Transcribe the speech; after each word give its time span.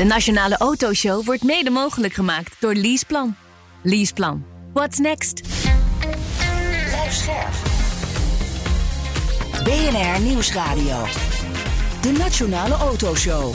De 0.00 0.06
Nationale 0.06 0.56
Autoshow 0.56 1.24
wordt 1.24 1.42
mede 1.42 1.70
mogelijk 1.70 2.12
gemaakt 2.12 2.56
door 2.60 2.74
Leaseplan. 2.74 3.34
Leaseplan. 3.82 4.44
What's 4.72 4.98
next? 4.98 5.42
Blijf 6.86 7.12
scherp. 7.12 7.52
BNR 9.64 10.20
Nieuwsradio. 10.20 11.04
De 12.00 12.12
Nationale 12.18 12.74
Autoshow. 12.74 13.54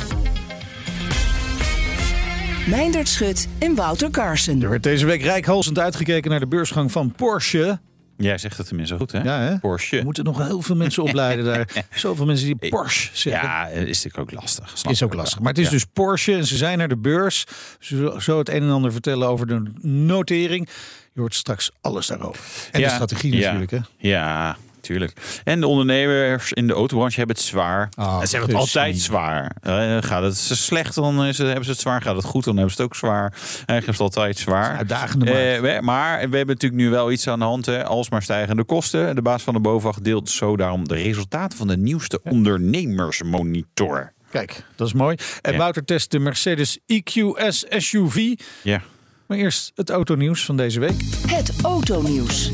Meindert 2.68 3.08
Schut 3.08 3.48
en 3.60 3.76
Wouter 3.76 4.10
Carson. 4.10 4.62
Er 4.62 4.70
werd 4.70 4.84
deze 4.84 5.06
week 5.06 5.22
rijkhalsend 5.22 5.80
uitgekeken 5.80 6.30
naar 6.30 6.40
de 6.40 6.48
beursgang 6.48 6.92
van 6.92 7.12
Porsche. 7.12 7.80
Jij 8.18 8.38
zegt 8.38 8.58
het 8.58 8.68
tenminste 8.68 8.98
goed, 8.98 9.12
hè? 9.12 9.22
Ja, 9.22 9.40
hè? 9.40 9.60
Porsche. 9.60 9.98
Er 9.98 10.04
moeten 10.04 10.24
nog 10.24 10.38
heel 10.48 10.62
veel 10.62 10.76
mensen 10.76 11.04
opleiden 11.04 11.46
daar. 11.46 11.68
Zoveel 11.96 12.26
mensen 12.26 12.46
die 12.58 12.70
Porsche 12.70 13.10
zeggen. 13.14 13.50
Ja, 13.50 13.68
is 13.68 14.04
natuurlijk 14.04 14.18
ook 14.18 14.42
lastig. 14.42 14.72
Snap 14.78 14.92
Is 14.92 15.04
ook 15.04 15.14
lastig. 15.14 15.40
Maar 15.40 15.50
het 15.50 15.58
is 15.58 15.66
Ja. 15.66 15.72
dus 15.72 15.86
Porsche 15.94 16.34
en 16.36 16.46
ze 16.46 16.58
zijn 16.58 16.78
naar 16.78 16.88
de 16.88 16.98
beurs. 16.98 17.46
Ze 17.80 18.16
zo 18.20 18.38
het 18.38 18.50
een 18.50 18.62
en 18.64 18.70
ander 18.70 18.92
vertellen 18.92 19.28
over 19.28 19.48
de 19.48 19.64
notering. 19.82 20.70
Je 21.14 21.20
hoort 21.20 21.36
straks 21.36 21.72
alles 21.82 22.08
daarover. 22.08 22.44
En 22.72 22.80
de 22.82 22.88
Ja, 22.88 22.94
strategie 22.94 23.36
ja. 23.36 23.40
natuurlijk. 23.52 23.72
Hè? 23.72 23.80
Ja, 24.10 24.58
tuurlijk. 24.86 25.42
En 25.44 25.60
de 25.60 25.68
ondernemers 25.68 26.54
in 26.54 26.68
de 26.68 26.74
autobranche 26.74 27.18
hebben 27.18 27.36
het 27.36 27.46
zwaar. 27.46 27.82
En 27.82 28.06
ze 28.06 28.08
hebben 28.08 28.40
het 28.40 28.42
precies. 28.50 28.58
altijd 28.76 28.98
zwaar. 29.00 29.56
Eh, 29.62 29.98
gaat 30.02 30.24
het 30.24 30.38
slecht, 30.38 30.96
dan 30.96 31.26
is 31.26 31.38
het- 31.38 31.48
hebben 31.48 31.66
ze 31.66 31.72
het 31.72 31.80
zwaar. 31.80 32.02
Gaat 32.02 32.16
het 32.16 32.26
goed, 32.26 32.44
dan 32.44 32.56
hebben 32.58 32.74
ze 32.76 32.82
het 32.82 32.92
ook 32.92 32.98
zwaar. 32.98 33.32
Eigenlijk 33.56 33.82
is 33.82 33.86
het 33.88 34.00
altijd 34.00 34.38
zwaar. 34.38 34.78
Uitdagende. 34.78 35.32
Eh, 35.32 35.60
we- 35.62 35.80
maar 35.82 36.14
we 36.30 36.38
hebben 36.38 36.56
natuurlijk 36.56 36.82
nu 36.82 36.90
wel 36.90 37.12
iets 37.12 37.28
aan 37.28 37.40
de 37.40 37.46
hand. 37.46 37.66
Hè. 37.66 37.86
Alsmaar 37.86 38.22
stijgende 38.24 38.64
kosten. 38.64 39.16
De 39.16 39.22
baas 39.22 39.44
van 39.44 39.54
de 39.54 39.60
BOVAG 39.60 40.00
deelt 40.00 40.30
zo 40.30 40.58
daarom 40.58 40.88
de 40.88 40.96
resultaten 40.96 41.58
van 41.58 41.68
de 41.68 41.78
nieuwste 41.78 42.20
ondernemersmonitor. 42.24 44.14
Kijk, 44.32 44.64
dat 44.76 44.88
is 44.88 44.94
mooi. 44.94 45.16
En 45.42 45.52
Ja. 45.52 45.58
Wouter 45.58 45.86
test 45.86 46.12
de 46.12 46.20
Mercedes 46.20 46.80
EQS 46.86 47.66
SUV. 47.70 48.34
Ja. 48.64 48.82
Maar 49.28 49.38
eerst 49.38 49.72
het 49.76 49.90
autonieuws 49.90 50.46
van 50.46 50.58
deze 50.58 50.80
week. 50.80 51.02
Het 51.28 51.52
autonieuws. 51.64 52.50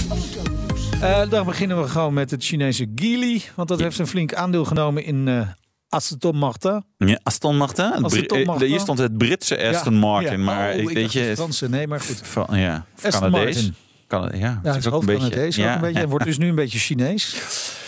Eh, 1.01 1.29
dan 1.29 1.45
beginnen 1.45 1.81
we 1.81 1.87
gewoon 1.87 2.13
met 2.13 2.31
het 2.31 2.43
Chinese 2.43 2.87
Geely. 2.95 3.41
Want 3.55 3.67
dat 3.67 3.79
heeft 3.79 3.99
een 3.99 4.07
flink 4.07 4.33
aandeel 4.33 4.65
genomen 4.65 5.03
in 5.03 5.27
eh 5.27 5.47
Aston 5.89 6.35
Martin. 6.37 6.83
Ja, 6.97 7.19
Aston 7.23 7.57
Martin. 7.57 8.03
Aston 8.03 8.39
eh, 8.39 8.45
Martin. 8.45 8.67
Hier 8.67 8.79
stond 8.79 8.97
het 8.97 9.17
Britse 9.17 9.67
Aston 9.67 9.93
Ja, 9.93 9.99
Martin. 9.99 10.31
ja. 10.31 10.37
Maar 10.45 10.73
Oh, 10.73 10.79
ik 10.79 10.89
weet 10.89 11.13
je... 11.13 11.19
het 11.19 11.37
Franse. 11.37 11.69
Nee, 11.69 11.87
maar 11.87 11.99
goed. 11.99 12.19
Van, 12.27 12.47
ja, 12.59 12.85
Aston. 13.03 13.31
Martin. 13.31 13.75
Kan, 14.07 14.29
ja, 14.33 14.59
Ja, 14.63 14.73
het 14.73 14.75
is 14.75 14.91
ook 14.91 14.99
een 15.01 15.05
beetje. 15.05 15.23
het 15.23 15.59
ook 15.59 15.65
een 15.75 15.81
beetje. 15.81 15.99
En 15.99 16.09
wordt 16.09 16.25
dus 16.25 16.37
nu 16.37 16.47
een 16.47 16.55
beetje 16.55 16.79
Chinees. 16.79 17.25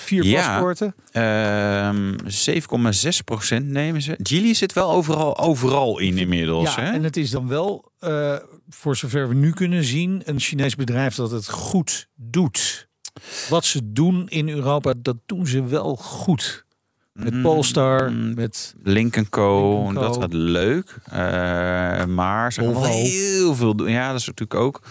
Vier 0.05 0.23
Ja. 0.23 0.49
paspoorten. 0.49 0.95
Ehm 1.11 2.15
7,6 2.27 3.23
procent 3.25 3.65
nemen 3.67 4.01
ze. 4.01 4.17
Geely 4.23 4.53
zit 4.53 4.73
wel 4.73 4.91
overal, 4.91 5.37
overal 5.39 5.99
in 5.99 6.17
inmiddels. 6.17 6.75
Ja, 6.75 6.81
hè? 6.81 6.91
en 6.91 7.03
het 7.03 7.17
is 7.17 7.29
dan 7.29 7.47
wel, 7.47 7.91
voor 8.69 8.95
zover 8.97 9.27
we 9.29 9.35
nu 9.35 9.51
kunnen 9.51 9.83
zien, 9.83 10.21
een 10.25 10.39
Chinees 10.39 10.75
bedrijf 10.75 11.15
dat 11.15 11.31
het 11.31 11.49
goed 11.49 12.07
doet. 12.15 12.91
Wat 13.49 13.65
ze 13.65 13.91
doen 13.93 14.29
in 14.29 14.49
Europa, 14.49 14.93
dat 14.97 15.15
doen 15.25 15.47
ze 15.47 15.63
wel 15.65 15.95
goed. 15.95 16.65
Met 17.13 17.33
Mm, 17.33 17.41
Polestar, 17.41 18.11
mm, 18.11 18.33
met 18.35 18.75
Link 18.83 19.29
Co, 19.29 19.29
Co. 19.29 19.93
dat 19.93 20.17
gaat 20.17 20.33
leuk. 20.33 20.95
Eh, 21.05 22.05
maar 22.05 22.53
ze 22.53 22.61
gaan 22.73 22.83
heel 22.83 23.55
veel 23.55 23.75
doen. 23.75 23.89
Ja, 23.89 24.11
dat 24.11 24.19
is 24.19 24.25
natuurlijk 24.27 24.59
ook. 24.59 24.81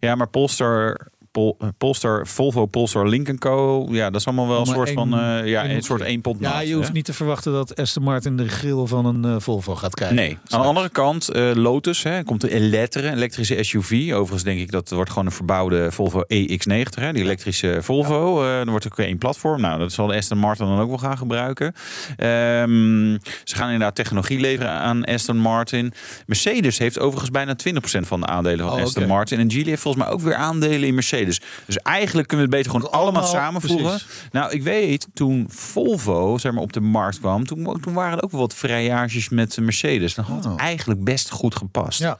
Ja, 0.00 0.14
maar 0.14 0.28
Polestar, 0.28 1.06
Pol, 1.38 1.56
eh, 1.58 1.68
Polestar 1.78 2.26
Volvo, 2.26 2.66
Polestar, 2.66 3.08
Link 3.08 3.38
Co. 3.38 3.86
Ja, 3.90 4.10
dat 4.10 4.20
is 4.20 4.26
allemaal 4.26 4.48
wel 4.48 4.60
een 4.60 4.66
soort 4.66 4.90
van 4.90 5.18
één- 5.18 5.42
eh, 5.44 5.50
ja, 5.50 5.68
een 5.70 5.82
soort 5.82 6.00
één 6.00 6.20
pot 6.20 6.36
Ja, 6.40 6.60
je 6.60 6.74
hoeft 6.74 6.86
hè? 6.86 6.92
niet 6.92 7.04
te 7.04 7.12
verwachten 7.12 7.52
dat 7.52 7.76
Aston 7.76 8.02
Martin 8.02 8.36
de 8.36 8.48
grill 8.48 8.86
van 8.86 9.06
een 9.06 9.24
eh, 9.24 9.40
Volvo 9.40 9.74
gaat 9.74 9.94
krijgen. 9.94 10.16
Nee. 10.16 10.38
Aan 10.48 10.60
de 10.60 10.66
andere 10.66 10.88
kant, 10.88 11.28
eh, 11.28 11.50
Lotus, 11.54 12.02
hè, 12.02 12.22
komt 12.24 12.40
de 12.40 12.50
Elettere, 12.50 13.10
elektrische 13.10 13.62
SUV. 13.64 14.10
Overigens 14.12 14.42
denk 14.42 14.60
ik 14.60 14.70
dat 14.70 14.90
wordt 14.90 15.10
gewoon 15.10 15.26
een 15.26 15.32
verbouwde 15.32 15.92
Volvo 15.92 16.22
EX90, 16.28 17.00
hè, 17.00 17.12
die 17.12 17.22
elektrische 17.22 17.78
Volvo. 17.82 18.42
Eh 18.44 18.56
dan 18.56 18.70
wordt 18.70 18.86
ook 18.86 18.98
één 18.98 19.18
platform. 19.18 19.60
Nou, 19.60 19.78
dat 19.78 19.92
zal 19.92 20.06
de 20.06 20.14
Aston 20.16 20.38
Martin 20.38 20.66
dan 20.66 20.78
ook 20.80 20.88
wel 20.88 20.98
gaan 20.98 21.18
gebruiken. 21.18 21.72
Ehm, 22.16 23.16
ze 23.44 23.54
gaan 23.56 23.64
inderdaad 23.66 23.94
technologie 23.94 24.40
leveren 24.40 24.70
aan 24.72 25.04
Aston 25.04 25.36
Martin. 25.38 25.92
Mercedes 26.26 26.78
heeft 26.78 26.98
overigens 26.98 27.30
bijna 27.30 27.54
20% 27.54 28.06
van 28.06 28.20
de 28.20 28.26
aandelen 28.26 28.66
van 28.66 28.74
Oh, 28.76 28.82
Aston. 28.82 29.06
Martin. 29.06 29.38
En 29.38 29.50
Geely 29.50 29.68
heeft 29.68 29.82
volgens 29.82 30.04
mij 30.04 30.12
ook 30.12 30.20
weer 30.20 30.34
aandelen 30.34 30.88
in 30.88 30.94
Mercedes. 30.94 31.27
Dus 31.66 31.76
eigenlijk 31.76 32.28
kunnen 32.28 32.48
we 32.50 32.56
het 32.56 32.64
beter 32.64 32.80
gewoon 32.80 32.92
allemaal, 33.00 33.22
Allemaal, 33.22 33.40
samenvoegen. 33.42 33.86
precies. 33.88 34.06
Nou, 34.32 34.52
ik 34.52 34.62
weet, 34.62 35.06
toen 35.14 35.46
Volvo 35.50 36.38
zeg 36.38 36.52
maar, 36.52 36.62
op 36.62 36.72
de 36.72 36.80
markt 36.80 37.18
kwam, 37.20 37.46
toen, 37.46 37.80
toen 37.80 37.94
waren 37.94 38.18
er 38.18 38.24
ook 38.24 38.30
wel 38.30 38.40
wat 38.40 38.54
vrijages 38.54 39.28
met 39.28 39.56
Mercedes. 39.60 40.14
Dat 40.14 40.24
had 40.24 40.46
Oh. 40.46 40.52
eigenlijk 40.56 41.04
best 41.04 41.30
goed 41.30 41.54
gepast. 41.56 41.98
Ja. 41.98 42.08
Aan 42.08 42.18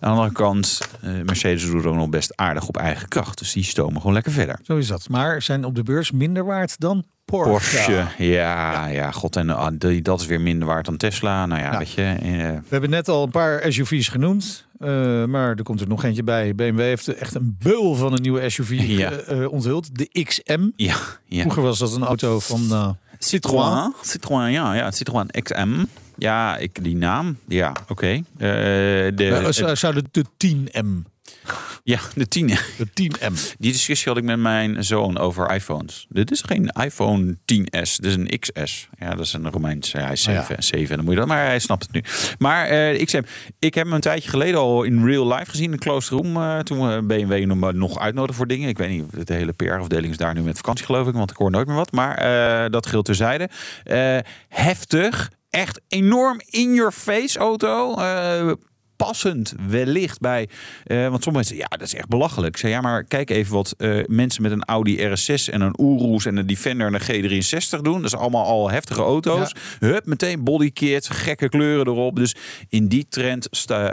de 0.00 0.06
andere 0.06 0.32
kant, 0.32 0.80
eh, 1.00 1.10
Mercedes 1.24 1.64
doet 1.64 1.74
het 1.74 1.86
ook 1.86 1.94
nog 1.94 2.08
best 2.08 2.36
aardig 2.36 2.68
op 2.68 2.76
eigen 2.76 3.08
kracht. 3.08 3.38
Dus 3.38 3.52
die 3.52 3.64
stomen 3.64 3.96
gewoon 3.96 4.12
lekker 4.14 4.32
verder. 4.32 4.58
Zo 4.62 4.76
is 4.76 4.86
dat. 4.86 5.08
Maar 5.08 5.42
zijn 5.42 5.64
op 5.64 5.74
de 5.74 5.82
beurs 5.82 6.10
minder 6.10 6.44
waard 6.44 6.80
dan 6.80 7.04
Porsche. 7.30 7.50
Porsche, 7.50 8.06
ja, 8.24 8.86
ja, 8.86 9.10
god, 9.10 9.36
en 9.36 9.50
ah, 9.50 9.68
die- 9.78 10.02
dat 10.02 10.20
is 10.20 10.26
weer 10.26 10.40
minder 10.40 10.68
waard 10.68 10.84
dan 10.84 10.96
Tesla. 10.96 11.46
Nou 11.46 11.60
ja, 11.60 11.72
Ja. 11.72 11.78
weet 11.78 11.90
je. 11.92 12.02
eh, 12.02 12.18
We 12.22 12.60
hebben 12.68 12.90
net 12.90 13.08
al 13.08 13.22
een 13.22 13.30
paar 13.30 13.72
SUV's 13.72 14.08
genoemd. 14.08 14.68
eh, 14.78 15.24
maar 15.24 15.48
er 15.56 15.62
komt 15.62 15.80
er 15.80 15.88
nog 15.88 16.04
eentje 16.04 16.22
bij. 16.22 16.54
BMW 16.54 16.78
heeft 16.80 17.08
echt 17.08 17.34
een 17.34 17.56
beul 17.62 17.94
van 17.94 18.12
een 18.12 18.22
nieuwe 18.22 18.50
SUV 18.50 18.70
Ja. 18.86 19.10
eh, 19.10 19.52
onthuld. 19.52 19.88
De 19.98 20.22
XM. 20.24 20.68
ja, 20.76 20.96
ja. 21.26 21.40
Vroeger 21.40 21.62
was 21.62 21.78
dat 21.78 21.94
een 21.94 22.02
auto 22.04 22.38
van 22.38 22.96
Citroën. 23.18 23.92
Citroën, 24.02 24.50
ja, 24.52 24.74
ja, 24.74 24.90
Citroën 24.90 25.26
XM. 25.42 25.84
Ja, 26.16 26.56
ik, 26.56 26.84
die 26.84 26.96
naam, 26.96 27.36
ja, 27.48 27.72
oké. 27.88 28.06
Eh, 28.06 28.22
de, 28.38 29.40
eh, 29.44 29.50
zou- 29.50 29.76
zou 29.76 29.94
de, 29.94 30.04
de 30.10 30.24
10M. 30.36 31.04
Ja, 31.82 31.98
de 32.14 32.28
10. 32.28 32.46
De 32.46 32.86
10M. 32.86 33.56
Die 33.58 33.72
discussie 33.72 34.08
had 34.08 34.16
ik 34.16 34.24
met 34.24 34.38
mijn 34.38 34.84
zoon 34.84 35.18
over 35.18 35.50
iPhones. 35.54 36.06
Dit 36.08 36.30
is 36.30 36.42
geen 36.42 36.68
iPhone 36.68 37.34
10S, 37.34 37.94
dit 37.96 38.04
is 38.04 38.14
een 38.14 38.38
XS. 38.38 38.88
Ja, 38.98 39.10
dat 39.10 39.24
is 39.24 39.32
een 39.32 39.50
Romeins. 39.50 39.90
Ja, 39.92 40.00
hij 40.00 40.12
is 40.12 40.26
Oh 40.28 40.34
ja. 40.34 40.40
7, 40.40 40.62
7 40.62 40.96
dan 40.96 41.04
moet 41.04 41.14
je 41.14 41.20
dat, 41.20 41.28
maar 41.28 41.44
hij 41.44 41.58
snapt 41.58 41.82
het 41.82 41.92
nu. 41.92 42.02
Maar 42.38 42.66
eh, 42.66 43.04
XM, 43.04 43.22
ik 43.58 43.74
heb 43.74 43.84
hem 43.84 43.94
een 43.94 44.00
tijdje 44.00 44.30
geleden 44.30 44.60
al 44.60 44.82
in 44.82 45.04
real 45.04 45.26
life 45.34 45.50
gezien 45.50 45.64
in 45.64 45.70
de 45.70 45.78
Closed 45.78 46.10
Room. 46.10 46.36
eh, 46.36 46.58
toen 46.58 46.88
we 46.88 47.02
BMW 47.02 47.44
nog, 47.44 47.72
nog 47.72 47.98
uitnodigen 47.98 48.34
voor 48.36 48.46
dingen. 48.46 48.68
Ik 48.68 48.78
weet 48.78 48.90
niet, 48.90 49.26
de 49.26 49.34
hele 49.34 49.52
PR-afdeling 49.52 50.10
is 50.12 50.16
daar 50.18 50.34
nu 50.34 50.42
met 50.42 50.56
vakantie 50.56 50.84
geloof 50.84 51.08
ik, 51.08 51.14
want 51.14 51.30
ik 51.30 51.36
hoor 51.36 51.50
nooit 51.50 51.66
meer 51.66 51.76
wat. 51.76 51.92
Maar 51.92 52.14
eh, 52.14 52.70
dat 52.70 52.86
geldt 52.86 53.06
terzijde. 53.06 53.48
Heftig, 54.48 55.30
echt 55.50 55.80
enorm 55.88 56.40
in 56.46 56.74
your 56.74 56.92
face 56.92 57.38
auto. 57.38 57.94
Passend 59.06 59.54
wellicht 59.68 60.20
bij. 60.20 60.48
eh, 60.84 60.96
want 61.08 61.22
sommige 61.22 61.30
mensen, 61.30 61.56
ja, 61.56 61.66
dat 61.66 61.80
is 61.82 61.94
echt 61.94 62.08
belachelijk. 62.08 62.54
Ik 62.54 62.60
zei, 62.60 62.72
ja, 62.72 62.80
maar 62.80 63.04
kijk 63.04 63.30
even 63.30 63.54
wat 63.54 63.74
eh, 63.78 63.98
mensen 64.06 64.42
met 64.42 64.52
een 64.52 64.64
Audi 64.64 64.98
RS6 64.98 65.44
en 65.52 65.60
een 65.60 65.74
Urus 65.80 66.26
en 66.26 66.36
een 66.36 66.46
Defender 66.46 66.86
en 66.86 66.94
een 66.94 67.00
G63 67.40 67.80
doen. 67.80 67.94
Dat 68.02 68.04
is 68.04 68.16
allemaal 68.16 68.44
al 68.44 68.70
heftige 68.70 69.00
auto's. 69.02 69.54
Hup, 69.78 70.06
meteen 70.06 70.44
bodykit, 70.44 71.10
gekke 71.10 71.48
kleuren 71.48 71.86
erop. 71.86 72.16
Dus 72.16 72.34
in 72.68 72.88
die 72.88 73.06
trend 73.08 73.48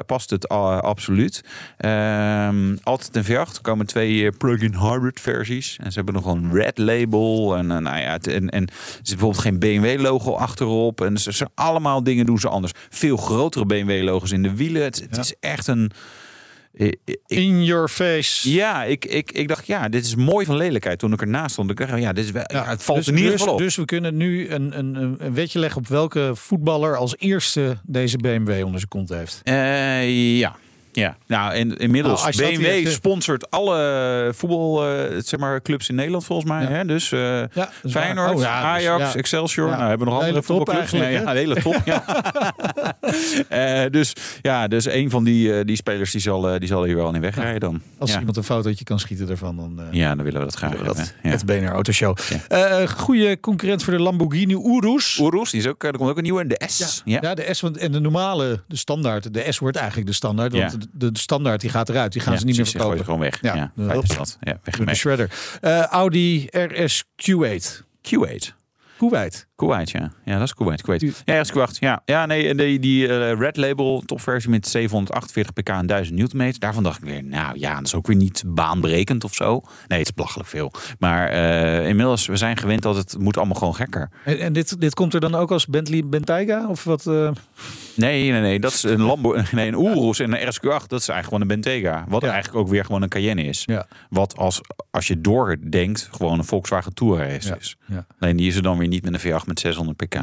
past 0.06 0.30
het 0.30 0.48
eh, 0.48 0.78
absoluut. 0.80 1.44
Ehm, 1.78 2.76
altijd 2.84 3.16
een 3.16 3.24
V8. 3.26 3.56
Er 3.56 3.62
komen 3.62 3.86
twee 3.86 4.32
plug-in 4.32 4.76
hybrid 4.76 5.20
versies. 5.20 5.78
En 5.84 5.92
ze 5.92 5.96
hebben 5.98 6.14
nog 6.14 6.26
een 6.26 6.52
red 6.54 6.78
label. 6.78 7.56
En, 7.56 7.68
nou 7.68 7.84
ja, 7.84 8.12
het- 8.12 8.28
en, 8.28 8.50
en 8.50 8.66
er 8.68 8.74
zit 8.96 9.08
bijvoorbeeld 9.18 9.42
geen 9.42 9.60
BMW 9.60 10.02
logo 10.02 10.34
achterop. 10.36 11.02
En 11.02 11.18
ze, 11.18 11.34
ze 11.34 11.48
allemaal 11.56 12.04
dingen 12.04 12.26
doen 12.26 12.40
ze 12.40 12.50
anders. 12.50 12.74
Veel 12.90 13.18
grotere 13.18 13.66
BMW 13.66 14.04
logos 14.04 14.32
in 14.32 14.44
de 14.44 14.56
wielen. 14.56 14.84
Het, 14.84 14.97
het 15.00 15.18
is 15.18 15.34
echt 15.40 15.68
een... 15.68 15.92
ik- 16.74 16.98
In 17.28 17.64
your 17.66 17.88
face. 17.88 18.52
ja, 18.54 18.84
ik, 18.84 19.06
ik, 19.06 19.32
ik 19.32 19.48
dacht, 19.48 19.68
ja, 19.68 19.90
dit 19.90 20.06
is 20.06 20.16
mooi 20.16 20.46
van 20.46 20.56
lelijkheid. 20.56 21.00
Toen 21.00 21.14
ik 21.14 21.22
ernaast 21.22 21.52
stond, 21.52 21.70
ik 21.72 21.78
dacht, 21.78 22.00
ja, 22.00 22.14
dit 22.14 22.26
is 22.26 22.32
wel, 22.32 22.44
ja, 22.48 22.66
het 22.66 22.84
valt 22.84 22.98
dus, 22.98 23.08
in 23.08 23.16
ieder 23.16 23.32
dus- 23.32 23.40
geval 23.40 23.56
op. 23.56 23.60
Dus 23.60 23.76
we 23.76 23.86
kunnen 23.86 24.18
nu 24.18 24.50
een, 24.50 24.78
een, 24.78 24.96
een- 24.96 25.34
wetje 25.34 25.60
leggen 25.60 25.80
op 25.82 25.88
welke 25.88 26.32
voetballer 26.36 26.98
als 26.98 27.18
eerste 27.18 27.78
deze 27.84 28.18
BMW 28.18 28.50
onder 28.64 28.80
zijn 28.80 28.88
kont 28.90 29.10
heeft. 29.10 29.42
Eh, 29.44 30.38
ja. 30.38 30.56
Ja, 30.98 31.18
nou 31.28 31.54
en 31.54 31.78
inmiddels 31.78 32.22
Nou, 32.22 32.36
dat 32.38 32.50
BMW 32.60 32.88
sponsort 32.88 33.52
alle 33.52 34.32
voetbal, 34.36 34.88
eh, 34.88 35.22
zeg 35.24 35.40
maar, 35.40 35.62
clubs 35.62 35.90
in 35.90 35.96
Nederland 35.96 36.26
volgens 36.26 36.50
mij. 36.50 36.62
Ja. 36.64 36.70
Hè? 36.70 36.86
Dus 36.86 37.12
eh, 37.12 37.20
Ja, 37.20 37.48
dat. 37.54 37.92
Feyenoord, 37.92 38.34
Oh, 38.34 38.40
ja, 38.42 38.76
dus, 38.76 38.86
Ajax, 38.88 39.14
ja. 39.14 39.20
Excelsior. 39.20 39.70
Nou, 39.70 39.82
hebben 39.82 40.00
we 40.00 40.06
nog 40.14 40.20
De 40.22 40.26
andere 40.26 40.44
voetbalclubs? 40.44 40.92
Nee, 40.92 41.12
ja, 41.12 41.32
de 41.34 41.38
hele 41.40 41.62
top. 41.62 41.76
Ja. 41.86 42.04
Eh, 43.50 43.92
dus 43.92 44.14
ja, 44.42 44.68
dus 44.68 44.86
een 44.86 45.10
van 45.10 45.24
die, 45.24 45.54
eh, 45.58 45.66
die 45.66 45.76
spelers 45.76 46.12
die 46.12 46.22
zal, 46.22 46.50
eh, 46.50 46.60
die 46.60 46.68
zal 46.68 46.84
hier 46.84 46.96
wel 46.96 47.14
in 47.16 47.22
wegrijden 47.22 47.60
dan. 47.60 47.82
Als 47.98 48.18
iemand 48.18 48.38
een 48.38 48.44
fotootje 48.44 48.84
kan 48.84 49.00
schieten 49.00 49.28
daarvan, 49.28 49.56
dan... 49.56 49.80
eh, 49.80 49.86
ja, 49.92 50.16
dan 50.16 50.24
willen 50.24 50.40
we 50.40 50.46
dat 50.46 50.56
graag 50.56 50.72
dat, 50.76 50.86
hebben. 50.86 51.06
Ja. 51.24 51.30
Het 51.30 51.46
BNR 51.46 51.68
Autoshow. 51.72 52.18
Eh 52.48 52.88
goede 52.88 53.40
concurrent 53.40 53.84
voor 53.84 53.94
de 53.94 54.00
Lamborghini 54.00 54.54
Urus. 54.54 55.18
Oeroes, 55.20 55.52
die 55.52 55.60
is 55.60 55.68
ook, 55.68 55.84
eh, 55.84 55.90
er 55.90 55.98
komt 55.98 56.10
ook 56.10 56.18
een 56.18 56.24
nieuwe, 56.24 56.48
de 56.48 56.62
S. 56.68 57.02
Ja. 57.06 57.18
Ja, 57.22 57.34
de 57.34 57.54
S 57.54 57.62
want- 57.62 57.78
en 57.78 57.92
de 57.92 58.00
normale, 58.00 58.64
de 58.68 58.76
standaard. 58.76 59.34
De 59.34 59.46
S 59.50 59.60
wordt 59.60 59.78
eigenlijk 59.78 60.08
de 60.08 60.14
standaard. 60.14 60.52
Want. 60.54 60.87
De, 60.94 61.12
de 61.12 61.20
standaard 61.20 61.62
die 61.62 61.70
gaat 61.70 61.90
eruit. 61.90 62.12
Die 62.12 62.22
gaan 62.22 62.34
Ja, 62.34 62.40
ze 62.40 62.46
niet 62.46 62.56
meer 62.58 62.66
verkopen. 62.68 62.98
ze 62.98 63.04
gewoon 63.04 63.20
weg. 63.20 63.42
Ja. 63.42 63.72
Ja, 63.76 63.94
is 63.94 64.10
dat. 64.18 64.38
Ja, 64.42 64.60
weg 64.64 64.76
de 64.86 64.96
shredder. 64.96 65.32
Eh, 65.62 65.82
Audi 65.84 66.48
RS 66.52 67.04
Q8. 67.16 67.82
Q8. 68.02 68.54
Kuwait. 68.98 69.47
Kuwait, 69.58 69.90
ja. 69.92 70.12
Ja, 70.26 70.34
dat 70.34 70.42
is 70.48 70.54
Kuwait. 70.54 70.82
Kuwait. 70.82 71.22
Ja, 71.26 71.42
RS 71.42 71.52
Q8. 71.52 71.80
Ja, 71.80 72.02
ja 72.06 72.26
nee, 72.26 72.56
die, 72.56 72.80
die 72.80 73.08
eh, 73.08 73.40
Red 73.40 73.58
Label 73.58 74.04
topversie 74.06 74.50
met 74.50 74.68
748 74.68 75.54
pk 75.54 75.70
en 75.70 75.88
1000 75.88 76.18
Newtonmeter. 76.18 76.60
Daarvan 76.60 76.84
dacht 76.84 76.98
ik 76.98 77.04
weer, 77.04 77.24
nou 77.24 77.60
ja, 77.60 77.76
dat 77.76 77.86
is 77.86 77.96
ook 77.96 78.08
weer 78.08 78.16
niet 78.16 78.44
baanbrekend 78.48 79.24
of 79.24 79.34
zo. 79.34 79.62
Nee, 79.88 79.98
het 80.00 80.08
is 80.08 80.14
belachelijk 80.14 80.50
veel. 80.50 80.72
Maar 81.00 81.28
eh, 81.30 81.88
inmiddels, 81.88 82.26
we 82.28 82.36
zijn 82.38 82.58
gewend 82.58 82.82
dat 82.82 82.96
het 82.96 83.16
moet 83.20 83.38
allemaal 83.38 83.56
gewoon 83.56 83.76
gekker. 83.76 84.10
En, 84.26 84.40
en 84.40 84.54
dit, 84.54 84.82
dit 84.82 84.94
komt 84.94 85.14
er 85.14 85.20
dan 85.20 85.36
ook 85.36 85.52
als 85.52 85.66
Bentley 85.66 86.04
Bentayga? 86.06 86.68
Of 86.70 86.84
wat? 86.84 87.08
eh? 87.08 87.32
Nee, 87.96 88.32
nee, 88.32 88.42
nee. 88.42 88.60
Dat 88.60 88.72
is 88.74 88.84
een 88.84 89.02
Lambo, 89.02 89.36
nee, 89.52 89.68
een 89.68 89.80
Urus 89.98 90.20
en 90.20 90.32
een 90.42 90.54
RSQ8. 90.54 90.62
Dat 90.88 91.00
is 91.00 91.10
eigenlijk 91.10 91.24
gewoon 91.24 91.42
een 91.42 91.48
Bentayga. 91.48 92.06
Wat 92.08 92.22
Ja. 92.22 92.32
eigenlijk 92.32 92.60
ook 92.66 92.70
weer 92.72 92.86
gewoon 92.86 93.02
een 93.02 93.10
Cayenne 93.10 93.44
is. 93.44 93.64
Ja. 93.66 93.88
Wat 94.10 94.38
als, 94.38 94.62
als 94.92 95.08
je 95.08 95.22
doordenkt, 95.22 96.10
gewoon 96.12 96.38
een 96.38 96.46
Volkswagen 96.46 96.94
Touareg 96.94 97.56
is. 97.58 97.76
Ja. 97.86 98.06
Alleen 98.20 98.38
die 98.38 98.48
is 98.48 98.56
er 98.56 98.62
dan 98.62 98.78
weer 98.78 98.88
niet 98.88 99.04
met 99.10 99.14
een 99.24 99.32
V8 99.32 99.46
met 99.48 99.60
600 99.60 99.98
pk. 99.98 100.16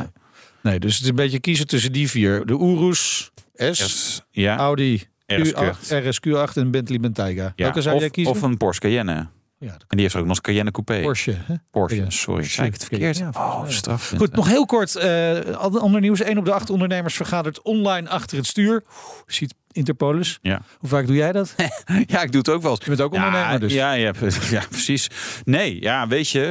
Nee, 0.62 0.78
dus 0.78 0.92
het 0.94 1.02
is 1.02 1.08
een 1.08 1.14
beetje 1.14 1.40
kiezen 1.40 1.66
tussen 1.66 1.92
die 1.92 2.10
vier. 2.10 2.46
De 2.46 2.52
Urus 2.58 3.30
S, 3.54 3.78
S, 3.78 4.22
ja. 4.30 4.56
Audi 4.56 5.02
RSQ8. 5.32 5.54
Q8, 5.54 5.88
RSQ8 5.88 6.52
en 6.54 6.70
Bentley 6.70 7.00
Bentayga. 7.00 7.42
Ja, 7.42 7.52
Welke 7.64 7.82
zou 7.82 7.94
of, 7.94 8.00
jij 8.00 8.10
kiezen? 8.10 8.32
of 8.34 8.42
een 8.42 8.56
Porsche 8.56 8.80
Cayenne. 8.82 9.12
En 9.12 9.30
ja, 9.58 9.70
dat 9.70 9.84
die 9.88 10.00
heeft 10.00 10.14
ook 10.14 10.20
nog 10.20 10.30
eens 10.30 10.40
Cayenne 10.40 10.70
Coupé. 10.70 11.00
Porsche. 11.00 11.34
Hè? 11.44 11.54
Porsche, 11.70 11.96
Ja. 12.02 12.10
sorry. 12.10 12.44
Zei 12.44 12.66
ik 12.66 12.72
het 12.72 12.84
verkeerd? 12.84 13.16
Ja, 13.16 13.30
oh, 13.34 13.68
straf. 13.68 14.12
Goed, 14.16 14.32
nog 14.34 14.48
heel 14.48 14.66
kort. 14.66 14.96
eh 14.96 15.40
ander 15.56 16.00
nieuws. 16.00 16.20
1 16.20 16.38
op 16.38 16.44
de 16.44 16.52
8 16.52 16.70
ondernemers 16.70 17.14
vergadert 17.14 17.62
online 17.62 18.08
achter 18.08 18.36
het 18.36 18.46
stuur. 18.46 18.84
Ziet 19.26 19.54
Interpolis. 19.74 20.38
Ja. 20.42 20.60
Hoe 20.78 20.88
vaak 20.88 21.06
doe 21.06 21.16
jij 21.16 21.32
dat? 21.32 21.54
Ja, 22.06 22.22
ik 22.22 22.32
doe 22.32 22.40
het 22.40 22.48
ook 22.50 22.62
wel 22.62 22.70
eens. 22.70 22.80
Je 22.80 22.88
bent 22.88 23.00
ook 23.00 23.12
ondernemer 23.14 23.50
ja, 23.52 23.58
dus. 23.58 23.72
Ja, 23.72 23.92
ja, 23.92 24.12
ja, 24.50 24.62
precies. 24.70 25.08
Nee, 25.44 25.80
ja, 25.80 26.08
weet 26.08 26.28
je, 26.30 26.44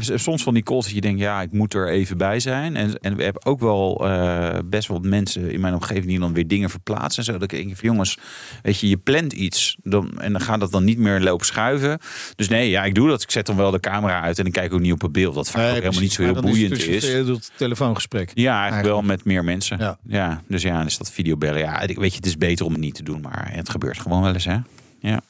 eh, 0.00 0.16
soms 0.18 0.42
van 0.42 0.54
die 0.54 0.62
calls 0.62 0.84
dat 0.84 0.94
je 0.94 1.00
denkt, 1.00 1.20
ja, 1.20 1.42
ik 1.42 1.52
moet 1.52 1.74
er 1.74 1.88
even 1.88 2.16
bij 2.16 2.40
zijn. 2.40 2.76
En, 2.76 2.98
en 3.00 3.16
we 3.16 3.22
hebben 3.22 3.44
ook 3.44 3.60
wel 3.60 4.08
eh, 4.08 4.58
best 4.64 4.88
wel 4.88 4.98
mensen 4.98 5.50
in 5.50 5.60
mijn 5.60 5.74
omgeving 5.74 6.06
die 6.06 6.18
dan 6.18 6.32
weer 6.34 6.46
dingen 6.46 6.70
verplaatsen 6.70 7.24
en 7.26 7.32
zo. 7.32 7.38
Dat 7.38 7.52
ik 7.52 7.64
denk 7.64 7.76
van, 7.76 7.88
jongens, 7.88 8.18
weet 8.62 8.80
je, 8.80 8.88
je 8.88 8.96
plant 8.96 9.32
iets 9.32 9.76
dan, 9.82 10.20
en 10.20 10.32
dan 10.32 10.40
gaat 10.40 10.60
dat 10.60 10.70
dan 10.72 10.84
niet 10.84 10.98
meer 10.98 11.20
lopen 11.20 11.46
schuiven. 11.46 11.98
Dus 12.36 12.48
nee, 12.48 12.70
ja, 12.70 12.84
ik 12.84 12.94
doe 12.94 13.08
dat. 13.08 13.22
Ik 13.22 13.30
zet 13.30 13.46
dan 13.46 13.56
wel 13.56 13.70
de 13.70 13.80
camera 13.80 14.20
uit 14.20 14.38
en 14.38 14.46
ik 14.46 14.52
kijk 14.52 14.72
ook 14.72 14.80
niet 14.80 14.92
op 14.92 15.00
het 15.02 15.12
beeld. 15.12 15.34
Wat 15.34 15.50
vaak 15.50 15.68
ook 15.68 15.74
helemaal 15.74 16.00
niet 16.00 16.12
zo 16.12 16.22
heel 16.22 16.40
boeiend 16.40 16.72
is. 16.78 16.84
Dus 17.00 17.12
je 17.12 17.24
doet 17.24 17.50
telefoongesprek. 17.56 18.30
Ja, 18.34 18.58
eigenlijk, 18.58 18.86
wel 18.88 19.02
met 19.02 19.24
meer 19.24 19.44
mensen. 19.44 19.78
Ja. 19.78 19.98
Ja. 20.06 20.42
dus 20.48 20.62
ja, 20.62 20.76
dan 20.76 20.86
is 20.86 20.98
dat 20.98 21.10
videobellen. 21.12 21.58
Ja, 21.60 21.80
ik- 21.80 21.98
weet 21.98 22.10
je, 22.10 22.16
het 22.16 22.26
is 22.26 22.31
beter 22.38 22.66
om 22.66 22.72
het 22.72 22.80
niet 22.80 22.94
te 22.94 23.02
doen, 23.02 23.20
maar 23.20 23.50
het 23.52 23.68
gebeurt 23.68 23.98
gewoon 23.98 24.22
wel 24.22 24.32
eens, 24.32 24.44
hè? 24.44 24.58
Ja. 24.98 25.20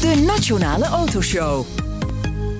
De 0.00 0.22
Nationale 0.26 0.84
Autoshow. 0.84 1.66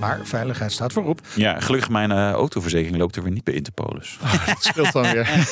Maar 0.00 0.20
veiligheid 0.22 0.72
staat 0.72 0.92
voorop. 0.92 1.20
Ja, 1.34 1.60
gelukkig 1.60 1.90
mijn 1.90 2.10
eh, 2.10 2.30
autoverzekering 2.30 2.98
loopt 2.98 3.16
er 3.16 3.22
weer 3.22 3.32
niet 3.32 3.44
bij 3.44 3.54
Interpolis. 3.54 4.18
Dat 4.46 4.62
scheelt 4.62 4.92
dan 4.92 5.02
weer. 5.02 5.46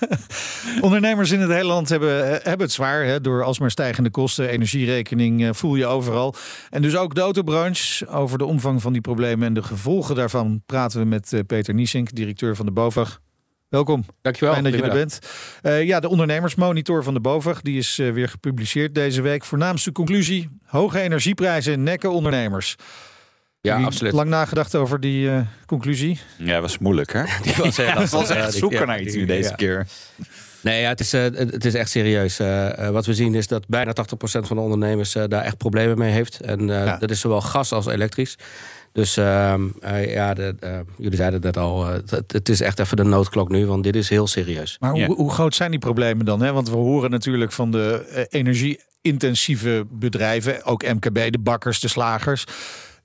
Ondernemers 0.80 1.30
in 1.30 1.40
het 1.40 1.50
hele 1.50 1.64
land 1.64 1.88
hebben, 1.88 2.24
eh, 2.24 2.30
hebben 2.30 2.66
het 2.66 2.72
zwaar. 2.72 3.04
Hè, 3.04 3.20
door 3.20 3.42
alsmaar 3.42 3.70
stijgende 3.70 4.10
kosten. 4.10 4.48
Energierekening 4.48 5.44
eh, 5.44 5.52
voel 5.52 5.76
je 5.76 5.86
overal. 5.86 6.34
En 6.70 6.82
dus 6.82 6.96
ook 6.96 7.14
de 7.14 7.20
autobranche. 7.20 8.08
Over 8.08 8.38
de 8.38 8.44
omvang 8.44 8.82
van 8.82 8.92
die 8.92 9.00
problemen 9.00 9.46
en 9.46 9.54
de 9.54 9.62
gevolgen 9.62 10.14
daarvan 10.14 10.62
praten 10.66 11.00
we 11.00 11.06
met 11.06 11.42
Peter 11.46 11.74
Niesink, 11.74 12.14
directeur 12.14 12.56
van 12.56 12.66
de 12.66 12.72
BOVAG. 12.72 13.20
Welkom. 13.68 14.04
Dankjewel. 14.22 14.52
Fijn 14.52 14.64
dat 14.64 14.74
je 14.74 14.82
er 14.82 14.92
bent. 14.92 15.18
Eh, 15.62 15.84
ja, 15.84 16.00
de 16.00 16.08
ondernemersmonitor 16.08 17.02
van 17.04 17.14
de 17.14 17.20
BOVAG 17.20 17.60
die 17.60 17.78
is 17.78 17.98
eh, 17.98 18.12
weer 18.12 18.28
gepubliceerd 18.28 18.94
deze 18.94 19.22
week. 19.22 19.44
Voornaamste 19.44 19.92
conclusie: 19.92 20.48
hoge 20.64 21.00
energieprijzen 21.00 21.82
nekken 21.82 22.12
ondernemers. 22.12 22.76
Ja, 23.60 23.72
Jullie 23.72 23.86
absoluut. 23.86 24.12
Lang 24.12 24.28
nagedacht 24.30 24.74
over 24.74 25.00
die 25.00 25.30
eh, 25.30 25.40
conclusie. 25.66 26.18
Ja, 26.36 26.52
dat 26.52 26.60
was 26.62 26.78
moeilijk, 26.78 27.12
hè? 27.12 27.22
Die 27.42 27.54
was 27.56 27.76
Ja, 27.76 27.94
dat 27.94 28.10
was 28.10 28.28
echt 28.30 28.52
zoeken 28.54 28.78
ja, 28.78 28.84
naar 28.84 29.00
iets 29.00 29.14
nu 29.14 29.24
deze 29.24 29.48
ja. 29.48 29.54
keer. 29.54 29.86
Nee, 30.60 30.80
ja, 30.80 30.88
het, 30.88 31.00
is, 31.00 31.12
het 31.12 31.64
is 31.64 31.74
echt 31.74 31.90
serieus. 31.90 32.36
Wat 32.92 33.06
we 33.06 33.14
zien 33.14 33.34
is 33.34 33.46
dat 33.46 33.66
bijna 33.66 33.92
80% 33.92 33.94
van 34.20 34.56
de 34.56 34.62
ondernemers 34.62 35.14
eh, 35.14 35.24
daar 35.28 35.42
echt 35.44 35.56
problemen 35.56 35.98
mee 35.98 36.12
heeft. 36.12 36.40
En 36.40 36.70
eh, 36.70 36.84
Ja. 36.84 36.96
dat 36.96 37.10
is 37.10 37.20
zowel 37.20 37.40
gas 37.40 37.72
als 37.72 37.86
elektrisch. 37.86 38.36
Dus 38.98 39.16
ehm, 39.16 39.68
eh, 39.80 40.12
ja, 40.14 40.34
de, 40.34 40.54
eh, 40.60 40.78
jullie 40.96 41.16
zeiden 41.16 41.42
het 41.42 41.54
net 41.54 41.64
al. 41.64 41.86
eh, 41.86 41.92
het, 42.06 42.32
het 42.32 42.48
is 42.48 42.60
echt 42.60 42.78
even 42.78 42.96
de 42.96 43.04
noodklok 43.04 43.48
nu, 43.48 43.66
want 43.66 43.82
dit 43.82 43.96
is 43.96 44.08
heel 44.08 44.26
serieus. 44.26 44.76
Maar 44.80 44.94
Ja. 44.94 45.06
hoe, 45.06 45.16
hoe 45.16 45.30
groot 45.30 45.54
zijn 45.54 45.70
die 45.70 45.78
problemen 45.80 46.24
dan? 46.24 46.42
Hè? 46.42 46.52
Want 46.52 46.68
we 46.70 46.76
horen 46.76 47.10
natuurlijk 47.10 47.52
van 47.52 47.70
de 47.70 48.26
energie-intensieve 48.30 49.86
bedrijven, 49.90 50.64
ook 50.64 50.82
MKB, 50.82 51.30
de 51.32 51.38
bakkers, 51.38 51.80
de 51.80 51.88
slagers. 51.88 52.44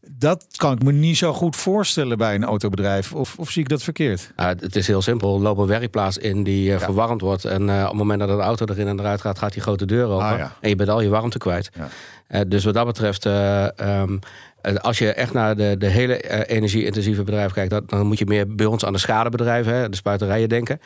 Dat 0.09 0.45
kan 0.55 0.71
ik 0.73 0.83
me 0.83 0.91
niet 0.91 1.17
zo 1.17 1.33
goed 1.33 1.55
voorstellen 1.55 2.17
bij 2.17 2.35
een 2.35 2.43
autobedrijf. 2.43 3.13
Of, 3.13 3.35
of 3.37 3.49
zie 3.49 3.61
ik 3.61 3.69
dat 3.69 3.83
verkeerd? 3.83 4.31
Ah, 4.35 4.47
het 4.47 4.75
is 4.75 4.87
heel 4.87 5.01
simpel. 5.01 5.41
Loop 5.41 5.57
een 5.57 5.67
werkplaats 5.67 6.17
in 6.17 6.43
die 6.43 6.77
verwarmd 6.77 7.21
wordt. 7.21 7.45
En 7.45 7.69
eh, 7.69 7.81
op 7.81 7.87
het 7.87 7.97
moment 7.97 8.19
dat 8.19 8.29
een 8.29 8.39
auto 8.39 8.65
erin 8.65 8.87
en 8.87 8.99
eruit 8.99 9.21
gaat, 9.21 9.37
gaat 9.39 9.53
die 9.53 9.61
grote 9.61 9.85
deur 9.85 10.05
open. 10.07 10.25
Ah, 10.25 10.37
ja. 10.37 10.55
En 10.61 10.69
je 10.69 10.75
bent 10.75 10.89
al 10.89 11.01
je 11.01 11.09
warmte 11.09 11.37
kwijt. 11.37 11.69
Ja. 11.77 11.89
Eh, 12.33 12.41
dus 12.47 12.63
wat 12.63 12.73
dat 12.73 12.85
betreft, 12.85 13.25
eh, 13.25 13.79
ehm, 13.79 14.13
eh, 14.13 14.19
als 14.81 14.97
je 14.97 15.13
echt 15.13 15.33
naar 15.33 15.55
de, 15.55 15.75
de 15.77 15.87
hele 15.87 16.17
eh, 16.17 16.55
energie-intensieve 16.57 17.23
bedrijven 17.23 17.53
kijkt, 17.53 17.69
dat, 17.69 17.89
dan 17.89 18.07
moet 18.07 18.19
je 18.19 18.25
meer 18.25 18.55
bij 18.55 18.65
ons 18.65 18.85
aan 18.85 18.93
de 18.93 18.99
schadebedrijven, 18.99 19.73
hè, 19.73 19.89
de 19.89 19.95
spuiterijen 19.95 20.49
denken. 20.49 20.79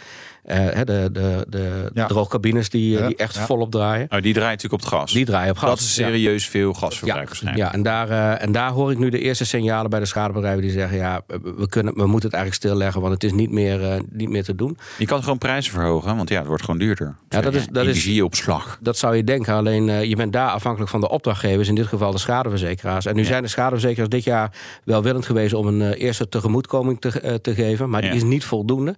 Eh, 0.48 0.58
hè, 0.58 0.84
de 0.84 1.10
de, 1.12 1.46
de 1.50 1.90
Ja. 1.94 2.06
droogcabines 2.06 2.70
die, 2.70 2.96
eh, 2.96 3.02
Ja, 3.02 3.08
die 3.08 3.16
echt 3.16 3.36
ja. 3.36 3.46
volop 3.46 3.72
draaien. 3.72 4.08
Oh, 4.10 4.22
die 4.22 4.34
draait 4.34 4.52
natuurlijk 4.62 4.84
op 4.84 4.90
het 4.90 5.00
gas. 5.00 5.14
Die 5.14 5.26
draaien 5.26 5.50
op 5.52 5.58
gas. 5.58 5.70
Dat 5.70 5.80
is 5.80 5.96
Ja. 5.96 6.06
serieus 6.08 6.48
veel 6.48 6.74
gasverbruik 6.74 7.20
Ja, 7.22 7.26
waarschijnlijk. 7.26 7.66
ja 7.66 7.74
en, 7.74 7.84
daar, 7.84 8.10
eh, 8.10 8.44
en 8.46 8.52
daar 8.52 8.70
hoor 8.72 8.92
ik 8.92 8.98
nu 8.98 9.10
de 9.10 9.20
eerste 9.20 9.46
signalen 9.46 9.90
bij 9.90 10.00
de 10.00 10.06
schadebedrijven 10.06 10.62
die 10.62 10.72
zeggen: 10.72 10.98
ja, 10.98 11.22
we, 11.58 11.68
kunnen, 11.70 11.94
we 11.94 12.06
moeten 12.06 12.30
het 12.30 12.38
eigenlijk 12.38 12.54
stilleggen, 12.54 13.02
want 13.02 13.14
het 13.14 13.24
is 13.24 13.32
niet 13.32 13.52
meer, 13.52 13.84
eh, 13.92 14.00
niet 14.10 14.30
meer 14.30 14.44
te 14.44 14.56
doen. 14.56 14.78
Je 14.98 15.06
kan 15.06 15.24
gewoon 15.24 15.38
prijzen 15.38 15.74
verhogen, 15.74 16.16
want 16.16 16.30
ja, 16.30 16.38
het 16.38 16.48
wordt 16.48 16.64
gewoon 16.64 16.80
duurder. 16.80 17.16
Ja, 17.30 17.42
dat 17.42 17.54
is- 17.54 17.68
dat 17.72 17.84
is- 17.86 17.90
Energieopslag. 17.90 18.78
Dat 18.82 18.98
zou 18.98 19.16
je 19.16 19.24
denken, 19.24 19.54
alleen 19.54 19.90
eh, 19.90 20.04
je 20.04 20.16
bent 20.16 20.34
daar 20.34 20.50
afhankelijk 20.50 20.92
van 20.92 21.02
de 21.02 21.10
opdrachtgevers, 21.10 21.68
in 21.68 21.76
dit 21.76 21.88
geval 21.88 22.12
de 22.12 22.18
schadeverzekeraars. 22.18 23.06
En 23.06 23.16
nu 23.16 23.24
zijn 23.24 23.42
de 23.44 23.48
schadeverzekeraars 23.50 24.10
dit 24.10 24.24
jaar 24.24 24.52
welwillend 24.84 25.26
geweest 25.26 25.54
om 25.54 25.68
een 25.68 25.94
eerste 25.94 26.30
tegemoetkoming 26.30 27.02
te, 27.02 27.40
te 27.42 27.54
geven, 27.54 27.90
maar 27.90 28.02
die 28.02 28.12
is 28.12 28.24
niet 28.24 28.46
voldoende. 28.46 28.96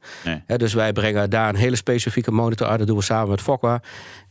Dus 0.57 0.73
wij 0.73 0.93
brengen 0.93 1.29
daar 1.29 1.37
een 1.47 1.55
hele 1.55 1.75
specifieke 1.75 2.31
monitor 2.31 2.67
uit, 2.67 2.77
dat 2.77 2.87
doen 2.87 2.97
we 2.97 3.03
samen 3.03 3.29
met 3.29 3.41
Fokwa. 3.41 3.81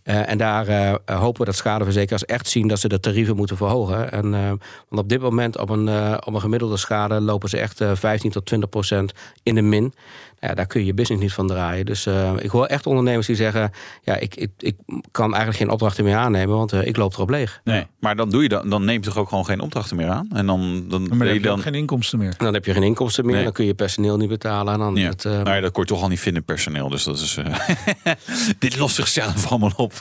Eh, 0.09 0.29
en 0.31 0.39
daar 0.39 0.67
eh, 0.67 0.95
hopen 1.21 1.41
we 1.41 1.47
dat 1.47 1.57
schadeverzekeraars 1.57 2.25
echt 2.25 2.49
zien 2.49 2.69
dat 2.69 2.79
ze 2.81 2.89
de 2.89 3.01
tarieven 3.01 3.37
moeten 3.37 3.57
verhogen. 3.57 4.13
En, 4.13 4.35
eh, 4.35 4.47
want 4.89 5.03
op 5.03 5.09
dit 5.09 5.21
moment 5.21 5.59
op 5.59 5.69
een, 5.69 5.89
eh, 5.89 6.15
op 6.25 6.35
een 6.35 6.41
gemiddelde 6.41 6.77
schade 6.77 7.21
lopen 7.21 7.49
ze 7.49 7.59
echt 7.59 7.81
eh, 7.81 7.91
15 7.95 8.31
tot 8.31 8.47
20 8.47 8.69
procent 8.69 9.13
in 9.43 9.55
de 9.55 9.63
min. 9.63 9.95
Ja, 10.41 10.55
daar 10.55 10.67
kun 10.67 10.81
je 10.81 10.87
je 10.87 10.95
business 10.95 11.23
niet 11.23 11.33
van 11.33 11.47
draaien. 11.47 11.87
Dus 11.87 12.07
eh, 12.07 12.33
ik 12.39 12.51
hoor 12.51 12.67
echt 12.67 12.87
ondernemers 12.87 13.27
die 13.27 13.37
zeggen: 13.37 13.71
ja, 14.03 14.17
ik, 14.17 14.35
ik, 14.37 14.51
ik 14.59 14.77
kan 15.11 15.27
eigenlijk 15.29 15.57
geen 15.57 15.71
opdrachten 15.71 16.05
meer 16.05 16.17
aannemen, 16.17 16.57
want 16.57 16.73
ik 16.73 16.97
loop 16.97 17.13
erop 17.15 17.31
leeg. 17.31 17.61
Nee, 17.65 17.87
maar 18.01 18.17
dan 18.17 18.31
doe 18.31 18.43
je 18.43 18.49
dan, 18.49 18.69
dan 18.71 18.85
neem 18.85 18.95
je 18.95 19.01
toch 19.09 19.17
ook 19.17 19.29
gewoon 19.29 19.45
geen 19.45 19.61
opdrachten 19.61 19.97
meer 19.97 20.09
aan? 20.09 20.29
En 20.33 20.47
dan, 20.47 20.85
dan 20.89 21.01
Maar 21.03 21.19
dan 21.19 21.27
heb 21.27 21.37
je 21.37 21.41
dan. 21.43 21.57
ook 21.57 21.63
geen 21.63 21.75
inkomsten 21.75 22.19
meer. 22.19 22.29
En 22.39 22.45
dan 22.45 22.55
heb 22.55 22.65
je 22.65 22.73
geen 22.73 22.83
inkomsten 22.83 23.25
meer, 23.27 23.35
Nee. 23.35 23.45
dan 23.45 23.53
kun 23.53 23.65
je 23.65 23.75
personeel 23.75 24.17
niet 24.17 24.29
betalen. 24.29 24.73
En 24.73 24.79
dan 24.79 24.95
Ja. 24.97 25.09
het, 25.09 25.25
eh, 25.25 25.33
nou 25.33 25.51
ja, 25.51 25.61
dat 25.61 25.73
kon 25.73 25.83
je 25.83 25.89
toch 25.89 26.03
al 26.03 26.09
niet 26.09 26.21
vinden, 26.21 26.45
personeel. 26.45 26.89
Dus 26.89 27.05
dat 27.05 27.19
is. 27.19 27.37
eh, 27.37 28.13
dit 28.59 28.77
lost 28.79 28.95
zichzelf 28.95 29.47
allemaal 29.51 29.73
op. 29.77 29.98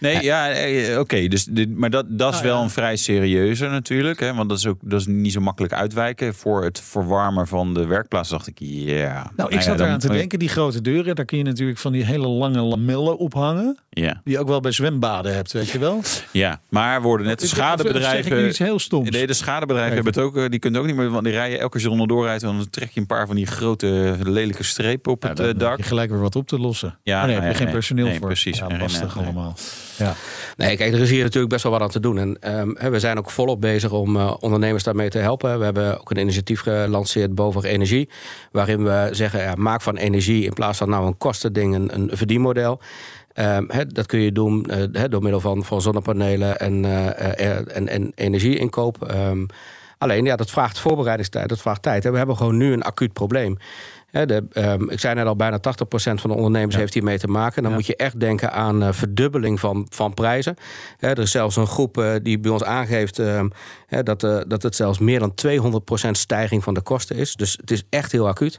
Nee, 0.00 0.22
ja, 0.22 0.50
eh, 0.50 0.98
oké. 0.98 1.28
dus 1.28 1.44
dit, 1.44 1.76
maar 1.76 1.90
dat, 1.90 2.04
dat 2.08 2.28
is 2.34 2.34
Nou, 2.40 2.48
wel 2.48 2.56
ja. 2.58 2.62
een 2.62 2.70
vrij 2.70 2.96
serieuze 2.96 3.66
natuurlijk. 3.68 4.20
Hè, 4.20 4.34
want 4.34 4.48
dat 4.48 4.58
is 4.58 4.66
ook 4.66 4.78
dat 4.82 5.00
is 5.00 5.06
niet 5.06 5.32
zo 5.32 5.40
makkelijk 5.40 5.72
uitwijken. 5.72 6.34
Voor 6.34 6.64
het 6.64 6.80
verwarmen 6.80 7.46
van 7.48 7.74
de 7.74 7.86
werkplaats 7.86 8.28
dacht 8.28 8.46
ik, 8.46 8.56
ja. 8.58 9.30
Nou, 9.36 9.48
ik 9.50 9.54
ja, 9.56 9.60
zat 9.62 9.78
dan- 9.78 9.86
eraan 9.86 9.98
te 9.98 10.08
denken, 10.08 10.38
die 10.38 10.48
grote 10.48 10.80
deuren, 10.80 11.14
daar 11.14 11.24
kun 11.24 11.38
je 11.38 11.44
natuurlijk 11.44 11.78
van 11.78 11.92
die 11.92 12.04
hele 12.04 12.26
lange 12.28 12.60
lamellen 12.60 13.18
ophangen. 13.18 13.78
Ja. 13.94 14.20
Die 14.24 14.32
je 14.34 14.38
ook 14.40 14.48
wel 14.48 14.60
bij 14.60 14.72
zwembaden 14.72 15.34
hebt, 15.34 15.52
weet 15.52 15.68
je 15.70 15.78
wel. 15.78 16.00
Ja, 16.30 16.60
maar 16.68 17.02
worden 17.02 17.26
net 17.26 17.40
de 17.40 17.46
zeg 17.46 17.56
schadebedrijven. 17.56 18.36
nu 18.36 18.48
iets 18.48 18.58
heel 18.58 18.78
stoms? 18.78 19.10
Nee, 19.10 19.26
de 19.26 19.32
schadebedrijven 19.32 19.94
hebben 19.94 20.12
het 20.12 20.22
ook. 20.22 20.36
eh, 20.36 20.48
Die 20.50 20.58
kunnen 20.58 20.80
ook 20.80 20.86
niet 20.86 20.96
meer. 20.96 21.10
Want 21.10 21.24
die 21.24 21.32
rijden 21.32 21.58
elke 21.58 21.78
keer 21.78 21.90
onderdoor 21.90 22.24
rijdt. 22.24 22.42
Dan 22.42 22.66
trek 22.70 22.90
je 22.90 23.00
een 23.00 23.06
paar 23.06 23.26
van 23.26 23.36
die 23.36 23.46
grote 23.46 24.16
lelijke 24.22 24.62
strepen 24.62 25.12
op 25.12 25.22
Ja, 25.22 25.28
het 25.28 25.36
dan 25.36 25.46
eh, 25.46 25.52
heb 25.52 25.60
dak. 25.60 25.76
je 25.78 25.82
gelijk 25.82 26.10
weer 26.10 26.20
wat 26.20 26.36
op 26.36 26.46
te 26.48 26.58
lossen. 26.58 26.98
Ja, 27.02 27.20
Ja, 27.20 27.24
nee, 27.26 27.32
heb 27.34 27.40
nee, 27.42 27.50
je 27.50 27.56
geen 27.56 27.64
nee, 27.66 27.74
personeel 27.74 28.06
nee, 28.06 28.18
voor. 28.18 28.26
precies. 28.26 28.58
Ja, 28.58 28.78
lastig 28.78 29.14
nee, 29.14 29.24
nee. 29.24 29.32
allemaal. 29.34 29.56
Ja. 29.96 30.14
Nee, 30.56 30.76
kijk, 30.76 30.92
er 30.92 31.00
is 31.00 31.10
hier 31.10 31.22
natuurlijk 31.22 31.52
best 31.52 31.62
wel 31.62 31.72
wat 31.72 31.80
aan 31.80 31.88
te 31.88 32.00
doen. 32.00 32.18
En 32.18 32.36
ehm, 32.40 32.70
hè, 32.74 32.90
we 32.90 32.98
zijn 33.00 33.18
ook 33.18 33.30
volop 33.30 33.60
bezig 33.60 33.90
om 33.90 34.16
eh, 34.16 34.34
ondernemers 34.40 34.82
daarmee 34.82 35.08
te 35.10 35.18
helpen. 35.18 35.58
We 35.58 35.64
hebben 35.64 36.00
ook 36.00 36.10
een 36.10 36.18
initiatief 36.18 36.60
gelanceerd, 36.60 37.34
Boven 37.34 37.64
Energie. 37.64 38.08
Waarin 38.52 38.84
we 38.84 39.08
zeggen, 39.10 39.40
ja, 39.40 39.54
maak 39.56 39.80
van 39.82 39.96
energie 39.96 40.44
in 40.44 40.52
plaats 40.52 40.78
van 40.78 40.88
nou 40.88 41.06
een 41.06 41.16
kostending 41.18 41.74
een, 41.74 41.94
een 41.94 42.10
verdienmodel. 42.12 42.80
Ehm, 43.34 43.86
dat 43.88 44.06
kun 44.06 44.20
je 44.20 44.32
doen 44.32 44.66
eh, 44.66 45.04
door 45.08 45.22
middel 45.22 45.40
van, 45.40 45.64
van 45.64 45.82
zonnepanelen 45.82 46.58
en, 46.58 46.84
eh, 46.84 47.50
eh, 47.50 47.76
en, 47.76 47.88
en 47.88 48.12
energieinkoop. 48.14 49.02
Ehm, 49.02 49.46
alleen, 49.98 50.24
ja, 50.24 50.36
dat 50.36 50.50
vraagt 50.50 50.78
voorbereidingstijd, 50.78 51.48
dat 51.48 51.60
vraagt 51.60 51.82
tijd. 51.82 52.04
En 52.04 52.12
we 52.12 52.18
hebben 52.18 52.36
gewoon 52.36 52.56
nu 52.56 52.72
een 52.72 52.82
acuut 52.82 53.12
probleem. 53.12 53.56
De, 54.10 54.44
ehm, 54.52 54.90
ik 54.90 55.00
zei 55.00 55.14
net 55.14 55.26
al, 55.26 55.36
bijna 55.36 55.58
80% 55.58 56.20
van 56.20 56.30
de 56.30 56.36
ondernemers 56.36 56.76
heeft 56.76 56.94
hiermee 56.94 57.18
te 57.18 57.26
maken. 57.26 57.62
Dan 57.62 57.72
moet 57.72 57.86
je 57.86 57.96
echt 57.96 58.20
denken 58.20 58.52
aan 58.52 58.94
verdubbeling 58.94 59.60
van, 59.60 59.86
van 59.90 60.14
prijzen. 60.14 60.56
Er 60.98 61.18
is 61.18 61.30
zelfs 61.30 61.56
een 61.56 61.66
groep 61.66 62.18
die 62.22 62.38
bij 62.38 62.50
ons 62.50 62.64
aangeeft 62.64 63.16
dat, 64.02 64.20
dat 64.46 64.62
het 64.62 64.76
zelfs 64.76 64.98
meer 64.98 65.18
dan 65.18 65.34
200% 66.06 66.10
stijging 66.10 66.62
van 66.62 66.74
de 66.74 66.82
kosten 66.82 67.16
is. 67.16 67.34
Dus 67.34 67.56
het 67.60 67.70
is 67.70 67.82
echt 67.88 68.12
heel 68.12 68.28
acuut. 68.28 68.58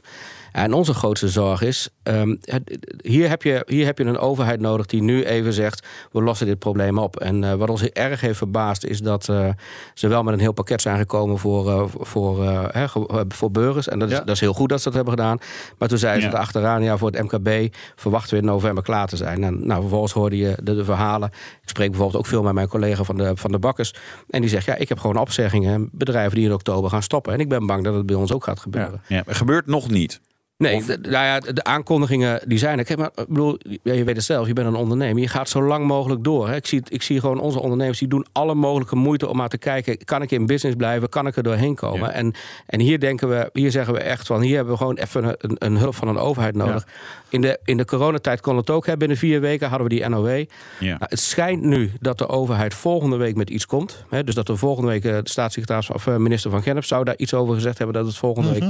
En 0.54 0.72
onze 0.72 0.94
grootste 0.94 1.28
zorg 1.28 1.62
is, 1.62 1.88
ehm, 2.02 2.36
het- 2.40 2.96
hier, 3.02 3.28
heb 3.28 3.42
je, 3.42 3.62
hier 3.66 3.84
heb 3.84 3.98
je 3.98 4.04
een 4.04 4.18
overheid 4.18 4.60
nodig 4.60 4.86
die 4.86 5.02
nu 5.02 5.24
even 5.24 5.52
zegt, 5.52 5.86
we 6.12 6.22
lossen 6.22 6.46
dit 6.46 6.58
probleem 6.58 6.98
op. 6.98 7.16
En 7.20 7.44
eh, 7.44 7.54
wat 7.54 7.70
ons 7.70 7.82
erg 7.82 8.20
heeft 8.20 8.38
verbaasd 8.38 8.84
is 8.84 9.00
dat 9.00 9.28
eh, 9.28 9.48
ze 9.94 10.08
wel 10.08 10.22
met 10.22 10.34
een 10.34 10.40
heel 10.40 10.52
pakket 10.52 10.82
zijn 10.82 10.98
gekomen 10.98 11.38
voor, 11.38 11.70
eh, 11.70 11.84
voor, 11.88 13.24
voor 13.28 13.50
burgers. 13.50 13.88
En 13.88 13.98
dat 13.98 14.10
is, 14.10 14.14
Ja. 14.16 14.20
dat 14.24 14.34
is 14.34 14.40
heel 14.40 14.52
goed 14.52 14.68
dat 14.68 14.78
ze 14.78 14.84
dat 14.84 14.94
hebben 14.94 15.12
gedaan. 15.14 15.38
Maar 15.78 15.88
toen 15.88 15.98
zeiden 15.98 16.22
Ja. 16.22 16.30
ze 16.30 16.34
erachteraan, 16.36 16.82
ja, 16.82 16.96
voor 16.96 17.10
het 17.10 17.22
MKB 17.22 17.74
verwachten 17.96 18.34
we 18.34 18.40
in 18.40 18.46
november 18.48 18.82
klaar 18.82 19.06
te 19.06 19.16
zijn. 19.16 19.44
En 19.44 19.66
nou, 19.66 19.80
vervolgens 19.80 20.12
hoorde 20.12 20.36
je 20.36 20.56
de, 20.62 20.74
de 20.74 20.84
verhalen. 20.84 21.28
Ik 21.62 21.68
spreek 21.68 21.90
bijvoorbeeld 21.90 22.18
ook 22.18 22.26
veel 22.28 22.42
met 22.42 22.54
mijn 22.54 22.68
collega 22.68 23.02
van 23.04 23.16
de, 23.16 23.32
van 23.34 23.50
de 23.52 23.58
bakkers. 23.58 23.94
En 24.30 24.40
die 24.40 24.50
zegt, 24.50 24.66
ja, 24.66 24.74
ik 24.74 24.88
heb 24.88 24.98
gewoon 24.98 25.16
opzeggingen. 25.16 25.88
Bedrijven 25.92 26.34
die 26.36 26.44
in 26.46 26.52
oktober 26.52 26.90
gaan 26.90 27.02
stoppen. 27.02 27.32
En 27.32 27.40
ik 27.40 27.48
ben 27.48 27.66
bang 27.66 27.84
dat 27.84 27.94
het 27.94 28.06
bij 28.06 28.16
ons 28.16 28.32
ook 28.32 28.44
gaat 28.44 28.60
gebeuren. 28.60 29.02
Ja, 29.06 29.22
maar 29.26 29.34
gebeurt 29.34 29.66
nog 29.66 29.90
niet. 29.90 30.20
Nee, 30.56 30.76
Of- 30.76 30.86
de, 30.86 30.98
nou 31.02 31.24
ja, 31.24 31.40
de 31.40 31.64
aankondigingen 31.64 32.40
die 32.46 32.58
zijn 32.58 32.78
er. 32.78 32.84
Kijk, 32.84 32.98
maar 32.98 33.10
ik 33.14 33.28
bedoel, 33.28 33.58
je 33.82 34.04
weet 34.04 34.16
het 34.16 34.24
zelf, 34.24 34.46
je 34.46 34.52
bent 34.52 34.66
een 34.66 34.74
ondernemer. 34.74 35.22
Je 35.22 35.28
gaat 35.28 35.48
zo 35.48 35.62
lang 35.62 35.86
mogelijk 35.86 36.24
door. 36.24 36.48
Hè. 36.48 36.54
Ik, 36.54 36.66
zie, 36.66 36.82
ik 36.88 37.02
zie 37.02 37.20
gewoon 37.20 37.40
onze 37.40 37.60
ondernemers 37.60 37.98
die 37.98 38.08
doen 38.08 38.26
alle 38.32 38.54
mogelijke 38.54 38.96
moeite 38.96 39.28
om 39.28 39.36
maar 39.36 39.48
te 39.48 39.58
kijken: 39.58 40.04
kan 40.04 40.22
ik 40.22 40.30
in 40.30 40.46
business 40.46 40.76
blijven? 40.76 41.08
Kan 41.08 41.26
ik 41.26 41.36
er 41.36 41.42
doorheen 41.42 41.74
komen? 41.74 42.08
Ja. 42.08 42.12
En, 42.12 42.34
en 42.66 42.80
hier 42.80 43.00
denken 43.00 43.28
we, 43.28 43.50
hier 43.52 43.70
zeggen 43.70 43.94
we 43.94 44.00
echt 44.00 44.26
van: 44.26 44.40
hier 44.40 44.54
hebben 44.54 44.72
we 44.72 44.78
gewoon 44.78 44.96
even 44.96 45.24
een, 45.24 45.34
een, 45.38 45.56
een 45.58 45.76
hulp 45.76 45.94
van 45.94 46.08
een 46.08 46.18
overheid 46.18 46.54
nodig. 46.54 46.86
In, 47.28 47.40
de, 47.40 47.58
in 47.64 47.76
de 47.76 47.84
coronatijd 47.84 48.40
kon 48.40 48.56
het 48.56 48.70
ook. 48.70 48.86
Hè. 48.86 48.96
Binnen 48.96 49.16
vier 49.16 49.40
weken 49.40 49.68
hadden 49.68 49.88
we 49.88 49.94
die 49.94 50.08
NOW. 50.08 50.28
Ja. 50.28 50.44
Nou, 50.78 50.98
het 50.98 51.20
schijnt 51.20 51.62
nu 51.62 51.92
dat 52.00 52.18
de 52.18 52.28
overheid 52.28 52.74
volgende 52.74 53.16
week 53.16 53.36
met 53.36 53.50
iets 53.50 53.66
komt. 53.66 54.04
Hè, 54.08 54.24
dus 54.24 54.34
dat 54.34 54.46
de 54.46 54.56
volgende 54.56 54.90
week 54.90 55.04
eh, 55.04 55.12
de 55.22 55.30
staatssecretaris 55.30 55.90
of 55.90 56.06
eh, 56.06 56.16
minister 56.16 56.50
van 56.50 56.62
Gennep 56.62 56.84
zou 56.84 57.04
daar 57.04 57.16
iets 57.16 57.34
over 57.34 57.54
gezegd 57.54 57.78
hebben 57.78 57.96
dat 57.96 58.06
het 58.06 58.16
volgende 58.16 58.52
week. 58.52 58.64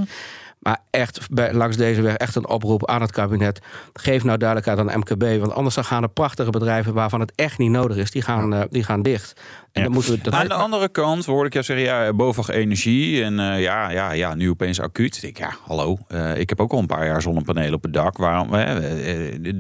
Maar 0.59 0.79
echt 0.91 1.21
bij, 1.31 1.53
langs 1.55 1.77
deze 1.77 2.03
weg 2.03 2.15
echt 2.15 2.35
een 2.37 2.49
oproep 2.49 2.87
aan 2.89 3.01
het 3.01 3.11
kabinet. 3.13 3.61
Geef 3.93 4.25
nou 4.25 4.39
duidelijkheid 4.39 4.89
aan 4.89 4.99
MKB. 4.99 5.41
Want 5.41 5.53
anders 5.53 5.75
dan 5.75 5.85
gaan 5.85 6.03
er 6.03 6.09
prachtige 6.09 6.51
bedrijven 6.51 6.93
waarvan 6.95 7.21
het 7.21 7.33
echt 7.35 7.59
niet 7.59 7.71
nodig 7.71 7.97
is, 7.97 8.11
die 8.11 8.23
gaan, 8.23 8.55
eh, 8.55 8.61
die 8.71 8.85
gaan 8.85 9.03
dicht. 9.03 9.33
En 9.73 9.81
Ja. 9.81 9.83
dan 9.83 9.93
moeten 9.93 10.13
we 10.13 10.21
dat. 10.23 10.33
Aan 10.35 10.49
de 10.49 10.55
andere 10.55 10.89
kant 10.89 11.25
hoorde 11.25 11.47
ik 11.47 11.53
jou 11.53 11.65
zeggen, 11.65 11.87
ja, 11.87 12.13
BOVAG 12.13 12.49
energie. 12.49 13.23
En 13.23 13.41
eh, 13.41 13.61
ja, 13.63 13.91
ja, 13.91 14.13
ja, 14.13 14.35
nu 14.35 14.51
opeens 14.51 14.81
acuut. 14.81 15.15
Ik 15.17 15.23
denk, 15.23 15.37
ja, 15.39 15.57
hallo. 15.67 15.99
eh, 16.09 16.37
ik 16.39 16.49
heb 16.49 16.61
ook 16.61 16.73
al 16.73 16.79
een 16.79 16.87
paar 16.87 17.07
jaar 17.07 17.23
zonnepanelen 17.23 17.75
op 17.75 17.83
het 17.83 17.93
dak. 17.93 18.17
Waarom, 18.17 18.53
hè, 18.53 18.65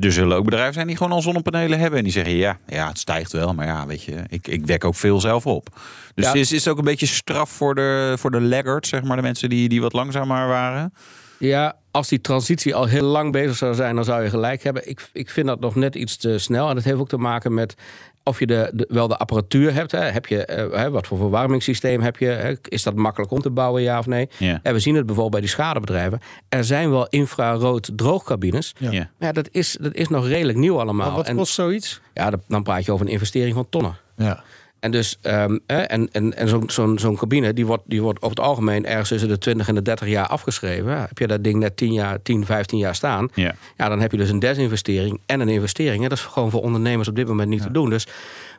er 0.01 0.13
zullen 0.13 0.37
ook 0.37 0.45
bedrijven 0.45 0.75
zijn 0.75 0.87
die 0.87 0.97
gewoon 0.97 1.13
al 1.13 1.23
zonnepanelen 1.23 1.79
hebben. 1.79 1.99
En 1.99 2.05
die 2.05 2.13
zeggen, 2.13 2.35
ja, 2.37 2.59
ja 2.67 2.89
het 2.89 2.99
stijgt 2.99 3.33
wel. 3.33 3.55
Maar 3.55 3.67
ja, 3.67 3.87
weet 3.87 4.03
je, 4.03 4.23
ik, 4.29 4.49
ik 4.49 4.67
wek 4.67 4.85
ook 4.85 4.95
veel 4.95 5.21
zelf 5.21 5.47
op. 5.47 5.69
Dus 6.15 6.25
Ja. 6.25 6.33
is, 6.33 6.53
is 6.53 6.65
het 6.65 6.69
ook 6.73 6.79
een 6.79 6.85
beetje 6.85 7.07
straf 7.07 7.51
voor 7.51 7.75
de, 7.75 8.15
voor 8.19 8.31
de 8.31 8.41
laggards, 8.41 8.89
zeg 8.89 9.03
maar. 9.03 9.17
De 9.17 9.23
mensen 9.23 9.49
die, 9.49 9.69
die 9.69 9.81
wat 9.81 9.93
langzamer 9.93 10.47
waren. 10.49 10.94
Ja, 11.39 11.77
als 11.91 12.09
die 12.09 12.21
transitie 12.21 12.75
al 12.75 12.85
heel 12.87 13.03
lang 13.07 13.33
bezig 13.33 13.57
zou 13.57 13.75
zijn, 13.75 13.95
dan 13.95 14.05
zou 14.05 14.23
je 14.23 14.29
gelijk 14.31 14.63
hebben. 14.63 14.89
Ik, 14.89 15.09
ik 15.13 15.31
vind 15.31 15.47
dat 15.47 15.61
nog 15.61 15.75
net 15.75 15.95
iets 15.95 16.17
te 16.17 16.39
snel. 16.39 16.69
En 16.69 16.75
dat 16.75 16.85
heeft 16.85 16.99
ook 16.99 17.09
te 17.09 17.17
maken 17.19 17.55
met 17.55 17.75
of 18.23 18.39
je 18.39 18.47
de, 18.47 18.71
de- 18.75 18.87
wel 18.89 19.09
de 19.09 19.17
apparatuur 19.17 19.75
hebt. 19.75 19.93
Hè. 19.93 19.99
Heb 20.01 20.27
je, 20.27 20.45
eh, 20.45 20.79
hè, 20.81 20.91
wat 20.91 21.07
voor 21.07 21.19
verwarmingssysteem 21.19 22.01
heb 22.01 22.17
je? 22.17 22.27
Hè. 22.27 22.55
Is 22.63 22.83
dat 22.83 22.95
makkelijk 22.95 23.31
om 23.33 23.41
te 23.41 23.51
bouwen, 23.51 23.83
ja 23.83 23.99
of 23.99 24.07
nee? 24.07 24.29
Ja. 24.39 24.61
En 24.63 24.73
we 24.73 24.79
zien 24.79 24.95
het 24.95 25.05
bijvoorbeeld 25.07 25.33
bij 25.33 25.41
die 25.41 25.51
schadebedrijven. 25.51 26.21
Er 26.49 26.65
zijn 26.65 26.91
wel 26.91 27.07
infrarood 27.09 27.91
droogcabines. 27.97 28.75
Ja. 28.79 28.91
Ja. 28.91 28.99
Maar 29.19 29.29
ja, 29.29 29.33
dat 29.33 29.49
is, 29.51 29.77
dat 29.81 29.95
is 29.95 30.09
nog 30.09 30.27
redelijk 30.27 30.59
nieuw 30.59 30.81
allemaal. 30.81 31.07
Maar 31.07 31.17
wat 31.17 31.27
en, 31.29 31.37
kost 31.37 31.55
zoiets? 31.55 32.01
ja, 32.15 32.31
dat- 32.31 32.45
dan 32.49 32.63
praat 32.63 32.85
je 32.85 32.93
over 32.93 33.07
een 33.07 33.13
investering 33.13 33.55
van 33.55 33.67
tonnen. 33.69 33.97
Ja. 34.17 34.43
En, 34.85 34.91
dus, 34.91 35.19
ehm, 35.21 35.59
en, 35.67 36.09
en, 36.13 36.37
en 36.37 36.49
zo'n 36.49 36.63
zo'n 36.67 36.99
zo'n 36.99 37.17
cabine 37.17 37.53
die 37.53 37.67
wordt, 37.67 37.83
die 37.87 38.03
wordt 38.03 38.23
over 38.23 38.37
het 38.37 38.47
algemeen 38.47 38.87
ergens 38.87 39.09
tussen 39.09 39.29
de 39.29 39.39
20 39.39 39.69
en 39.69 39.75
de 39.75 39.83
30 39.83 40.09
jaar 40.09 40.27
afgeschreven. 40.27 41.01
Heb 41.01 41.19
je 41.19 41.27
dat 41.27 41.45
ding 41.45 41.59
net 41.59 41.77
10, 41.77 41.93
jaar, 41.93 42.23
10 42.23 42.45
15 42.45 42.79
jaar 42.79 42.95
staan, 42.95 43.29
Ja. 43.35 43.55
ja, 43.77 43.89
dan 43.89 44.01
heb 44.01 44.11
je 44.11 44.17
dus 44.17 44.31
een 44.31 44.39
desinvestering 44.39 45.21
en 45.27 45.41
een 45.41 45.49
investering. 45.49 46.03
En 46.03 46.09
dat 46.09 46.19
is 46.19 46.25
gewoon 46.25 46.51
voor 46.51 46.63
ondernemers 46.63 47.09
op 47.09 47.17
dit 47.17 47.27
moment 47.27 47.49
niet 47.49 47.63
te 47.63 47.71
doen. 47.73 47.91
Dus 47.91 48.07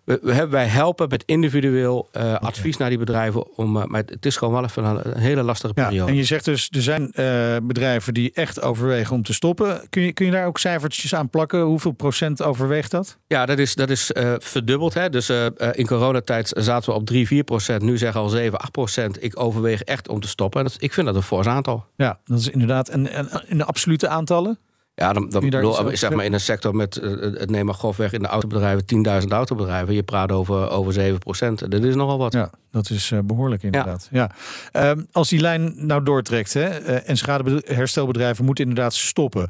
we, 0.06 0.48
wij 0.48 0.66
helpen 0.66 1.10
met 1.10 1.24
individueel 1.26 2.08
eh, 2.12 2.34
advies 2.34 2.78
naar 2.78 2.90
die 2.90 2.98
bedrijven. 2.98 3.58
Om, 3.58 3.78
eh, 3.78 3.86
maar 3.86 4.04
het 4.06 4.26
is 4.26 4.38
gewoon 4.38 4.54
wel 4.54 4.64
even 4.64 4.84
een, 4.84 5.00
een 5.04 5.18
hele 5.22 5.44
lastige 5.44 5.74
Ja, 5.76 5.88
periode. 5.88 6.12
en 6.12 6.18
je 6.18 6.24
zegt 6.24 6.46
dus, 6.46 6.70
er 6.72 6.82
zijn 6.82 7.12
eh, 7.12 7.56
bedrijven 7.64 8.14
die 8.14 8.32
echt 8.34 8.62
overwegen 8.62 9.16
om 9.16 9.24
te 9.24 9.34
stoppen. 9.34 9.82
Kun 9.90 10.02
je, 10.02 10.14
kun 10.14 10.26
je 10.26 10.32
daar 10.32 10.46
ook 10.46 10.58
cijfertjes 10.58 11.16
aan 11.16 11.30
plakken? 11.30 11.62
Hoeveel 11.62 11.92
procent 11.92 12.44
overweegt 12.44 12.92
dat? 12.92 13.18
Ja, 13.28 13.46
dat 13.46 13.60
is, 13.60 13.76
dat 13.76 13.90
is 13.90 14.12
verdubbeld. 14.40 14.94
Hè? 14.94 15.10
Dus 15.10 15.30
in 15.72 15.88
coronatijd 15.88 16.52
zaten 16.58 16.90
we 16.90 16.96
op 17.00 17.06
3, 17.06 17.28
4 17.28 17.44
procent. 17.44 17.82
Nu 17.82 17.98
zeggen 17.98 18.22
al 18.22 18.30
7, 18.30 18.60
8 18.60 18.72
procent. 18.72 19.24
Ik 19.24 19.40
overweeg 19.40 19.82
echt 19.84 20.08
om 20.08 20.20
te 20.20 20.28
stoppen. 20.28 20.60
En 20.60 20.66
dat, 20.68 20.76
ik 20.80 20.94
vind 20.94 21.06
dat 21.08 21.16
een 21.16 21.22
fors 21.22 21.48
aantal. 21.48 21.86
Ja, 21.96 22.20
dat 22.26 22.40
is 22.40 22.50
inderdaad. 22.50 22.90
En, 22.90 23.12
en 23.12 23.30
in 23.48 23.58
de 23.58 23.66
absolute 23.66 24.08
aantallen? 24.08 24.60
Ja, 24.96 25.14
dan, 25.14 25.30
dan 25.30 25.50
bedoel, 25.50 25.80
over 25.80 25.98
zeg 25.98 26.10
maar 26.10 26.26
in 26.26 26.34
een 26.34 26.40
sector 26.40 26.76
met, 26.76 26.98
eh, 26.98 27.12
het 27.20 27.50
neem 27.50 27.66
maar 27.66 27.74
grofweg 27.74 28.14
in 28.14 28.22
de 28.22 28.28
autobedrijven, 28.28 28.86
10.000 28.86 29.32
autobedrijven. 29.32 29.94
Je 29.94 30.04
praat 30.04 30.32
over, 30.32 30.70
over 30.70 30.94
7 30.94 31.20
procent. 31.20 31.72
Dat 31.72 31.84
is 31.84 31.96
nogal 31.96 32.18
wat. 32.18 32.34
Ja, 32.34 32.50
dat 32.72 32.90
is 32.90 33.12
eh, 33.12 33.20
behoorlijk 33.24 33.64
inderdaad. 33.64 34.08
Ja. 34.12 34.32
Ehm, 34.72 35.02
als 35.12 35.30
die 35.30 35.40
lijn 35.40 35.74
nou 35.78 36.04
doortrekt 36.04 36.54
hè, 36.54 36.68
eh, 36.68 37.10
en 37.10 37.18
schadeherstelbedrijven 37.18 38.46
moeten 38.46 38.64
inderdaad 38.68 38.94
stoppen. 38.94 39.50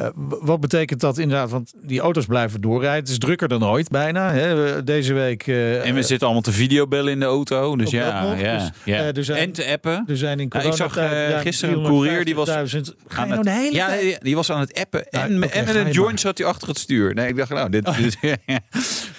Eh, 0.00 0.06
wat 0.40 0.60
betekent 0.60 1.00
dat 1.00 1.18
inderdaad? 1.18 1.50
Want 1.50 1.72
die 1.82 2.00
auto's 2.00 2.26
blijven 2.26 2.60
doorrijden. 2.60 2.98
Het 3.00 3.08
is 3.08 3.18
drukker 3.18 3.48
dan 3.48 3.64
ooit 3.64 3.88
bijna. 3.88 4.32
Hè. 4.32 4.84
Deze 4.84 5.12
week. 5.12 5.46
eh, 5.46 5.86
En 5.86 5.94
we 5.94 6.02
zitten 6.02 6.26
allemaal 6.26 6.42
te 6.42 6.52
videobellen 6.52 7.12
in 7.12 7.20
de 7.20 7.26
auto. 7.26 7.76
Dus 7.76 7.90
ja, 7.90 8.22
nog. 8.22 8.40
ja, 8.40 8.58
Dus, 8.58 8.70
ja. 8.84 8.96
eh, 8.98 9.16
er 9.16 9.24
zijn- 9.24 9.38
en 9.38 9.52
te 9.52 9.66
appen. 9.72 10.04
er 10.08 10.16
zijn 10.16 10.40
in 10.40 10.48
ik 10.64 10.72
zag, 10.72 10.96
eh, 10.96 11.38
gisteren 11.38 11.78
een 11.78 11.84
courier 11.84 12.24
die 12.24 12.34
was 12.34 12.48
350.000. 12.48 12.94
Ga 13.08 13.20
aan 13.22 13.26
je 13.28 13.32
nou 13.32 13.44
de 13.44 13.50
hele 13.50 13.74
ja, 13.76 14.18
die 14.22 14.34
was 14.34 14.50
aan 14.52 14.60
het 14.60 14.78
appen. 14.80 15.08
En, 15.10 15.36
oké, 15.44 15.46
en 15.52 15.64
met 15.64 15.74
een 15.74 15.90
joint 15.90 16.20
zat 16.20 16.38
hij 16.38 16.46
achter 16.46 16.68
het 16.68 16.78
stuur. 16.78 17.14
Nee, 17.14 17.28
ik 17.28 17.36
dacht, 17.36 17.50
nou, 17.50 17.70
dit. 17.70 17.84
dit 17.96 18.16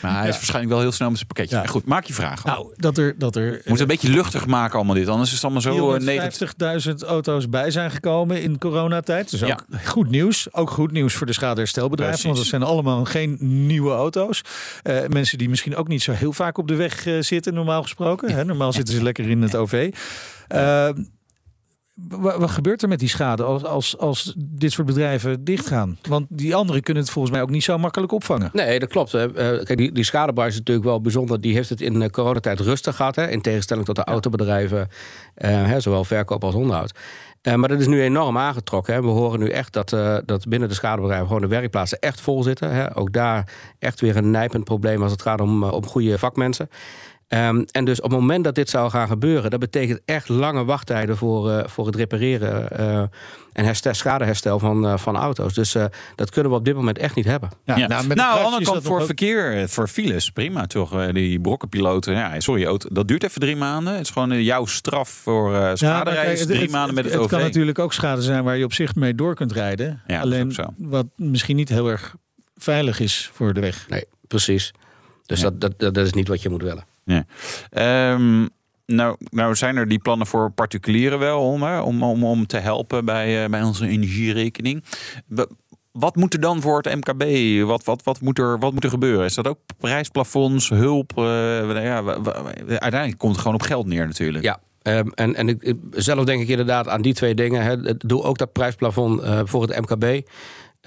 maar 0.01 0.19
hij 0.19 0.27
is 0.29 0.35
waarschijnlijk 0.35 0.73
wel 0.73 0.81
heel 0.81 0.91
snel 0.91 1.07
met 1.09 1.17
zijn 1.17 1.29
pakketje. 1.33 1.67
Goed, 1.67 1.85
maak 1.85 2.03
je 2.05 2.13
vraag. 2.13 2.43
Nou, 2.43 2.67
dat 2.75 2.97
er, 2.97 3.15
dat 3.17 3.35
er 3.35 3.51
Moet 3.51 3.63
het 3.65 3.79
een 3.79 3.88
beetje 3.88 4.09
luchtig 4.09 4.45
maken, 4.47 4.75
allemaal 4.75 4.95
dit. 4.95 5.07
Anders 5.07 5.27
is 5.29 5.35
het 5.35 5.43
allemaal 5.43 5.61
zo 5.61 5.93
eh, 5.93 6.01
negatief. 6.01 6.53
450.000 6.88 6.93
auto's 7.07 7.50
bij 7.50 7.71
zijn 7.71 7.91
gekomen 7.91 8.41
in 8.41 8.57
coronatijd. 8.57 9.31
Dus 9.31 9.43
ook 9.43 9.50
Ja. 9.50 9.77
goed 9.85 10.09
nieuws. 10.09 10.47
Ook 10.53 10.69
goed 10.71 10.91
nieuws 10.91 11.13
voor 11.13 11.27
de 11.27 11.33
schadeherstelbedrijven. 11.33 12.23
Want 12.23 12.33
Precies. 12.35 12.51
dat 12.51 12.59
zijn 12.59 12.71
allemaal 12.71 13.05
geen 13.05 13.37
nieuwe 13.65 13.91
auto's. 13.91 14.41
Eh, 14.83 15.07
mensen 15.07 15.37
die 15.37 15.49
misschien 15.49 15.75
ook 15.75 15.87
niet 15.87 16.01
zo 16.01 16.11
heel 16.11 16.33
vaak 16.33 16.57
op 16.57 16.67
de 16.67 16.75
weg 16.75 17.05
eh, 17.05 17.13
zitten, 17.19 17.53
normaal 17.53 17.81
gesproken. 17.81 18.33
Hè? 18.35 18.45
Normaal 18.45 18.73
zitten 18.73 18.93
ze 18.95 19.03
lekker 19.03 19.29
in 19.29 19.41
het 19.41 19.55
OV. 19.55 19.93
Eh, 20.47 20.89
wa- 21.95 22.39
wat 22.39 22.51
gebeurt 22.51 22.81
er 22.81 22.87
met 22.87 22.99
die 22.99 23.09
schade 23.09 23.43
als, 23.43 23.65
als, 23.65 23.97
als 23.97 24.33
dit 24.37 24.71
soort 24.71 24.87
bedrijven 24.87 25.43
dichtgaan? 25.43 25.97
Want 26.09 26.25
die 26.29 26.55
anderen 26.55 26.81
kunnen 26.81 27.03
het 27.03 27.11
volgens 27.11 27.33
mij 27.33 27.43
ook 27.43 27.49
niet 27.49 27.63
zo 27.63 27.77
makkelijk 27.77 28.11
opvangen. 28.11 28.49
Nee, 28.53 28.79
dat 28.79 28.89
klopt. 28.89 29.11
hè. 29.11 29.33
Eh, 29.33 29.65
kijk, 29.65 29.77
die, 29.77 29.91
die 29.91 30.03
schadebranche 30.03 30.51
is 30.51 30.57
natuurlijk 30.57 30.87
wel 30.87 31.01
bijzonder. 31.01 31.41
Die 31.41 31.53
heeft 31.53 31.69
het 31.69 31.81
in 31.81 31.99
de 31.99 32.09
coronatijd 32.09 32.59
rustig 32.59 32.95
gehad. 32.95 33.15
Hè, 33.15 33.27
in 33.29 33.41
tegenstelling 33.41 33.85
tot 33.85 33.95
de 33.95 34.03
autobedrijven, 34.03 34.87
eh, 35.35 35.49
hè, 35.65 35.79
zowel 35.79 36.03
verkoop 36.03 36.43
als 36.43 36.55
onderhoud. 36.55 36.91
Eh, 37.41 37.55
maar 37.55 37.69
dat 37.69 37.79
is 37.79 37.88
nu 37.88 38.01
enorm 38.01 38.38
aangetrokken. 38.38 38.93
Hè. 38.93 39.01
We 39.01 39.07
horen 39.07 39.39
nu 39.39 39.50
echt 39.50 39.74
dat, 39.74 39.93
eh, 39.93 40.17
dat 40.25 40.48
binnen 40.48 40.69
de 40.69 40.75
schadebedrijven 40.75 41.27
gewoon 41.27 41.41
de 41.41 41.48
werkplaatsen 41.48 42.00
echt 42.00 42.21
vol 42.21 42.43
zitten. 42.43 42.71
Hè. 42.71 42.98
Ook 42.98 43.13
daar 43.13 43.53
echt 43.79 44.01
weer 44.01 44.17
een 44.17 44.31
nijpend 44.31 44.63
probleem 44.63 45.01
als 45.03 45.12
het 45.12 45.21
gaat 45.21 45.41
om, 45.41 45.63
eh, 45.63 45.71
om 45.71 45.86
goede 45.86 46.17
vakmensen. 46.17 46.69
Ehm, 47.31 47.63
en 47.71 47.85
dus 47.85 48.01
op 48.01 48.11
het 48.11 48.19
moment 48.19 48.43
dat 48.43 48.55
dit 48.55 48.69
zou 48.69 48.89
gaan 48.89 49.07
gebeuren, 49.07 49.51
dat 49.51 49.59
betekent 49.59 50.01
echt 50.05 50.29
lange 50.29 50.65
wachttijden 50.65 51.17
voor, 51.17 51.50
uh, 51.50 51.63
voor 51.65 51.85
het 51.85 51.95
repareren 51.95 52.67
uh, 52.79 52.97
en 53.53 53.65
herstel, 53.65 53.93
schadeherstel 53.93 54.59
van, 54.59 54.85
uh, 54.85 54.97
van 54.97 55.15
auto's. 55.15 55.53
Dus 55.53 55.75
dat 56.15 56.29
kunnen 56.29 56.51
we 56.51 56.57
op 56.57 56.65
dit 56.65 56.75
moment 56.75 56.97
echt 56.97 57.15
niet 57.15 57.25
hebben. 57.25 57.50
Ja, 57.65 57.77
ja. 57.77 57.88
Nou, 57.88 58.07
nou 58.07 58.29
aan 58.29 58.38
de 58.38 58.43
andere 58.43 58.63
kant 58.63 58.83
voor 58.83 59.05
verkeer, 59.05 59.69
voor 59.69 59.88
files, 59.88 60.29
prima 60.29 60.67
toch? 60.67 61.11
Die 61.11 61.39
brokkenpiloten, 61.39 62.13
ja, 62.13 62.39
sorry, 62.39 62.65
auto, 62.65 62.89
dat 62.91 63.07
duurt 63.07 63.23
even 63.23 63.41
drie 63.41 63.55
maanden. 63.55 63.93
Het 63.93 64.01
is 64.01 64.09
gewoon 64.09 64.43
jouw 64.43 64.65
straf 64.65 65.09
voor 65.09 65.51
uh, 65.51 65.71
schadereis, 65.73 66.39
ja, 66.39 66.45
drie 66.45 66.69
maanden 66.69 66.95
met 66.95 67.03
het, 67.03 67.13
het 67.13 67.21
OV. 67.21 67.29
Het 67.29 67.39
kan 67.39 67.47
natuurlijk 67.47 67.79
ook 67.79 67.93
schade 67.93 68.21
zijn 68.21 68.43
waar 68.43 68.57
je 68.57 68.65
op 68.65 68.73
zich 68.73 68.95
mee 68.95 69.15
door 69.15 69.35
kunt 69.35 69.51
rijden. 69.51 70.01
Ja, 70.07 70.21
Alleen 70.21 70.55
wat 70.77 71.05
misschien 71.15 71.55
niet 71.55 71.69
heel 71.69 71.89
erg 71.89 72.15
veilig 72.55 73.00
is 73.00 73.29
voor 73.33 73.53
de 73.53 73.59
weg. 73.59 73.85
Nee, 73.89 74.05
precies. 74.27 74.71
Dus 75.25 75.41
ja. 75.41 75.50
dat, 75.53 75.79
dat, 75.79 75.93
dat 75.93 76.05
is 76.05 76.13
niet 76.13 76.27
wat 76.27 76.41
je 76.41 76.50
moet 76.50 76.61
willen. 76.61 76.89
Um, 77.12 78.50
nou, 78.86 79.15
nou 79.30 79.56
zijn 79.56 79.77
er 79.77 79.88
die 79.88 80.00
plannen 80.00 80.27
voor 80.27 80.51
particulieren 80.51 81.20
wel 81.20 81.41
om, 81.41 81.63
hè, 81.63 81.80
om, 81.80 82.03
om, 82.03 82.24
om 82.24 82.48
te 82.48 82.58
helpen 82.58 83.06
bij, 83.06 83.44
uh, 83.44 83.50
bij 83.50 83.63
onze 83.63 83.88
energierekening. 83.88 84.84
Wat 85.91 86.15
moet 86.15 86.34
er 86.34 86.39
dan 86.39 86.62
voor 86.62 86.82
het 86.82 86.96
MKB? 86.96 87.24
Wat, 87.68 87.84
wat, 87.84 88.03
wat, 88.03 88.22
moet, 88.22 88.39
er, 88.39 88.60
wat 88.60 88.74
moet 88.74 88.84
er 88.84 88.89
gebeuren? 88.89 89.25
Is 89.25 89.34
dat 89.34 89.48
ook 89.48 89.60
prijsplafonds, 89.77 90.70
hulp? 90.70 91.12
Uh, 91.18 91.24
ja, 91.84 92.03
uiteindelijk 92.68 93.18
komt 93.18 93.32
het 93.32 93.41
gewoon 93.41 93.56
op 93.56 93.62
geld 93.62 93.86
neer 93.86 94.06
natuurlijk. 94.06 94.44
Ja, 94.44 94.60
Um, 94.84 95.12
en, 95.13 95.36
en 95.36 95.50
ik, 95.50 95.74
zelf 95.91 96.25
denk 96.25 96.41
ik 96.41 96.48
inderdaad 96.48 96.88
aan 96.88 97.01
die 97.01 97.13
twee 97.13 97.36
dingen. 97.36 97.63
Hè. 97.63 97.98
Doe 97.98 98.24
ook 98.24 98.38
dat 98.38 98.51
prijsplafond 98.51 99.22
uh, 99.22 99.41
voor 99.44 99.62
het 99.62 99.80
MKB. 99.80 100.27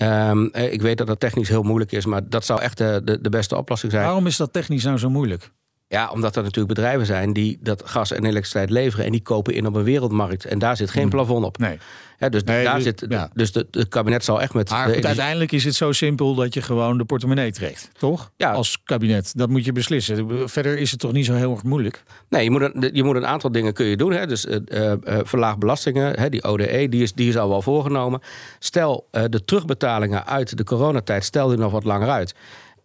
Um, 0.03 0.55
ik 0.55 0.83
weet 0.83 0.99
dat 0.99 1.07
dat 1.07 1.21
technisch 1.21 1.49
heel 1.49 1.63
moeilijk 1.63 1.93
is, 1.93 2.07
maar 2.07 2.29
dat 2.29 2.45
zou 2.45 2.61
echt 2.61 2.79
de, 2.79 3.01
de, 3.05 3.21
de 3.21 3.29
beste 3.29 3.57
oplossing 3.57 3.93
zijn. 3.93 4.05
Waarom 4.05 4.27
is 4.27 4.37
dat 4.37 4.53
technisch 4.53 4.85
nou 4.85 4.99
zo 4.99 5.11
moeilijk? 5.11 5.51
Ja, 5.95 6.11
omdat 6.11 6.37
er 6.37 6.43
natuurlijk 6.43 6.75
bedrijven 6.75 7.07
zijn 7.07 7.33
die 7.33 7.59
dat 7.61 7.83
gas 7.85 8.11
en 8.11 8.25
elektriciteit 8.25 8.71
leveren 8.71 9.05
en 9.05 9.13
die 9.13 9.23
kopen 9.23 9.55
in 9.55 9.67
op 9.67 9.75
een 9.75 9.83
wereldmarkt. 9.83 10.45
En 10.45 10.59
daar 10.59 10.77
zit 10.77 10.91
geen 10.91 11.09
plafond 11.09 11.45
op. 11.45 11.59
Nee. 11.59 11.79
Ja, 12.19 12.29
dus 12.29 12.45
nee, 12.45 12.65
daar 12.65 12.75
dus, 12.75 12.85
zit, 12.85 13.07
ja. 13.09 13.31
dus 13.35 13.55
het 13.55 13.89
kabinet 13.89 14.25
zal 14.25 14.41
echt 14.41 14.55
met. 14.55 14.71
Maar 14.71 14.95
goed, 14.95 15.07
uiteindelijk 15.07 15.53
is 15.53 15.65
het 15.65 15.75
zo 15.75 15.93
simpel 15.93 16.35
dat 16.35 16.55
je 16.55 16.63
gewoon 16.63 16.99
de 16.99 17.05
portemonnee 17.05 17.53
trekt, 17.53 17.91
toch? 17.99 18.31
Ja. 18.37 18.53
Als 18.53 18.83
kabinet. 18.85 19.33
Dat 19.37 19.49
moet 19.49 19.65
je 19.65 19.73
beslissen. 19.73 20.49
Verder 20.49 20.79
is 20.79 20.91
het 20.91 21.01
toch 21.01 21.13
niet 21.13 21.27
zo 21.27 21.35
heel 21.35 21.51
erg 21.51 21.63
moeilijk? 21.63 22.03
Nee, 22.29 22.45
je 22.45 22.51
moet 22.51 22.61
een, 22.61 22.91
je 22.93 23.05
moet 23.05 23.17
een 23.17 23.27
aantal 23.27 23.53
dingen 23.53 23.73
kun 23.73 23.87
je 23.87 23.97
doen. 23.97 24.13
Hè. 24.13 24.27
Dus 24.27 24.47
uh, 24.47 24.57
uh, 24.69 24.93
verlaag 25.23 25.59
belastingen, 25.59 26.21
hè, 26.21 26.29
die 26.29 26.45
ODE, 26.45 26.89
die 26.89 27.03
is, 27.03 27.13
die 27.13 27.29
is 27.29 27.37
al 27.37 27.49
wel 27.49 27.63
voorgenomen. 27.63 28.21
Stel 28.59 29.09
uh, 29.13 29.23
de 29.29 29.45
terugbetalingen 29.45 30.27
uit 30.27 30.57
de 30.57 30.65
coronatijd, 30.65 31.25
stel 31.25 31.49
die 31.49 31.59
nog 31.59 31.73
wat 31.73 31.85
langer 31.85 32.09
uit. 32.09 32.35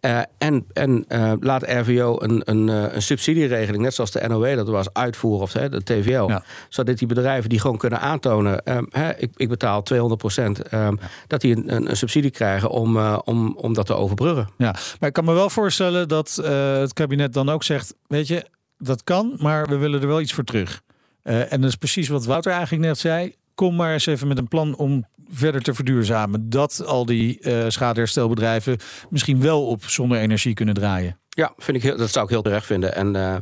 Uh, 0.00 0.20
en 0.38 0.66
en 0.72 1.04
uh, 1.08 1.32
laat 1.40 1.62
RVO 1.62 2.16
een, 2.20 2.42
een, 2.44 2.68
uh, 2.68 2.94
een 2.94 3.02
subsidieregeling, 3.02 3.82
net 3.82 3.94
zoals 3.94 4.10
de 4.10 4.28
NOW 4.28 4.56
dat 4.56 4.68
was, 4.68 4.92
uitvoeren, 4.92 5.42
of 5.42 5.52
hè, 5.52 5.68
de 5.68 5.82
TVL. 5.82 6.28
Ja. 6.28 6.42
Zodat 6.68 6.98
die 6.98 7.08
bedrijven 7.08 7.48
die 7.48 7.60
gewoon 7.60 7.78
kunnen 7.78 8.00
aantonen: 8.00 8.76
um, 8.76 8.86
hè, 8.90 9.16
ik, 9.16 9.30
ik, 9.36 9.48
betaal 9.48 9.82
200 9.82 10.20
procent, 10.20 10.72
um, 10.72 10.80
ja. 11.00 11.08
dat 11.26 11.40
die 11.40 11.56
een, 11.56 11.90
een, 11.90 11.96
subsidie 11.96 12.30
krijgen 12.30 12.70
om, 12.70 12.98
om, 13.24 13.56
om 13.56 13.72
dat 13.72 13.86
te 13.86 13.94
overbruggen. 13.94 14.48
Ja, 14.56 14.74
maar 14.98 15.08
ik 15.08 15.14
kan 15.14 15.24
me 15.24 15.32
wel 15.32 15.50
voorstellen 15.50 16.08
dat 16.08 16.40
het 16.80 16.92
kabinet 16.92 17.32
dan 17.32 17.48
ook 17.48 17.62
zegt: 17.62 17.94
Weet 18.06 18.28
je, 18.28 18.44
dat 18.78 19.04
kan, 19.04 19.36
maar 19.38 19.66
we 19.66 19.76
willen 19.76 20.00
er 20.00 20.06
wel 20.06 20.20
iets 20.20 20.32
voor 20.32 20.44
terug. 20.44 20.80
en 21.22 21.60
dat 21.60 21.70
is 21.70 21.76
precies 21.76 22.08
wat 22.08 22.24
Wouter 22.24 22.52
eigenlijk 22.52 22.82
net 22.84 22.98
zei 22.98 23.34
kom 23.60 23.76
maar 23.76 23.92
eens 23.92 24.06
even 24.06 24.28
met 24.28 24.38
een 24.38 24.48
plan 24.48 24.76
om 24.76 25.04
verder 25.30 25.62
te 25.62 25.74
verduurzamen. 25.74 26.50
Dat 26.50 26.84
al 26.86 27.06
die 27.06 27.38
uh, 27.40 27.64
schadeherstelbedrijven 27.68 28.78
misschien 29.10 29.40
wel 29.40 29.66
op 29.66 29.84
zonne-energie 29.84 30.54
kunnen 30.54 30.74
draaien. 30.74 31.18
Ja, 31.28 31.52
vind 31.56 31.76
ik 31.76 31.82
heel, 31.82 31.96
dat 31.96 32.10
zou 32.10 32.24
ik 32.24 32.30
heel 32.30 32.42
terecht 32.42 32.66
vinden. 32.66 32.94
En 32.94 33.14
uh, 33.14 33.36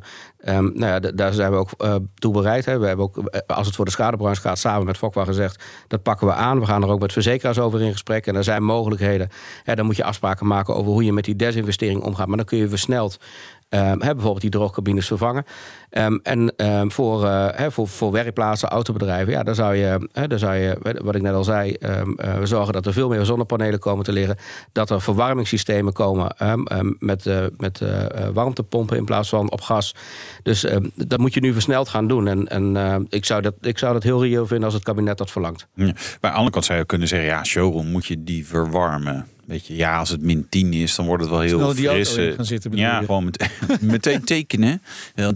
um, 0.45 0.73
nou 0.75 0.93
ja, 0.93 1.13
daar 1.13 1.33
zijn 1.33 1.51
we 1.51 1.57
ook 1.57 1.71
uh, 1.79 1.95
toe 2.15 2.33
bereid. 2.33 2.65
Hè. 2.65 2.79
We 2.79 2.87
hebben 2.87 3.05
ook, 3.05 3.43
als 3.47 3.67
het 3.67 3.77
voor 3.77 3.85
de 3.85 3.91
schadebranche 3.91 4.41
gaat, 4.41 4.59
samen 4.59 4.87
met 4.87 4.97
Fokwa 4.97 5.25
gezegd... 5.25 5.65
dat 5.87 6.03
pakken 6.03 6.27
we 6.27 6.33
aan. 6.33 6.61
We 6.61 6.67
gaan 6.67 6.83
er 6.83 6.89
ook 6.89 7.01
met 7.01 7.13
verzekeraars 7.13 7.59
over 7.59 7.83
in 7.83 7.93
gesprek. 7.93 8.27
En 8.27 8.37
er 8.37 8.45
zijn 8.45 8.63
mogelijkheden. 8.63 9.29
Dan 9.65 9.87
moet 9.87 9.97
je 9.97 10.05
afspraken 10.05 10.47
maken 10.47 10.75
over 10.75 10.93
hoe 10.93 11.05
je 11.05 11.13
met 11.13 11.25
die 11.25 11.37
desinvestering 11.37 12.03
omgaat. 12.03 12.27
Maar 12.27 12.37
dan 12.37 12.47
kun 12.47 12.59
je 12.59 12.69
versneld 12.69 13.19
hè, 13.69 13.97
bijvoorbeeld 13.97 14.41
die 14.41 14.51
droogcabines 14.51 15.07
vervangen. 15.07 15.45
Um, 15.91 16.21
en 16.23 16.53
voor, 16.91 17.27
hè, 17.29 17.71
voor, 17.71 17.89
voor 17.89 18.13
werkplaatsen, 18.13 18.69
autobedrijven, 18.69 19.33
ja, 19.33 19.43
daar 19.43 19.55
zou 19.55 19.75
je, 19.75 20.09
zou 20.35 20.55
je, 20.55 20.97
wat 21.03 21.15
ik 21.15 21.23
net 21.23 21.35
al 21.35 21.45
zei, 21.45 21.77
we 22.17 22.47
zorgen 22.47 22.73
dat 22.73 22.87
er 22.87 22.93
veel 22.93 23.09
meer 23.09 23.25
zonnepanelen 23.25 23.79
komen 23.79 24.05
te 24.05 24.13
liggen. 24.13 24.37
Dat 24.73 24.91
er 24.91 25.01
verwarmingssystemen 25.01 25.93
komen 25.93 26.35
met, 26.99 27.31
met 27.57 27.83
warmtepompen 28.33 28.97
in 28.97 29.05
plaats 29.05 29.29
van 29.29 29.51
op 29.51 29.61
gas. 29.61 29.95
Dus 30.43 30.67
dat 30.95 31.19
moet 31.19 31.35
je 31.35 31.41
nu 31.41 31.53
versneld 31.53 31.89
gaan 31.89 32.09
doen. 32.09 32.29
En, 32.29 32.47
en 32.47 33.07
ik, 33.09 33.25
zou 33.25 33.43
dat, 33.43 33.55
ik 33.61 33.79
zou 33.79 33.93
dat 33.93 34.03
heel 34.03 34.23
reëel 34.23 34.47
vinden 34.47 34.65
als 34.65 34.75
het 34.75 34.83
kabinet 34.83 35.19
dat 35.19 35.31
verlangt. 35.31 35.67
Ja. 35.75 35.85
Maar 35.85 35.95
aan 35.95 36.21
de 36.21 36.29
andere 36.29 36.51
kant 36.51 36.65
zou 36.65 36.79
je 36.79 36.85
kunnen 36.85 37.09
zeggen, 37.09 37.29
ja, 37.29 37.45
showroom 37.45 37.87
moet 37.87 38.07
je 38.07 38.25
die 38.25 38.47
verwarmen. 38.47 39.27
Weet 39.49 39.67
je, 39.67 39.77
ja, 39.77 39.99
als 39.99 40.09
het 40.09 40.23
min 40.23 40.47
10 40.49 40.73
is, 40.73 40.95
dan 40.95 41.07
wordt 41.07 41.23
het 41.23 41.31
wel 41.33 41.41
heel 41.41 41.75
fris. 41.75 42.35
gaan 42.35 42.45
zitten, 42.45 42.77
ja, 42.77 42.99
je? 42.99 43.07
gewoon 43.07 43.25
met, 43.25 43.51
meteen 43.81 44.25
tekenen. 44.25 44.83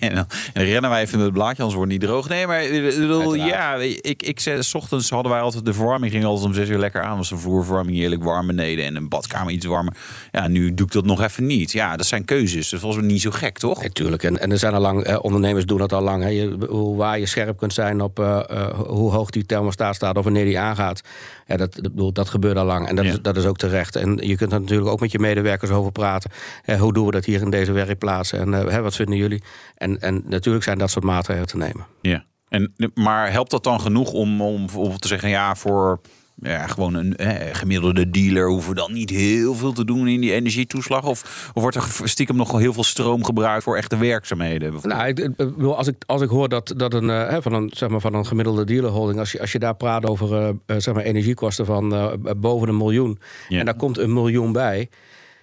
En 0.00 0.14
dan, 0.14 0.26
rennen 0.54 0.90
wij 0.90 1.02
even 1.02 1.16
met 1.16 1.26
het 1.26 1.34
blaadje, 1.34 1.56
anders 1.56 1.74
wordt 1.74 1.90
niet 1.90 2.00
droog. 2.00 2.28
Nee, 2.28 2.46
maar 2.46 2.62
bedoel, 2.70 3.34
ja, 3.34 3.74
ik, 3.74 4.22
ik 4.22 4.40
zei, 4.40 4.62
s 4.62 4.74
ochtends 4.74 5.10
hadden 5.10 5.32
wij 5.32 5.40
altijd 5.40 5.64
de 5.64 5.72
verwarming, 5.72 6.12
ging 6.12 6.24
altijd 6.24 6.46
om 6.46 6.54
6 6.54 6.68
uur 6.68 6.78
lekker 6.78 7.02
aan. 7.02 7.16
Was 7.16 7.28
de 7.28 7.36
vloerverwarming 7.36 7.96
heerlijk 7.96 8.22
warm 8.22 8.46
beneden 8.46 8.84
en 8.84 8.96
een 8.96 9.08
badkamer 9.08 9.52
iets 9.52 9.66
warmer. 9.66 9.94
Ja, 10.30 10.48
nu 10.48 10.74
doe 10.74 10.86
ik 10.86 10.92
dat 10.92 11.04
nog 11.04 11.22
even 11.22 11.46
niet. 11.46 11.72
Ja, 11.72 11.96
dat 11.96 12.06
zijn 12.06 12.24
keuzes. 12.24 12.68
Dus 12.68 12.80
volgens 12.80 13.02
mij 13.02 13.12
niet 13.12 13.22
zo 13.22 13.30
gek, 13.30 13.58
toch? 13.58 13.82
Natuurlijk. 13.82 14.22
Nee, 14.22 14.32
en, 14.32 14.40
en 14.40 14.50
er 14.50 14.58
zijn 14.58 14.74
al 14.74 14.80
lang, 14.80 15.02
eh, 15.02 15.18
ondernemers 15.20 15.66
doen 15.66 15.78
dat 15.78 15.92
al 15.92 16.02
lang. 16.02 16.22
Hè. 16.22 16.28
Je, 16.28 16.56
hoe 16.68 16.96
waar 16.96 17.18
je 17.18 17.26
scherp 17.26 17.58
kunt 17.58 17.72
zijn 17.72 18.00
op 18.00 18.18
uh, 18.18 18.40
uh, 18.50 18.68
hoe 18.70 19.10
hoog 19.10 19.30
die 19.30 19.46
thermostaat 19.46 19.94
staat 19.94 20.16
of 20.16 20.24
wanneer 20.24 20.44
die 20.44 20.58
aangaat. 20.58 21.00
Ja, 21.46 21.56
dat, 21.56 21.80
dat, 21.92 22.14
dat 22.14 22.28
gebeurt 22.28 22.56
al 22.56 22.64
lang. 22.64 22.88
En 22.88 22.96
dat, 22.96 23.04
ja. 23.04 23.10
is, 23.10 23.19
dat 23.22 23.36
is 23.36 23.44
ook 23.44 23.56
terecht. 23.56 23.96
En 23.96 24.16
je 24.16 24.36
kunt 24.36 24.52
er 24.52 24.60
natuurlijk 24.60 24.90
ook 24.90 25.00
met 25.00 25.12
je 25.12 25.18
medewerkers 25.18 25.70
over 25.70 25.92
praten. 25.92 26.30
Eh, 26.64 26.80
hoe 26.80 26.92
doen 26.92 27.06
we 27.06 27.10
dat 27.10 27.24
hier 27.24 27.40
in 27.40 27.50
deze 27.50 27.72
werkplaatsen? 27.72 28.38
En 28.38 28.68
eh, 28.68 28.80
wat 28.80 28.96
vinden 28.96 29.16
jullie? 29.16 29.42
En, 29.74 30.00
en 30.00 30.22
natuurlijk 30.26 30.64
zijn 30.64 30.78
dat 30.78 30.90
soort 30.90 31.04
maatregelen 31.04 31.48
te 31.48 31.56
nemen. 31.56 31.86
Ja. 32.00 32.24
En, 32.48 32.74
maar 32.94 33.32
helpt 33.32 33.50
dat 33.50 33.64
dan 33.64 33.80
genoeg 33.80 34.12
om, 34.12 34.42
om, 34.42 34.68
om 34.76 34.98
te 34.98 35.08
zeggen, 35.08 35.28
ja, 35.28 35.54
voor 35.54 36.00
ja, 36.42 36.66
gewoon 36.66 36.94
een 36.94 37.16
eh, 37.16 37.54
gemiddelde 37.54 38.10
dealer 38.10 38.48
hoeven 38.48 38.74
dan 38.74 38.92
niet 38.92 39.10
heel 39.10 39.54
veel 39.54 39.72
te 39.72 39.84
doen 39.84 40.08
in 40.08 40.20
die 40.20 40.32
energietoeslag? 40.32 41.04
Of, 41.04 41.50
of 41.54 41.62
wordt 41.62 41.76
er 41.76 42.08
stiekem 42.08 42.36
nog 42.36 42.58
heel 42.58 42.72
veel 42.72 42.84
stroom 42.84 43.24
gebruikt 43.24 43.62
voor 43.62 43.76
echte 43.76 43.96
werkzaamheden? 43.96 44.74
Nou, 44.82 45.06
ik, 45.06 45.28
als, 45.62 45.86
ik, 45.86 45.96
als 46.06 46.22
ik 46.22 46.28
hoor 46.28 46.48
dat, 46.48 46.74
dat 46.76 46.94
een, 46.94 47.08
uh, 47.08 47.36
van, 47.40 47.52
een, 47.52 47.70
zeg 47.74 47.88
maar, 47.88 48.00
van 48.00 48.14
een 48.14 48.26
gemiddelde 48.26 48.64
dealerholding, 48.64 49.18
als 49.18 49.32
je, 49.32 49.40
als 49.40 49.52
je 49.52 49.58
daar 49.58 49.76
praat 49.76 50.06
over 50.06 50.54
uh, 50.66 50.76
zeg 50.78 50.94
maar 50.94 51.04
energiekosten 51.04 51.66
van 51.66 51.94
uh, 51.94 52.12
boven 52.36 52.68
een 52.68 52.76
miljoen, 52.76 53.18
ja. 53.48 53.58
en 53.58 53.64
daar 53.64 53.76
komt 53.76 53.98
een 53.98 54.12
miljoen 54.12 54.52
bij. 54.52 54.88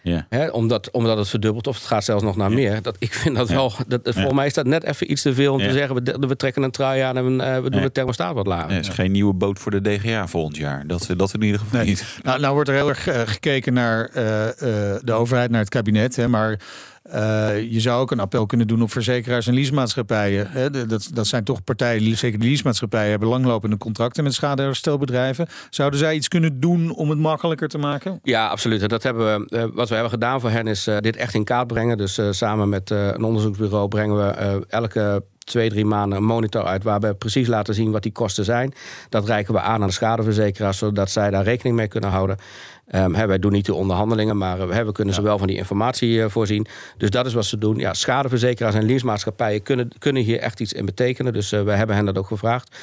Ja. 0.07 0.25
Hè, 0.29 0.47
omdat, 0.47 0.91
omdat 0.91 1.17
het 1.17 1.29
verdubbelt, 1.29 1.67
of 1.67 1.75
het 1.75 1.85
gaat 1.85 2.03
zelfs 2.03 2.23
nog 2.23 2.35
naar 2.35 2.51
meer. 2.51 2.81
Dat, 2.81 2.95
ik 2.99 3.13
vind 3.13 3.35
dat 3.35 3.49
wel. 3.49 3.73
Dat, 3.87 4.01
Volgens 4.03 4.33
mij 4.33 4.45
is 4.45 4.53
dat 4.53 4.65
net 4.65 4.83
even 4.83 5.11
iets 5.11 5.21
te 5.21 5.33
veel 5.33 5.53
om 5.53 5.59
te 5.59 5.71
zeggen. 5.71 6.03
We, 6.03 6.27
we 6.27 6.35
trekken 6.35 6.63
een 6.63 6.71
trui 6.71 7.01
aan 7.01 7.17
en 7.17 7.33
uh, 7.33 7.59
we 7.59 7.69
doen 7.69 7.81
de 7.81 7.91
thermostaat 7.91 8.33
wat 8.33 8.47
lager. 8.47 8.71
Het 8.75 8.87
is 8.87 8.93
geen 8.93 9.11
nieuwe 9.11 9.33
boot 9.33 9.59
voor 9.59 9.71
de 9.71 9.81
DGA 9.81 10.27
volgend 10.27 10.57
jaar. 10.57 10.83
Dat, 10.87 11.07
dat 11.17 11.33
in 11.33 11.41
ieder 11.41 11.59
geval 11.59 11.79
Nee. 11.79 11.87
niet. 11.87 12.19
Nou, 12.23 12.39
nou 12.39 12.53
wordt 12.53 12.69
er 12.69 12.75
heel 12.75 12.89
erg 12.89 13.07
eh, 13.07 13.21
gekeken 13.25 13.73
naar 13.73 14.09
eh, 14.13 14.47
eh, 14.47 14.99
de 15.03 15.13
overheid, 15.13 15.49
naar 15.49 15.59
het 15.59 15.69
kabinet. 15.69 16.15
Hè, 16.15 16.27
maar 16.27 16.59
eh, 17.09 17.71
je 17.71 17.79
zou 17.79 18.01
ook 18.01 18.11
een 18.11 18.19
appel 18.19 18.45
kunnen 18.45 18.67
doen 18.67 18.81
op 18.81 18.91
verzekeraars 18.91 19.47
en 19.47 19.53
leasemaatschappijen. 19.53 20.71
Dat, 20.87 21.09
dat 21.13 21.27
zijn 21.27 21.43
toch 21.43 21.63
partijen, 21.63 22.17
zeker 22.17 22.39
de 22.39 22.45
leasemaatschappijen, 22.45 23.09
hebben 23.09 23.29
langlopende 23.29 23.77
contracten 23.77 24.23
met 24.23 24.33
schadeherstelbedrijven. 24.33 25.47
Zouden 25.69 25.99
zij 25.99 26.15
iets 26.15 26.27
kunnen 26.27 26.59
doen 26.59 26.95
om 26.95 27.09
het 27.09 27.19
makkelijker 27.19 27.67
te 27.67 27.77
maken? 27.77 28.19
Ja, 28.23 28.47
absoluut. 28.47 28.89
Dat 28.89 29.03
hebben 29.03 29.47
we, 29.47 29.57
eh, 29.57 29.65
wat 29.73 29.87
we 29.87 29.93
hebben 29.93 30.11
gedaan 30.11 30.41
voor 30.41 30.49
hen 30.49 30.67
is 30.67 30.87
eh, 30.87 30.97
dit 30.97 31.15
echt 31.15 31.33
in 31.33 31.43
kaart 31.43 31.67
brengen. 31.67 31.97
Dus 31.97 32.19
samen 32.29 32.69
met 32.69 32.89
een 32.89 33.23
onderzoeksbureau 33.23 33.87
brengen 33.87 34.17
we 34.17 34.65
elke 34.67 35.23
twee, 35.47 35.69
drie 35.69 35.85
maanden 35.85 36.17
een 36.17 36.23
monitor 36.23 36.63
uit... 36.63 36.83
waar 36.83 36.99
we 36.99 37.13
precies 37.13 37.47
laten 37.47 37.73
zien 37.73 37.91
wat 37.91 38.03
die 38.03 38.11
kosten 38.11 38.45
zijn. 38.45 38.73
Dat 39.09 39.25
reiken 39.25 39.53
we 39.53 39.59
aan 39.59 39.81
aan 39.81 39.87
de 39.87 39.93
schadeverzekeraars... 39.93 40.77
zodat 40.77 41.09
zij 41.09 41.29
daar 41.29 41.43
rekening 41.43 41.75
mee 41.75 41.87
kunnen 41.87 42.09
houden. 42.09 42.37
Ehm, 42.87 43.13
hè, 43.13 43.25
wij 43.25 43.39
doen 43.39 43.51
niet 43.51 43.65
de 43.65 43.73
onderhandelingen, 43.73 44.37
maar 44.37 44.69
eh, 44.69 44.85
we 44.85 44.91
kunnen 44.91 45.13
ze 45.13 45.21
wel 45.21 45.37
van 45.37 45.47
die 45.47 45.57
informatie 45.57 46.21
eh, 46.21 46.29
voorzien. 46.29 46.67
Dus 46.97 47.09
dat 47.09 47.25
is 47.25 47.33
wat 47.33 47.45
ze 47.45 47.57
doen. 47.57 47.77
Ja, 47.77 47.93
schadeverzekeraars 47.93 48.75
en 48.75 48.85
leasemaatschappijen 48.85 49.63
kunnen, 49.63 49.89
kunnen 49.99 50.23
hier 50.23 50.39
echt 50.39 50.59
iets 50.59 50.73
in 50.73 50.85
betekenen. 50.85 51.33
Dus 51.33 51.51
eh, 51.51 51.63
we 51.63 51.71
hebben 51.71 51.95
hen 51.95 52.05
dat 52.05 52.17
ook 52.17 52.27
gevraagd. 52.27 52.77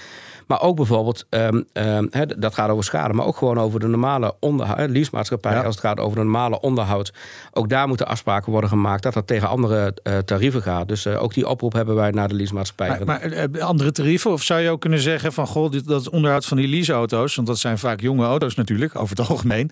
Maar 0.47 0.61
ook 0.61 0.77
bijvoorbeeld, 0.77 1.27
ehm, 1.29 1.63
ehm, 1.73 2.07
dat 2.39 2.55
gaat 2.55 2.71
over 2.71 2.85
schade, 2.85 3.15
maar 3.15 3.27
ook 3.27 3.37
gewoon 3.37 3.59
over 3.59 3.81
de 3.81 3.87
normale 3.87 4.35
onderhoud. 4.41 4.91
Leasemaatschappij, 4.91 5.57
als 5.57 5.75
het 5.75 5.85
gaat 5.85 6.01
over 6.01 6.17
de 6.17 6.25
normale 6.25 6.61
onderhoud. 6.61 7.13
Ook 7.53 7.69
daar 7.69 7.89
moeten 7.89 8.07
afspraken 8.07 8.53
worden 8.53 8.71
gemaakt 8.71 9.03
dat 9.03 9.15
dat 9.15 9.27
tegen 9.27 9.49
andere 9.49 9.97
uh, 10.03 10.19
tarieven 10.19 10.63
gaat. 10.63 10.89
Dus 10.89 11.07
uh, 11.07 11.23
ook 11.23 11.35
die 11.35 11.49
oproep 11.49 11.73
hebben 11.73 11.95
wij 11.95 12.11
naar 12.11 12.29
de 12.29 12.35
leasemaatschappij. 12.35 12.89
Maar, 12.89 13.05
maar 13.05 13.53
uh, 13.55 13.63
andere 13.63 13.93
tarieven? 13.93 14.31
Of 14.31 14.43
zou 14.43 14.61
je 14.61 14.71
ook 14.71 14.81
kunnen 14.81 15.01
zeggen 15.01 15.33
van 15.33 15.47
goh, 15.47 15.71
dit, 15.71 15.87
dat 15.87 16.09
onderhoud 16.09 16.45
van 16.45 16.57
die 16.57 16.69
leaseauto's, 16.69 17.35
want 17.35 17.49
dat 17.49 17.59
zijn 17.59 17.79
vaak 17.79 18.01
jonge 18.01 18.27
auto's 18.27 18.55
natuurlijk, 18.55 18.97
over 18.99 19.17
het 19.17 19.29
algemeen. 19.29 19.71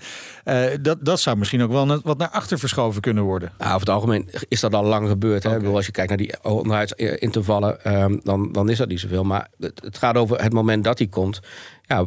dat, 0.82 0.98
dat 1.00 1.20
zou 1.20 1.37
misschien 1.37 1.62
ook 1.62 1.72
wel 1.72 2.00
wat 2.02 2.18
naar 2.18 2.28
achter 2.28 2.58
verschoven 2.58 3.00
kunnen 3.00 3.22
worden. 3.22 3.52
Nou, 3.58 3.68
over 3.68 3.80
het 3.80 3.94
algemeen 3.94 4.28
is 4.48 4.61
dat 4.61 4.74
al 4.74 4.85
lang 4.85 5.08
gebeurd. 5.08 5.42
Hè? 5.42 5.56
Bedoel, 5.56 5.76
als 5.76 5.87
je 5.87 5.92
kijkt 5.92 6.08
naar 6.08 6.18
die 6.18 6.35
onderhoudsintervallen, 6.42 8.02
um, 8.02 8.20
dan, 8.22 8.52
dan 8.52 8.68
is 8.68 8.78
dat 8.78 8.88
niet 8.88 9.00
zoveel. 9.00 9.24
Maar 9.24 9.48
het, 9.58 9.80
het 9.85 9.98
gaat 9.98 10.16
over 10.16 10.42
het 10.42 10.52
moment 10.52 10.62
dat 10.83 10.98
die 10.98 11.09
komt 11.09 11.40
ja, 11.87 12.07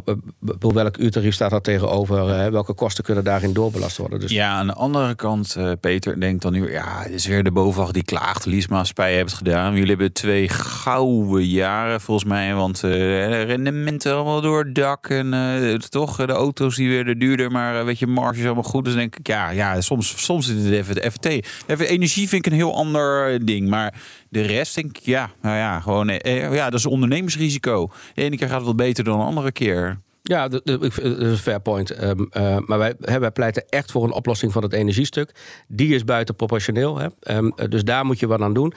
welk 0.60 0.98
uurtarief 0.98 1.34
staat 1.34 1.50
daar 1.50 1.62
tegenover? 1.62 2.30
Hè? 2.30 2.52
Welke 2.52 2.74
kosten 2.74 3.04
kunnen 3.04 3.24
daarin 3.24 3.54
doorbelast 3.54 3.98
worden? 3.98 4.20
Dus... 4.20 4.32
Ja, 4.32 4.52
aan 4.52 4.68
de 4.68 4.74
andere 4.74 5.16
kant, 5.16 5.56
uh, 5.58 5.72
Peter 5.80 6.20
denkt 6.20 6.42
dan 6.42 6.54
nu... 6.54 6.72
ja, 6.72 7.02
het 7.02 7.12
is 7.12 7.26
weer 7.26 7.44
de 7.44 7.52
bovenwacht 7.52 7.94
die 7.94 8.04
klaagt. 8.04 8.46
Leasemaatschappij 8.46 9.14
heeft 9.14 9.30
het 9.30 9.38
gedaan. 9.38 9.74
Jullie 9.74 9.90
hebben 9.90 10.14
twee 10.14 10.50
gouden 10.50 11.48
jaren 11.48 12.02
volgens 12.02 12.30
mij. 12.30 12.54
Want 12.54 12.84
uh, 12.84 13.44
rendementen 13.44 14.14
allemaal 14.14 14.42
door 14.42 14.64
het 14.64 14.76
dak. 14.76 15.10
En 15.10 15.80
toch, 15.90 16.26
de 16.26 16.34
auto's 16.34 16.76
die 16.76 16.90
werden 16.90 17.20
duurder. 17.20 17.52
Maar 17.52 17.86
weet 17.86 18.00
je, 18.00 18.08
marges 18.08 18.46
allemaal 18.46 18.64
goed. 18.64 18.86
Dus 18.86 18.94
denk 18.94 19.16
ik, 19.16 19.28
ja, 19.28 19.50
ja 19.50 19.82
soms, 19.82 20.24
soms 20.24 20.50
is 20.50 20.64
het 20.64 20.74
even 20.74 20.96
de 20.96 21.12
FT. 21.12 21.26
Even 21.68 21.88
energie 21.88 22.30
vind 22.30 22.46
ik 22.46 22.52
een 22.52 22.58
heel 22.58 22.76
ander 22.76 23.46
ding. 23.46 23.70
Maar 23.70 23.94
de 24.30 24.42
rest 24.42 24.76
denk 24.76 24.98
ik, 24.98 25.06
ja, 25.06 25.30
nou 25.42 25.58
ja, 25.58 25.80
gewoon... 25.80 26.08
ja, 26.52 26.70
dat 26.70 26.80
is 26.80 26.86
ondernemersrisico. 26.86 27.92
De 28.14 28.22
ene 28.22 28.38
keer 28.38 28.48
gaat 28.48 28.56
het 28.56 28.66
wel 28.66 28.76
beter 28.76 29.04
dan 29.04 29.20
de 29.20 29.26
andere 29.26 29.52
keer. 29.52 29.75
Ja, 30.28 30.48
dat, 30.48 30.62
is 30.66 30.98
een 31.02 31.38
fair 31.38 31.62
point. 31.62 32.04
Um, 32.04 32.30
uh, 32.32 32.58
maar 32.66 32.78
wij, 32.78 32.94
hè, 33.00 33.20
wij 33.20 33.32
pleiten 33.32 33.66
echt 33.70 33.92
voor 33.92 34.04
een 34.04 34.12
oplossing 34.12 34.52
van 34.52 34.64
het 34.64 34.74
energiestuk. 34.74 35.32
Die 35.68 35.96
is 35.96 36.04
buiten 36.04 36.36
proportioneel. 36.36 36.98
Hè. 36.98 37.36
Um, 37.36 37.54
dus 37.70 37.84
daar 37.84 38.06
moet 38.06 38.20
je 38.20 38.28
wat 38.28 38.42
aan 38.42 38.54
doen. 38.54 38.74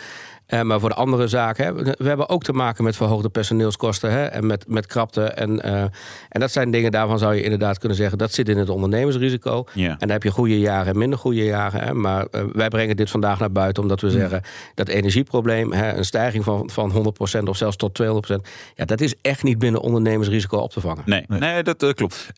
Uh, 0.49 0.63
maar 0.63 0.81
voor 0.81 0.89
de 0.89 0.95
andere 0.95 1.29
zaken, 1.29 1.65
hè, 1.65 1.75
we 1.75 2.09
hebben 2.09 2.29
ook 2.29 2.43
te 2.43 2.53
maken 2.53 2.85
met 2.85 2.97
verhoogde 2.97 3.29
personeelskosten 3.29 4.11
hè, 4.11 4.25
en 4.25 4.47
met, 4.47 4.65
met 4.69 4.87
krapte. 4.87 5.23
En, 5.23 5.67
uh, 5.67 5.83
en 6.29 6.41
dat 6.41 6.51
zijn 6.51 6.71
dingen, 6.71 6.91
daarvan 6.91 7.19
zou 7.19 7.35
je 7.35 7.43
inderdaad 7.43 7.79
kunnen 7.79 7.97
zeggen, 7.97 8.19
dat 8.19 8.33
zit 8.33 8.49
in 8.49 8.59
het 8.59 8.69
ondernemersrisico. 8.69 9.65
Ja. 9.75 9.91
En 9.91 9.97
dan 9.99 10.11
heb 10.11 10.23
je 10.23 10.31
goede 10.31 10.59
jaren 10.59 10.93
en 10.93 10.99
minder 10.99 11.19
goede 11.19 11.45
jaren. 11.45 11.81
Hè, 11.81 11.95
maar 11.95 12.27
uh, 12.31 12.43
wij 12.53 12.69
brengen 12.69 12.97
dit 12.97 13.11
vandaag 13.11 13.39
naar 13.39 13.53
buiten 13.53 13.83
omdat 13.83 14.01
we 14.01 14.07
ja. 14.07 14.13
zeggen, 14.13 14.43
dat 14.75 14.89
energieprobleem, 14.89 15.73
hè, 15.73 15.97
een 15.97 16.05
stijging 16.05 16.45
van, 16.45 16.71
van 16.71 17.15
100% 17.41 17.43
of 17.45 17.57
zelfs 17.57 17.77
tot 17.77 18.03
200%, 18.03 18.07
ja, 18.75 18.85
dat 18.85 19.01
is 19.01 19.15
echt 19.23 19.43
niet 19.43 19.59
binnen 19.59 19.81
ondernemersrisico 19.81 20.57
op 20.59 20.71
te 20.71 20.81
vangen. 20.81 21.03
Nee, 21.07 21.25
nee. 21.29 21.39
nee 21.39 21.63
dat, 21.63 21.95
klopt. 21.95 22.31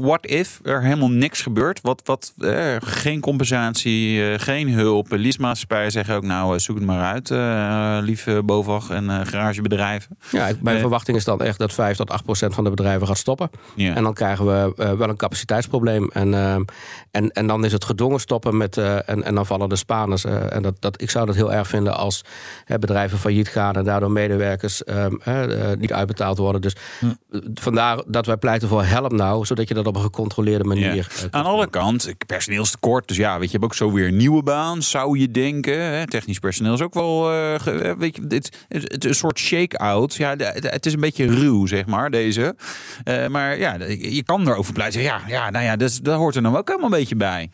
what 0.00 0.26
if 0.26 0.60
er 0.62 0.82
helemaal 0.82 1.10
niks 1.10 1.42
gebeurt? 1.42 1.80
Wat, 1.82 2.00
wat, 2.04 2.34
geen 2.78 3.20
compensatie, 3.20 4.38
geen 4.38 4.68
hulp. 4.72 5.06
Leasemaatschappijen 5.10 5.90
zeggen 5.90 6.14
ook, 6.14 6.24
nou, 6.24 6.58
zoek 6.58 6.76
het 6.76 6.86
maar 6.86 6.98
uit. 7.28 7.30
Uh, 7.30 8.04
lieve 8.06 8.42
BOVAG 8.44 8.90
en 8.90 9.04
uh, 9.04 9.20
garagebedrijven. 9.24 10.18
Ja, 10.30 10.50
mijn 10.60 10.76
uh, 10.76 10.82
verwachting 10.82 11.16
is 11.16 11.24
dan 11.24 11.40
echt 11.40 11.58
dat 11.58 11.72
5 11.72 11.96
tot 11.96 12.10
8 12.10 12.24
procent 12.24 12.54
van 12.54 12.64
de 12.64 12.70
bedrijven 12.70 13.06
gaat 13.06 13.18
stoppen. 13.18 13.50
En 13.76 14.02
dan 14.02 14.14
krijgen 14.14 14.46
we 14.46 14.72
wel 14.96 15.08
een 15.08 15.16
capaciteitsprobleem. 15.16 16.10
En, 16.12 16.34
en, 17.10 17.30
en 17.30 17.46
dan 17.46 17.64
is 17.64 17.72
het 17.72 17.84
gedwongen 17.84 18.20
stoppen 18.20 18.56
met. 18.56 18.76
en, 18.76 19.24
en 19.24 19.34
dan 19.34 19.46
vallen 19.46 19.68
de 19.68 19.76
Spaners. 19.76 20.24
en 20.24 20.62
dat, 20.62 20.74
dat, 20.78 21.02
ik 21.02 21.10
zou 21.10 21.26
dat 21.26 21.34
heel 21.34 21.52
erg 21.52 21.68
vinden 21.68 21.96
als 21.96 22.24
bedrijven 22.66 23.18
failliet 23.18 23.48
gaan 23.48 23.74
en 23.74 23.84
daardoor 23.84 24.10
medewerkers 24.10 24.82
niet 25.78 25.92
uitbetaald 25.92 26.38
worden. 26.38 26.60
Dus 26.60 26.74
Hm. 27.00 27.40
vandaar 27.54 28.02
dat 28.06 28.26
wij 28.26 28.36
pleiten 28.36 28.68
voor 28.68 28.84
help 28.84 29.12
nou, 29.12 29.44
zodat 29.46 29.68
je 29.68 29.74
dat 29.74 29.86
op 29.86 29.94
een 29.94 30.02
gecontroleerde 30.02 30.64
manier. 30.64 30.94
Ja. 30.94 31.04
Aan 31.30 31.42
de 31.42 31.48
andere 31.48 31.70
kant, 31.70 32.12
personeelstekort. 32.26 33.08
Dus 33.08 33.16
ja, 33.16 33.32
weet 33.38 33.40
je, 33.40 33.46
je 33.46 33.52
hebt 33.52 33.64
ook 33.64 33.74
zo 33.74 33.92
weer 33.92 34.06
een 34.06 34.16
nieuwe 34.16 34.42
baan, 34.42 34.82
zou 34.82 35.18
je 35.18 35.30
denken. 35.30 35.82
Hè? 35.82 36.06
Technisch 36.06 36.38
personeel 36.38 36.74
is 36.74 36.82
ook 36.82 36.94
wel 36.94 37.09
uh, 37.18 37.92
weet 37.98 38.16
je, 38.16 38.26
dit, 38.26 38.66
het, 38.68 39.04
een 39.04 39.14
soort 39.14 39.38
shake-out. 39.38 40.14
Ja, 40.14 40.34
het 40.36 40.86
is 40.86 40.92
een 40.92 41.00
beetje 41.00 41.26
ruw, 41.26 41.66
zeg 41.66 41.86
maar, 41.86 42.10
deze. 42.10 42.54
Uh, 43.04 43.26
maar 43.26 43.58
ja, 43.58 43.76
je 43.98 44.22
kan 44.24 44.48
erover 44.48 44.72
pleiten. 44.72 45.02
Ja, 45.02 45.20
ja, 45.26 45.50
nou 45.50 45.64
ja, 45.64 45.76
dat, 45.76 45.98
dat 46.02 46.16
hoort 46.16 46.36
er 46.36 46.42
nou 46.42 46.56
ook 46.56 46.68
helemaal 46.68 46.90
een 46.92 46.98
beetje 46.98 47.16
bij. 47.16 47.50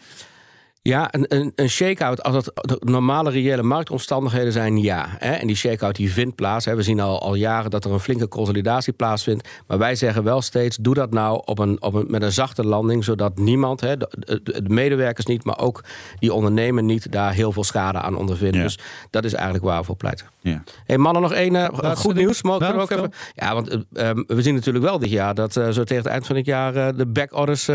Ja, 0.87 1.09
een, 1.11 1.25
een, 1.29 1.53
een 1.55 1.71
shake-out, 1.71 2.23
als 2.23 2.35
het 2.35 2.51
de 2.55 2.81
normale 2.85 3.31
reële 3.31 3.63
marktomstandigheden 3.63 4.53
zijn, 4.53 4.79
ja. 4.79 5.07
Hè? 5.09 5.33
En 5.33 5.47
die 5.47 5.57
shake-out 5.57 5.97
die 5.97 6.13
vindt 6.13 6.35
plaats. 6.35 6.65
Hè? 6.65 6.75
We 6.75 6.83
zien 6.83 7.01
al, 7.01 7.21
al 7.21 7.35
jaren 7.35 7.71
dat 7.71 7.85
er 7.85 7.93
een 7.93 8.01
flinke 8.01 8.29
consolidatie 8.29 8.93
plaatsvindt. 8.93 9.49
Maar 9.67 9.79
wij 9.79 9.95
zeggen 9.95 10.25
wel 10.25 10.43
steeds, 10.43 10.77
doe 10.77 10.95
dat 10.95 11.11
nou 11.11 11.43
op 11.45 11.59
een, 11.59 11.83
op 11.83 11.95
een, 11.95 12.05
met 12.09 12.23
een 12.23 12.33
zachte 12.33 12.65
landing... 12.65 13.05
zodat 13.05 13.39
niemand, 13.39 13.81
hè, 13.81 13.97
de, 13.97 14.09
de, 14.11 14.63
de 14.63 14.69
medewerkers 14.69 15.27
niet, 15.27 15.45
maar 15.45 15.59
ook 15.59 15.85
die 16.19 16.33
ondernemer 16.33 16.83
niet... 16.83 17.13
daar 17.13 17.33
heel 17.33 17.53
veel 17.53 17.65
schade 17.65 17.99
aan 17.99 18.17
ondervinden. 18.17 18.61
Ja. 18.61 18.67
Dus 18.67 18.79
dat 19.11 19.25
is 19.25 19.35
eigenlijk 19.35 19.65
waar 19.65 19.79
we 19.79 19.87
voor 19.87 19.97
pleiten. 19.97 20.27
Ja. 20.41 20.63
Hey, 20.85 20.99
mannen, 20.99 21.23
nog 21.23 21.33
één 21.33 21.55
uh, 21.55 21.69
goed 21.69 22.05
doen. 22.05 22.15
nieuws. 22.15 22.43
Mogen 22.43 22.75
we 22.75 22.81
ook 22.81 22.91
even... 22.91 23.13
Ja, 23.35 23.55
want 23.55 23.73
uh, 23.73 24.09
um, 24.09 24.25
we 24.27 24.43
zien 24.43 24.55
natuurlijk 24.55 24.85
wel 24.85 24.99
dit 24.99 25.11
jaar... 25.11 25.35
dat 25.35 25.57
uh, 25.57 25.69
zo 25.69 25.85
tegen 25.85 26.03
het 26.03 26.13
eind 26.13 26.27
van 26.27 26.37
het 26.37 26.47
jaar 26.47 26.77
uh, 26.77 26.89
de 26.97 27.07
backorders 27.07 27.67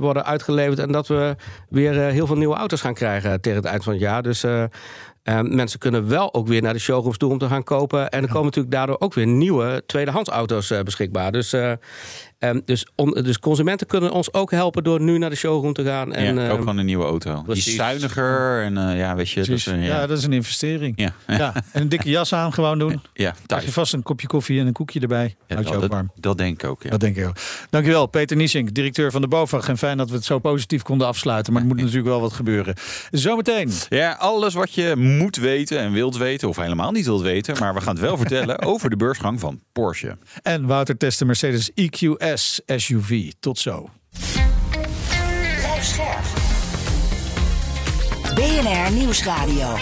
worden 0.00 0.24
uitgeleverd... 0.24 0.78
en 0.78 0.92
dat 0.92 1.06
we 1.06 1.36
weer 1.68 1.94
heel 1.94 2.26
veel 2.26 2.36
nieuwe 2.36 2.49
auto's 2.56 2.80
gaan 2.80 2.94
krijgen 2.94 3.40
tegen 3.40 3.58
het 3.58 3.68
eind 3.68 3.84
van 3.84 3.92
het 3.92 4.02
jaar. 4.02 4.22
Dus 4.22 4.44
uh, 4.44 4.64
uh, 5.24 5.40
mensen 5.40 5.78
kunnen 5.78 6.08
wel 6.08 6.34
ook 6.34 6.46
weer 6.46 6.62
naar 6.62 6.72
de 6.72 6.78
showrooms 6.78 7.16
toe 7.16 7.30
om 7.30 7.38
te 7.38 7.48
gaan 7.48 7.64
kopen. 7.64 8.08
En 8.08 8.22
er 8.22 8.28
komen 8.28 8.44
natuurlijk 8.44 8.74
daardoor 8.74 8.96
ook 8.98 9.14
weer 9.14 9.26
nieuwe 9.26 9.82
tweedehands 9.86 10.30
auto's 10.30 10.70
uh, 10.70 10.80
beschikbaar. 10.80 11.32
Dus, 11.32 11.54
um, 12.40 12.62
dus, 12.64 12.86
on, 12.94 13.10
dus, 13.10 13.38
consumenten 13.38 13.86
kunnen 13.86 14.10
ons 14.10 14.32
ook 14.32 14.50
helpen 14.50 14.84
door 14.84 15.00
nu 15.00 15.18
naar 15.18 15.30
de 15.30 15.36
showroom 15.36 15.72
te 15.72 15.84
gaan. 15.84 16.12
En, 16.12 16.34
ja, 16.34 16.50
ook 16.50 16.58
gewoon 16.58 16.78
een 16.78 16.86
nieuwe 16.86 17.04
auto. 17.04 17.42
Precies. 17.42 17.64
Die 17.64 17.72
is 17.72 17.78
zuiniger 17.78 18.62
en 18.62 18.96
ja, 18.96 19.14
weet 19.14 19.30
je. 19.30 19.42
Dus, 19.42 19.66
een, 19.66 19.80
ja. 19.80 19.86
ja. 19.86 20.06
dat 20.06 20.18
is 20.18 20.24
een 20.24 20.32
investering. 20.32 20.92
Ja. 20.96 21.12
ja. 21.36 21.54
En 21.72 21.82
een 21.82 21.88
dikke 21.88 22.10
jas 22.10 22.32
aan 22.32 22.52
gewoon 22.52 22.78
doen. 22.78 23.00
Ja, 23.12 23.34
thuis. 23.46 23.64
je 23.64 23.72
vast 23.72 23.92
een 23.92 24.02
kopje 24.02 24.26
koffie 24.26 24.60
en 24.60 24.66
een 24.66 24.72
koekje 24.72 25.00
erbij. 25.00 25.36
Ja, 25.46 25.54
Houd 25.54 25.66
je 25.66 25.74
dat, 25.74 25.82
ook 25.82 25.90
warm. 25.90 26.10
Dat, 26.14 26.22
dat 26.22 26.38
denk 26.38 26.62
ik 26.62 26.68
ook, 26.68 26.82
ja. 26.82 26.90
Dat 26.90 27.00
denk 27.00 27.16
ik 27.16 27.26
ook. 27.26 27.36
Dankjewel, 27.70 28.06
Peter 28.06 28.36
Niesink, 28.36 28.74
directeur 28.74 29.10
van 29.10 29.20
de 29.20 29.28
BOVAG. 29.28 29.68
En 29.68 29.78
fijn 29.78 29.96
dat 29.96 30.08
we 30.08 30.14
het 30.14 30.24
zo 30.24 30.38
positief 30.38 30.82
konden 30.82 31.06
afsluiten. 31.06 31.52
Maar 31.52 31.62
er 31.62 31.68
moet 31.68 31.76
natuurlijk 31.80 32.06
wel 32.06 32.20
wat 32.20 32.32
gebeuren. 32.32 32.74
Zometeen. 33.10 33.70
Ja, 33.88 34.12
alles 34.12 34.54
wat 34.54 34.74
je 34.74 34.96
moet 34.96 35.36
weten 35.36 35.78
en 35.78 35.92
wilt 35.92 36.16
weten, 36.16 36.48
of 36.48 36.56
helemaal 36.56 36.90
niet 36.90 37.04
wilt 37.04 37.22
weten. 37.22 37.56
Maar 37.58 37.74
we 37.74 37.80
gaan 37.80 37.94
het 37.94 38.04
wel 38.04 38.16
vertellen 38.16 38.62
over 38.62 38.90
de 38.90 38.96
beursgang 38.96 39.40
van 39.40 39.60
Porsche. 39.72 40.18
En 40.42 40.66
Wouter 40.66 40.96
testen 40.96 41.26
Mercedes 41.26 41.70
EQS 41.74 42.29
SUV. 42.36 43.32
Tot 43.40 43.58
zo. 43.58 43.90
Blijf 45.56 45.84
scherp. 45.84 46.24
BNR 48.34 48.92
Nieuwsradio. 48.92 49.76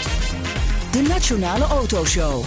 De 0.91 1.01
Nationale 1.07 1.63
Autoshow. 1.63 2.45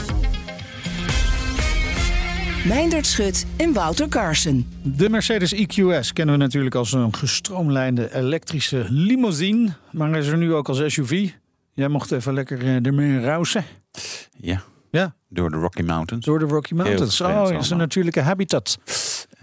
Meindert 2.67 3.07
Schut 3.07 3.47
en 3.57 3.73
Wouter 3.73 4.09
Carson. 4.09 4.67
De 4.83 5.09
Mercedes 5.09 5.55
EQS 5.55 6.13
kennen 6.13 6.35
we 6.35 6.41
natuurlijk 6.41 6.75
als 6.75 6.93
een 6.93 7.15
gestroomlijnde 7.15 8.15
elektrische 8.15 8.87
limousine. 8.89 9.69
Maar 9.91 10.17
is 10.17 10.27
er 10.27 10.37
nu 10.37 10.55
ook 10.55 10.69
als 10.69 10.83
SUV. 10.87 11.31
Jij 11.73 11.89
mocht 11.89 12.13
even 12.13 12.35
lekker 12.35 12.63
uh, 12.63 12.87
ermee 12.87 13.21
rausen. 13.21 13.65
Ja. 14.37 14.63
Ja. 14.91 15.15
Door 15.29 15.51
de 15.51 15.57
Rocky 15.57 15.83
Mountains. 15.83 16.25
Door 16.25 16.39
de 16.39 16.45
Rocky 16.45 16.75
Mountains. 16.75 17.21
Oh, 17.21 17.49
dat 17.49 17.63
is 17.63 17.71
een 17.71 17.77
natuurlijke 17.77 18.21
habitat. 18.21 18.79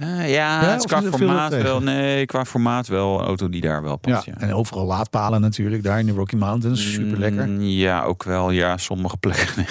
Uh, 0.02 0.32
ja, 0.32 0.62
ja, 0.62 0.78
qua 0.78 1.02
formaat 1.02 1.62
wel. 1.62 1.82
Nee, 1.82 2.26
qua 2.26 2.46
formaat 2.46 2.88
wel 2.88 3.20
een 3.20 3.26
auto 3.26 3.50
die 3.50 3.62
daar 3.62 3.84
wel 3.84 3.98
past. 3.98 4.26
Ja, 4.26 4.34
ja. 4.36 4.48
En 4.48 4.54
overal 4.54 4.86
laadpalen 4.86 5.42
natuurlijk, 5.42 5.84
daar 5.84 6.00
in 6.00 6.06
de 6.06 6.12
Rocky 6.12 6.36
Mountains. 6.36 6.92
Super 6.92 7.20
lekker. 7.20 7.48
Mm, 7.48 7.62
ja, 7.62 8.04
ook 8.04 8.24
wel. 8.24 8.52
Ja, 8.52 8.78
sommige 8.78 9.18
plekken. 9.18 9.66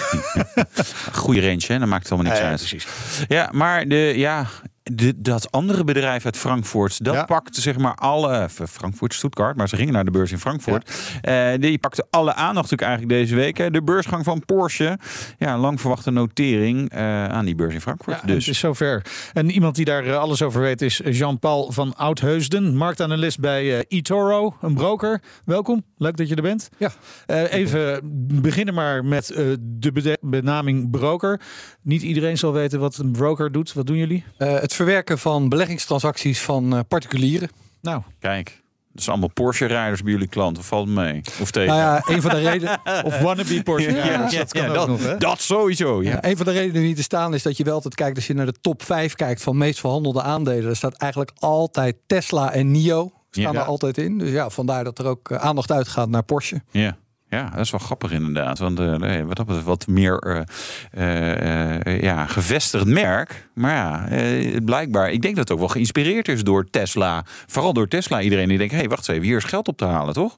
Goede 1.13 1.41
range, 1.41 1.63
hè? 1.67 1.79
Dan 1.79 1.89
maakt 1.89 2.03
het 2.03 2.11
allemaal 2.11 2.31
niks 2.31 2.43
uh, 2.43 2.49
uit. 2.49 2.57
Precies. 2.57 2.87
Ja, 3.27 3.49
maar 3.53 3.87
de, 3.87 4.13
ja, 4.15 4.45
de, 4.93 5.13
dat 5.21 5.51
andere 5.51 5.83
bedrijf 5.83 6.25
uit 6.25 6.37
Frankfurt, 6.37 7.03
dat 7.03 7.13
Ja. 7.13 7.25
pakte 7.25 7.61
zeg 7.61 7.77
maar 7.77 7.95
alle. 7.95 8.47
Frankfurt, 8.69 9.13
Stuttgart, 9.13 9.55
maar 9.57 9.69
ze 9.69 9.75
gingen 9.75 9.93
naar 9.93 10.05
de 10.05 10.11
beurs 10.11 10.31
in 10.31 10.39
Frankfurt. 10.39 10.91
Eh, 11.21 11.51
die 11.59 11.77
pakte 11.77 12.05
alle 12.09 12.33
aandacht 12.33 12.55
natuurlijk 12.71 12.81
eigenlijk 12.89 13.19
deze 13.21 13.35
week. 13.35 13.57
Hè. 13.57 13.71
De 13.71 13.83
beursgang 13.83 14.23
van 14.23 14.45
Porsche. 14.45 14.97
Ja, 15.37 15.57
lang 15.57 15.79
verwachte 15.81 16.11
notering 16.11 16.89
eh, 16.89 17.25
aan 17.25 17.45
die 17.45 17.55
beurs 17.55 17.73
in 17.73 17.81
Frankfurt. 17.81 18.21
Ja, 18.21 18.27
dus. 18.27 18.45
het 18.45 18.53
is 18.53 18.59
zover. 18.59 19.01
En 19.33 19.49
iemand 19.51 19.75
die 19.75 19.85
daar 19.85 20.05
eh, 20.05 20.17
alles 20.17 20.41
over 20.41 20.61
weet 20.61 20.81
is 20.81 21.01
Jean-Paul 21.05 21.71
van 21.71 21.95
Oudheusden, 21.95 22.75
marktanalist 22.75 23.39
bij 23.39 23.77
eh, 23.77 23.83
eToro, 23.87 24.55
een 24.61 24.73
broker. 24.73 25.21
Welkom, 25.45 25.83
leuk 25.97 26.17
dat 26.17 26.29
je 26.29 26.35
er 26.35 26.41
bent. 26.41 26.69
Ja. 26.77 26.91
Eh, 27.25 27.53
even 27.53 27.99
beginnen 28.41 28.73
maar 28.73 29.05
met 29.05 29.29
eh, 29.29 29.45
de 29.59 30.17
benaming 30.21 30.89
broker. 30.91 31.41
Niet 31.81 32.01
iedereen 32.01 32.37
zal 32.37 32.53
weten 32.53 32.79
wat 32.79 32.97
een 32.97 33.11
broker 33.11 33.51
doet. 33.51 33.73
Wat 33.73 33.87
doen 33.87 33.97
jullie? 33.97 34.23
Uh, 34.37 34.59
het 34.59 34.73
verwerken 34.85 35.19
van 35.19 35.49
beleggingstransacties 35.49 36.41
van 36.41 36.73
uh, 36.73 36.79
particulieren. 36.87 37.49
Nou, 37.81 38.01
Kijk. 38.19 38.61
Dat 38.91 39.01
is 39.01 39.09
allemaal 39.09 39.29
Porsche-rijders 39.33 40.03
bij 40.03 40.11
jullie 40.11 40.27
klanten. 40.27 40.63
Valt 40.63 40.87
mee? 40.87 41.21
Of 41.41 41.51
tegen? 41.51 41.67
Nou 41.75 41.79
ja, 41.79 42.01
een 42.15 42.21
van 42.21 42.31
de 42.31 42.39
redenen. 42.39 42.79
Of 43.05 43.19
wannabe 43.19 43.63
Porsche 43.63 43.91
rijders, 43.91 44.35
dat 44.35 44.51
kan 44.53 44.67
ook 44.67 44.73
dat, 44.73 44.87
nog, 44.87 45.03
hè? 45.03 45.17
dat 45.17 45.41
sowieso. 45.41 46.03
Ja. 46.03 46.09
Ja, 46.11 46.23
een 46.23 46.37
van 46.37 46.45
de 46.45 46.51
redenen 46.51 46.81
die 46.81 46.95
te 46.95 47.03
staan 47.03 47.33
is 47.33 47.43
dat 47.43 47.57
je 47.57 47.63
wel 47.63 47.73
altijd 47.73 47.95
kijkt 47.95 48.15
als 48.15 48.27
je 48.27 48.33
naar 48.33 48.45
de 48.45 48.55
top 48.61 48.83
5 48.83 49.15
kijkt 49.15 49.41
van 49.41 49.57
meest 49.57 49.79
verhandelde 49.79 50.21
aandelen. 50.21 50.69
Er 50.69 50.75
staat 50.75 50.97
eigenlijk 50.97 51.31
altijd 51.39 51.95
Tesla 52.07 52.51
en 52.51 52.71
NIO 52.71 53.11
staan 53.29 53.53
Ja. 53.53 53.59
er 53.59 53.65
altijd 53.65 53.97
in. 53.97 54.17
Dus 54.17 54.29
ja, 54.31 54.49
vandaar 54.49 54.83
dat 54.83 54.99
er 54.99 55.05
ook 55.05 55.29
eh, 55.31 55.37
aandacht 55.37 55.71
uitgaat 55.71 56.09
naar 56.09 56.23
Porsche. 56.23 56.61
Ja. 56.71 56.97
Ja, 57.29 57.49
dat 57.49 57.59
is 57.59 57.71
wel 57.71 57.79
grappig 57.79 58.11
inderdaad. 58.11 58.59
Want 58.59 58.99
nee, 58.99 59.25
wat 59.25 59.35
dat 59.35 59.63
wat 59.63 59.87
meer 59.87 60.45
eh, 60.91 61.77
eh, 61.85 62.01
ja, 62.01 62.25
gevestigd 62.25 62.85
merk. 62.85 63.47
Maar 63.53 63.73
ja, 63.73 64.59
blijkbaar, 64.65 65.11
ik 65.11 65.21
denk 65.21 65.35
dat 65.35 65.43
het 65.43 65.53
ook 65.53 65.59
wel 65.59 65.73
geïnspireerd 65.73 66.27
is 66.27 66.43
door 66.43 66.69
Tesla. 66.69 67.25
Vooral 67.47 67.73
door 67.73 67.87
Tesla. 67.87 68.21
Iedereen 68.21 68.47
die 68.47 68.57
denkt, 68.57 68.73
hé, 68.73 68.79
hey, 68.79 68.87
wacht 68.89 68.99
eens 68.99 69.07
even, 69.17 69.27
hier 69.27 69.37
is 69.37 69.43
geld 69.43 69.67
op 69.67 69.77
te 69.77 69.85
halen, 69.85 70.13
toch? 70.13 70.37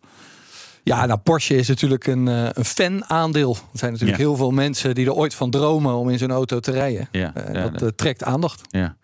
Ja, 0.84 1.06
nou 1.06 1.20
Porsche 1.20 1.56
is 1.56 1.68
natuurlijk 1.68 2.08
een, 2.08 2.28
een 2.28 2.66
fan-aandeel. 2.66 3.52
Er 3.52 3.80
zijn 3.80 3.92
natuurlijk 3.92 4.20
Ja. 4.20 4.26
heel 4.26 4.36
veel 4.36 4.52
mensen 4.52 4.96
die 4.96 5.06
er 5.06 5.14
ooit 5.14 5.34
van 5.36 5.50
dromen 5.50 5.96
om 5.96 6.10
in 6.10 6.18
zo'n 6.18 6.32
auto 6.32 6.60
te 6.60 6.72
rijden. 6.72 7.08
Ja, 7.12 7.34
ja, 7.54 7.70
dat 7.70 7.98
trekt 7.98 8.24
aandacht. 8.24 8.62
Ja. 8.70 8.96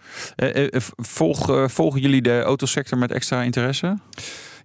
Volg, 0.96 1.72
volgen 1.72 2.02
jullie 2.02 2.22
de 2.22 2.42
autosector 2.42 2.98
met 2.98 3.12
extra 3.12 3.42
interesse? 3.42 3.98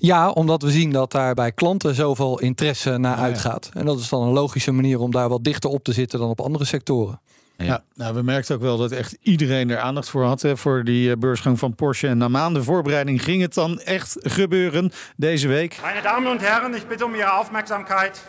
Ja, 0.03 0.31
omdat 0.31 0.63
we 0.63 0.71
zien 0.71 0.91
dat 0.91 1.13
daar 1.13 1.35
bij 1.35 1.53
klanten 1.53 1.95
zoveel 1.95 2.41
interesse 2.41 2.99
naar 2.99 3.17
ja. 3.17 3.23
uitgaat. 3.23 3.71
En 3.75 3.87
dat 3.87 3.99
is 3.99 4.09
dan 4.09 4.23
een 4.23 4.33
logische 4.33 4.73
manier 4.73 5.01
om 5.01 5.11
daar 5.11 5.29
wat 5.29 5.45
dichter 5.45 5.71
op 5.71 5.85
te 5.85 5.93
zitten 5.93 6.19
dan 6.19 6.29
op 6.29 6.41
andere 6.41 6.65
sectoren. 6.65 7.21
Ja, 7.57 7.83
nou, 7.95 8.15
we 8.15 8.23
merkten 8.23 8.55
ook 8.55 8.61
wel 8.61 8.77
dat 8.77 8.91
echt 8.91 9.17
iedereen 9.21 9.71
er 9.71 9.79
aandacht 9.79 10.09
voor 10.09 10.25
had. 10.25 10.43
Hè, 10.43 10.57
voor 10.57 10.85
die 10.85 11.11
eh, 11.11 11.17
beursgang 11.17 11.59
van 11.59 11.75
Porsche. 11.75 12.09
En 12.09 12.19
na 12.19 12.29
maanden 12.29 12.65
voorbereiding 12.65 13.23
ging 13.23 13.43
het 13.43 13.55
dan 13.55 13.81
echt 13.81 14.17
gebeuren 14.21 14.93
deze 15.17 15.49
week. 15.49 15.79
Meine 15.83 16.03
Damen 16.03 16.31
und 16.31 16.41
Herren, 16.41 16.75
ich 16.75 16.87
bitte 16.87 17.05
um 17.05 17.15
Ihre 17.15 17.33
Aufmerksamkeit. 17.33 18.23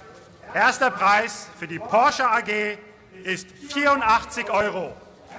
Erster 0.53 0.91
Preis 0.91 1.47
für 1.57 1.67
die 1.67 1.79
Porsche 1.79 2.23
AG 2.23 2.77
ist 3.23 3.45
84 3.67 4.53
Euro. 4.53 4.91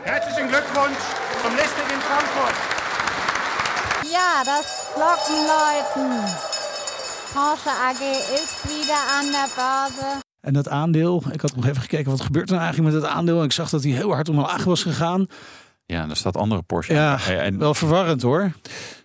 Herzlichen 0.03 0.49
Glückwunsch 0.49 1.05
zum 1.43 1.51
Listing 1.51 1.89
in 1.95 2.01
Frankfurt. 2.01 2.55
Ja, 4.13 4.43
das 4.45 4.84
Glockenläuten. 4.95 6.23
Porsche 7.35 7.71
AG 7.89 8.01
ist 8.35 8.57
wieder 8.65 9.01
an 9.19 9.27
der 9.33 9.49
Börse. 9.57 10.23
En 10.41 10.53
dat 10.53 10.69
aandeel, 10.69 11.23
ik 11.33 11.41
had 11.41 11.57
nog 11.57 11.67
even 11.67 11.81
gekeken 11.83 12.11
wat 12.11 12.21
gebeurt 12.21 12.45
er 12.49 12.55
nou 12.55 12.65
eigenlijk 12.65 12.95
met 12.95 13.03
het 13.03 13.13
aandeel. 13.13 13.39
En 13.39 13.45
ik 13.45 13.53
zag 13.53 13.71
dat 13.71 13.83
hij 13.83 13.93
heel 13.93 14.13
hard 14.13 14.29
omlaag 14.29 14.65
was 14.65 14.83
gegaan. 14.83 15.27
Ja, 15.87 16.07
daar 16.07 16.17
staat 16.17 16.37
andere 16.37 16.63
Porsche. 16.63 16.93
Ja, 16.95 17.19
en 17.27 17.59
wel 17.59 17.75
verwarrend 17.75 18.23
hoor. 18.23 18.53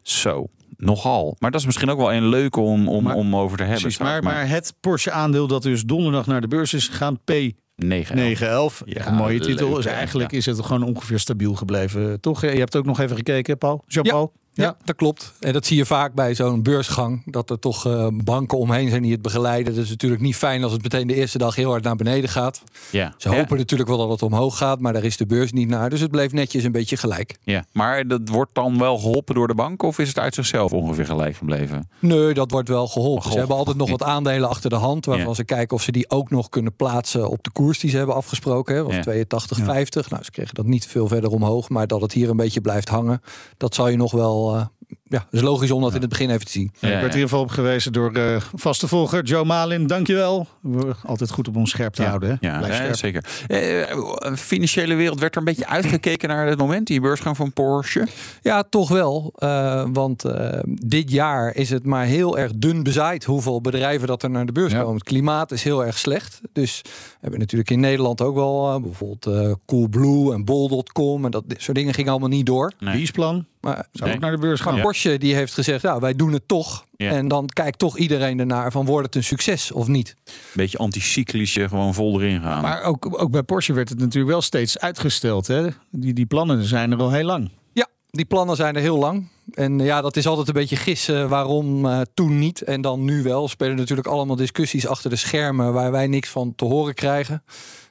zo, 0.02 0.48
nogal. 0.78 1.36
Maar 1.40 1.52
dat 1.52 1.60
is 1.60 1.66
misschien 1.66 1.90
ook 1.90 1.98
wel 1.98 2.14
een 2.14 2.28
leuke 2.28 2.60
om, 2.60 2.88
om, 2.90 3.04
Maar- 3.04 3.16
om 3.16 3.36
over 3.36 3.58
te 3.58 3.64
hebben. 3.64 3.82
Precies, 3.82 4.00
maar, 4.00 4.24
maar 4.24 4.48
het 4.48 4.74
Porsche 4.80 5.12
aandeel 5.12 5.48
dat 5.48 5.62
dus 5.64 5.84
donderdag 5.84 6.26
naar 6.26 6.42
de 6.42 6.48
beurs 6.48 6.74
is 6.74 6.88
gegaan, 6.88 7.20
P 7.24 7.32
9. 7.76 8.16
911. 8.16 8.82
Ja, 8.86 9.08
een 9.08 9.14
mooie 9.16 9.38
leuk, 9.38 9.48
titel. 9.48 9.74
Dus 9.74 9.86
eigenlijk 9.86 10.32
Ja. 10.32 10.38
is 10.38 10.46
het 10.46 10.66
gewoon 10.66 10.84
ongeveer 10.84 11.20
stabiel 11.20 11.54
gebleven. 11.56 12.20
Toch? 12.22 12.42
Je 12.42 12.48
hebt 12.48 12.76
ook 12.76 12.86
nog 12.86 13.00
even 13.00 13.16
gekeken, 13.16 13.58
Paul? 13.58 13.84
Jean-Paul? 13.88 14.32
Ja, 14.34 14.40
dat 14.84 14.96
klopt. 14.96 15.34
En 15.40 15.54
dat 15.54 15.66
zie 15.66 15.78
je 15.78 15.86
vaak 15.86 16.14
bij 16.14 16.36
zo'n 16.36 16.64
beursgang. 16.64 17.22
Dat 17.26 17.50
er 17.50 17.60
toch 17.60 17.86
eh, 17.86 18.08
banken 18.24 18.58
omheen 18.58 18.90
zijn 18.90 19.02
die 19.02 19.12
het 19.12 19.22
begeleiden. 19.22 19.74
Dat 19.76 19.84
is 19.84 19.90
natuurlijk 19.90 20.22
niet 20.22 20.36
fijn 20.36 20.64
als 20.64 20.72
het 20.72 20.84
meteen 20.84 21.08
de 21.08 21.14
eerste 21.16 21.38
dag 21.38 21.56
heel 21.56 21.70
hard 21.70 21.84
naar 21.84 21.96
beneden 21.96 22.30
gaat. 22.30 22.62
Ja. 22.92 23.14
Ze 23.18 23.30
hopen 23.30 23.58
natuurlijk 23.58 23.90
wel 23.90 23.98
dat 23.98 24.10
het 24.10 24.22
omhoog 24.22 24.58
gaat, 24.58 24.80
maar 24.80 24.94
daar 24.94 25.04
is 25.04 25.18
de 25.18 25.26
beurs 25.26 25.52
niet 25.52 25.68
naar. 25.70 25.90
Dus 25.90 26.00
het 26.00 26.12
bleef 26.12 26.32
netjes 26.32 26.64
een 26.64 26.72
beetje 26.72 26.98
gelijk. 26.98 27.38
Ja, 27.44 27.66
maar 27.72 28.08
dat 28.08 28.22
wordt 28.30 28.54
dan 28.54 28.78
wel 28.80 28.98
geholpen 28.98 29.36
door 29.36 29.48
de 29.48 29.56
bank 29.56 29.84
of 29.84 30.00
is 30.00 30.08
het 30.08 30.20
uit 30.20 30.34
zichzelf 30.34 30.72
ongeveer 30.74 31.06
gelijk 31.06 31.36
gebleven? 31.36 31.90
Nee, 32.00 32.34
dat 32.34 32.52
wordt 32.52 32.70
wel 32.70 32.88
geholpen. 32.88 33.26
Oh, 33.26 33.32
Ze 33.32 33.38
hebben 33.38 33.56
altijd 33.58 33.78
nog 33.78 33.90
wat 33.90 34.04
aandelen 34.04 34.50
achter 34.50 34.70
de 34.70 34.76
hand. 34.76 35.06
Waarvan 35.06 35.28
Ja. 35.28 35.34
ze 35.34 35.44
kijken 35.44 35.76
of 35.76 35.82
ze 35.84 35.92
die 35.92 36.10
ook 36.10 36.30
nog 36.30 36.50
kunnen 36.50 36.76
plaatsen 36.76 37.30
op 37.30 37.44
de 37.44 37.52
koers 37.52 37.80
die 37.80 37.90
ze 37.90 37.98
hebben 37.98 38.16
afgesproken. 38.16 38.76
hè. 38.76 38.84
Was 38.84 38.96
Ja. 38.96 39.02
82,50. 39.02 40.10
Nou, 40.10 40.24
ze 40.24 40.32
kregen 40.32 40.56
dat 40.56 40.66
niet 40.66 40.88
veel 40.88 41.08
verder 41.08 41.30
omhoog. 41.30 41.70
Maar 41.70 41.88
dat 41.88 42.02
het 42.02 42.12
hier 42.12 42.30
een 42.30 42.38
beetje 42.38 42.62
blijft 42.62 42.90
hangen. 42.90 43.22
Dat 43.58 43.76
zal 43.76 43.88
je 43.88 43.98
nog 43.98 44.12
wel... 44.12 44.49
eh, 44.58 44.66
ja, 45.10 45.18
het 45.20 45.34
is 45.34 45.42
logisch 45.42 45.72
om 45.72 45.82
dat 45.82 45.94
in 45.96 46.00
het 46.02 46.10
begin 46.10 46.30
even 46.30 46.46
te 46.46 46.52
zien. 46.52 46.72
ik 46.74 46.80
werd 46.82 46.96
in 47.00 47.04
ieder 47.06 47.22
geval 47.22 47.42
op 47.42 47.50
gewezen 47.50 47.94
door 47.94 48.14
eh, 48.14 48.42
vaste 48.56 48.88
volger 48.88 49.24
Joe 49.24 49.46
Malin. 49.46 49.88
Dankjewel. 49.88 50.48
We 50.62 50.96
altijd 51.06 51.32
goed 51.32 51.48
op 51.48 51.56
ons 51.56 51.70
scherp 51.70 51.94
te 51.94 52.04
houden. 52.04 52.30
Hè? 52.30 52.48
Ja, 52.48 52.58
Blijf 52.58 52.74
eh, 52.80 52.94
scherp. 52.94 52.96
zeker. 52.96 53.26
Eh, 53.48 54.34
financiële 54.36 54.96
wereld 54.96 55.20
werd 55.20 55.34
er 55.34 55.40
een 55.40 55.46
beetje 55.46 55.68
uitgekeken 55.68 56.30
naar 56.30 56.48
het 56.48 56.58
moment, 56.60 56.88
die 56.88 57.02
beursgang 57.02 57.36
van 57.38 57.54
Porsche. 57.54 58.08
Ja, 58.42 58.64
toch 58.64 58.90
wel. 58.90 59.34
Eh, 59.36 59.86
want 59.94 60.24
dit 60.66 61.12
jaar 61.12 61.56
is 61.56 61.70
het 61.70 61.86
maar 61.86 62.06
heel 62.06 62.38
erg 62.38 62.52
dun 62.56 62.84
bezaaid 62.84 63.24
hoeveel 63.24 63.62
bedrijven 63.62 64.08
dat 64.08 64.24
er 64.24 64.30
naar 64.30 64.46
de 64.46 64.52
beurs 64.52 64.72
Ja. 64.72 64.80
komen. 64.80 64.94
Het 64.94 65.04
klimaat 65.04 65.52
is 65.52 65.64
heel 65.64 65.86
erg 65.86 65.98
slecht. 65.98 66.42
Dus 66.54 66.82
we 66.84 66.90
hebben 67.22 67.40
natuurlijk 67.40 67.70
in 67.70 67.80
Nederland 67.80 68.22
ook 68.22 68.36
wel 68.36 68.80
bijvoorbeeld 68.82 69.26
eh, 69.26 69.54
Coolblue 69.66 70.34
en 70.34 70.46
Bol.com 70.46 71.26
en 71.26 71.32
dat 71.32 71.44
soort 71.58 71.78
dingen 71.78 71.94
gingen 71.94 72.12
allemaal 72.12 72.30
niet 72.30 72.46
door. 72.46 72.72
Nee. 72.80 72.96
Leaseplan. 72.96 73.46
Maar 73.62 73.86
Zou 73.92 74.06
Nee. 74.10 74.14
ook 74.18 74.22
naar 74.22 74.32
de 74.32 74.38
beurs 74.38 74.62
gaan. 74.62 74.82
Porsche 75.02 75.20
die 75.20 75.36
heeft 75.36 75.54
gezegd, 75.54 75.82
ja, 75.82 76.00
wij 76.00 76.14
doen 76.14 76.34
het 76.34 76.48
toch. 76.48 76.86
Ja. 76.98 77.12
En 77.12 77.28
dan 77.28 77.46
kijkt 77.46 77.80
toch 77.80 77.98
iedereen 77.98 78.40
ernaar 78.40 78.72
van 78.72 78.86
wordt 78.86 79.06
het 79.06 79.16
een 79.16 79.24
succes 79.24 79.72
of 79.72 79.88
niet. 79.88 80.16
Beetje 80.54 80.78
anticyclische, 80.78 81.68
gewoon 81.68 81.94
vol 81.94 82.22
erin 82.22 82.42
gaan. 82.42 82.62
Maar 82.62 82.84
ook, 82.84 83.22
ook 83.22 83.32
bij 83.32 83.44
Porsche 83.44 83.74
werd 83.74 83.90
het 83.90 84.00
natuurlijk 84.00 84.32
wel 84.32 84.42
steeds 84.42 84.80
uitgesteld. 84.80 85.48
Hè? 85.48 85.68
Die, 85.92 86.14
die 86.14 86.26
plannen 86.26 86.64
zijn 86.64 86.92
er 86.92 87.00
al 87.00 87.12
heel 87.12 87.26
lang. 87.26 87.50
Ja, 87.74 87.88
die 88.12 88.26
plannen 88.26 88.56
zijn 88.56 88.76
er 88.76 88.82
heel 88.82 88.98
lang. 88.98 89.28
En 89.54 89.80
ja, 89.80 90.02
dat 90.02 90.18
is 90.18 90.28
altijd 90.28 90.48
een 90.48 90.54
beetje 90.54 90.76
gissen 90.76 91.30
waarom 91.30 91.86
eh, 91.86 92.02
toen 92.14 92.40
niet 92.40 92.62
en 92.62 92.82
dan 92.82 93.04
nu 93.04 93.24
wel. 93.24 93.48
Spelen 93.48 93.76
natuurlijk 93.76 94.08
allemaal 94.08 94.36
discussies 94.36 94.88
achter 94.88 95.10
de 95.10 95.16
schermen 95.16 95.74
waar 95.74 95.92
wij 95.92 96.08
niks 96.08 96.30
van 96.30 96.56
te 96.56 96.66
horen 96.66 96.94
krijgen. 96.94 97.44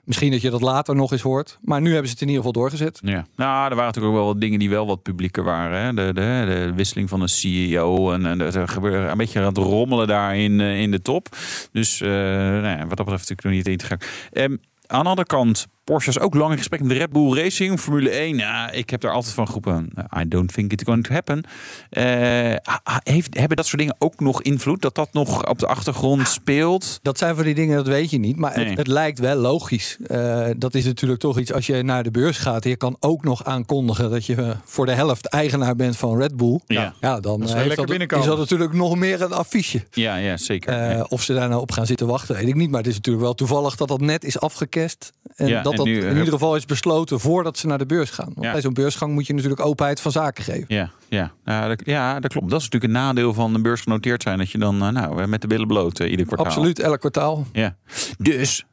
Misschien 0.09 0.31
dat 0.31 0.41
je 0.41 0.51
dat 0.51 0.61
later 0.61 0.95
nog 0.95 1.13
eens 1.13 1.23
hoort. 1.23 1.59
Maar 1.63 1.81
nu 1.81 1.89
hebben 1.91 2.07
ze 2.07 2.13
het 2.13 2.21
in 2.21 2.29
ieder 2.29 2.45
geval 2.45 2.63
doorgezet. 2.63 3.01
Ja, 3.03 3.27
nou, 3.37 3.71
er 3.71 3.77
waren 3.77 3.85
natuurlijk 3.85 4.15
ook 4.15 4.21
wel 4.21 4.33
wat 4.33 4.41
dingen 4.41 4.59
die 4.59 4.71
wel 4.71 4.87
wat 4.87 5.03
publieker 5.03 5.45
waren. 5.45 5.81
Hè? 5.81 5.95
De, 5.95 6.13
de, 6.21 6.45
de 6.47 6.73
wisseling 6.75 7.09
van 7.09 7.21
de 7.21 7.29
CEO 7.29 8.13
en, 8.13 8.41
er 8.41 8.69
gebeurde 8.69 8.97
een 8.97 9.17
beetje 9.17 9.41
aan 9.41 9.47
het 9.47 9.57
rommelen 9.57 10.07
daar 10.07 10.37
in, 10.37 10.61
eh, 10.61 10.81
in 10.81 10.91
de 10.91 11.03
top. 11.03 11.29
Dus 11.73 12.01
eh, 12.01 12.09
nou 12.09 12.79
wat 12.79 12.97
dat 12.97 13.07
betreft 13.07 13.29
natuurlijk 13.29 13.43
nog 13.43 13.53
niet 13.53 13.69
in 13.69 13.77
te 13.77 13.85
gaan. 13.85 13.99
Ehm, 14.33 14.57
aan 14.87 15.03
de 15.03 15.09
andere 15.09 15.27
kant, 15.27 15.67
Porsche 15.89 16.11
is 16.11 16.19
ook 16.19 16.35
lang 16.35 16.51
in 16.53 16.59
gesprek 16.59 16.83
met 16.83 16.97
Red 16.97 17.11
Bull 17.11 17.35
Racing, 17.43 17.81
Formule 17.81 18.11
1. 18.11 18.37
Ja, 18.37 18.71
ik 18.71 18.91
heb 18.91 19.01
daar 19.01 19.13
altijd 19.13 19.35
van 19.35 19.47
geroepen, 19.47 19.91
I 20.21 20.29
don't 20.29 20.53
think 20.53 20.73
it's 20.73 20.83
going 20.85 21.05
to 21.05 21.13
happen. 21.13 21.45
Eh, 21.91 22.55
heeft, 23.03 23.39
hebben 23.39 23.57
dat 23.57 23.67
soort 23.67 23.79
dingen 23.79 23.97
ook 23.99 24.21
nog 24.21 24.43
invloed? 24.43 24.83
Dat 24.83 24.95
dat 24.95 25.09
nog 25.13 25.47
op 25.49 25.59
de 25.59 25.67
achtergrond 25.67 26.29
speelt? 26.29 26.99
Dat 27.03 27.19
zijn 27.19 27.35
van 27.35 27.45
die 27.45 27.55
dingen, 27.55 27.77
dat 27.77 27.87
weet 27.87 28.11
je 28.11 28.19
niet. 28.19 28.37
Maar 28.37 28.57
Nee. 28.57 28.69
het, 28.69 28.79
het 28.79 28.87
lijkt 28.87 29.19
wel 29.19 29.37
logisch. 29.37 29.97
Eh, 30.07 30.47
dat 30.57 30.75
is 30.75 30.85
natuurlijk 30.85 31.21
toch 31.21 31.39
iets 31.39 31.53
als 31.53 31.67
je 31.67 31.83
naar 31.83 32.03
de 32.03 32.11
beurs 32.11 32.39
gaat. 32.39 32.65
Je 32.65 32.77
kan 32.77 32.97
ook 33.01 33.25
nog 33.25 33.45
aankondigen 33.45 34.11
dat 34.11 34.27
je 34.27 34.35
eh, 34.35 34.51
voor 34.65 34.87
de 34.87 34.93
helft 34.93 35.27
eigenaar 35.29 35.77
bent 35.77 35.97
van 35.97 36.19
Red 36.19 36.37
Bull. 36.37 36.61
Ja. 36.67 36.95
Ja, 37.01 37.21
dan 37.21 37.41
Dat 37.41 37.49
is 37.49 37.55
heeft 37.55 37.77
dat, 37.77 37.87
binnenkomen. 37.87 38.25
is 38.25 38.31
dat 38.31 38.39
natuurlijk 38.39 38.73
nog 38.73 38.97
meer 38.97 39.23
een 39.23 39.33
affiche. 39.33 39.85
Ja, 39.91 40.17
ja 40.17 40.37
zeker. 40.37 40.73
Eh, 40.73 40.91
Ja. 40.97 41.07
Of 41.09 41.23
ze 41.23 41.35
daar 41.35 41.49
nou 41.49 41.61
op 41.61 41.71
gaan 41.73 41.87
zitten 41.87 42.07
wachten, 42.07 42.35
weet 42.35 42.49
ik 42.49 42.55
niet. 42.55 42.71
Maar 42.71 42.79
het 42.81 42.89
is 42.89 42.95
natuurlijk 42.95 43.25
wel 43.25 43.35
toevallig 43.35 43.77
dat 43.77 43.89
dat 43.89 44.01
net 44.01 44.25
is 44.25 44.41
afgekest. 44.41 45.13
En 45.37 45.47
Ja, 45.47 45.63
dat 45.63 45.73
en 45.73 45.78
dat 45.79 45.87
nu, 45.87 46.01
in 46.01 46.09
eh, 46.13 46.17
ieder 46.17 46.33
geval 46.33 46.57
is 46.57 46.65
besloten 46.65 47.21
voordat 47.21 47.59
ze 47.59 47.67
naar 47.67 47.79
de 47.79 47.87
beurs 47.87 48.11
gaan. 48.11 48.31
Want 48.35 48.47
Ja. 48.47 48.53
bij 48.53 48.61
zo'n 48.61 48.73
beursgang 48.75 49.13
moet 49.13 49.27
je 49.27 49.35
natuurlijk 49.35 49.61
openheid 49.61 50.01
van 50.01 50.13
zaken 50.13 50.45
geven. 50.45 50.65
Ja, 50.69 50.91
ja. 51.09 51.33
Ja, 51.45 51.69
dat, 51.69 51.83
ja, 51.85 52.21
dat 52.21 52.31
klopt. 52.33 52.51
Dat 52.51 52.59
is 52.61 52.65
natuurlijk 52.65 52.93
een 52.95 53.01
nadeel 53.01 53.35
van 53.35 53.53
de 53.53 53.61
beurs 53.61 53.81
genoteerd 53.81 54.23
zijn. 54.23 54.39
Dat 54.39 54.51
je 54.51 54.59
dan 54.59 54.83
eh, 54.83 54.89
nou, 54.89 55.27
met 55.27 55.41
de 55.41 55.47
billen 55.47 55.67
bloot 55.67 56.01
eh, 56.01 56.11
ieder 56.11 56.27
kwartaal. 56.27 56.47
Absoluut, 56.47 56.79
elk 56.79 56.99
kwartaal. 57.01 57.47
Ja. 57.53 57.77
Dus 58.19 58.65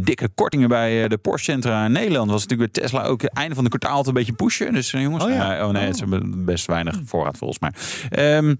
dikke 0.00 0.28
kortingen 0.34 0.68
bij 0.68 1.02
eh, 1.02 1.08
de 1.08 1.18
Porsche 1.18 1.50
Centra 1.50 1.84
in 1.84 1.92
Nederland. 1.92 2.30
Was 2.30 2.42
natuurlijk 2.46 2.72
bij 2.72 2.82
Tesla 2.82 3.04
ook 3.04 3.22
het 3.22 3.32
einde 3.32 3.54
van 3.54 3.64
de 3.64 3.70
kwartaal 3.70 4.06
een 4.06 4.14
beetje 4.14 4.32
pushen. 4.32 4.72
Dus 4.72 4.92
eh, 4.92 5.02
jongens, 5.02 5.24
Oh 5.24 5.30
ja. 5.30 5.58
eh, 5.58 5.66
oh 5.66 5.72
nee, 5.72 5.86
het 5.86 5.94
is 5.94 6.02
best 6.24 6.66
weinig 6.66 7.00
voorraad 7.04 7.36
volgens 7.38 7.58
mij. 7.60 7.72
Ehm, 8.10 8.54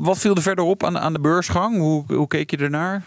wat 0.00 0.18
viel 0.18 0.34
er 0.34 0.42
verder 0.42 0.64
op 0.64 0.84
aan, 0.84 0.98
aan 0.98 1.12
de 1.12 1.20
beursgang? 1.20 1.76
Hoe, 1.76 2.04
hoe 2.14 2.26
keek 2.26 2.50
je 2.50 2.56
ernaar? 2.56 3.02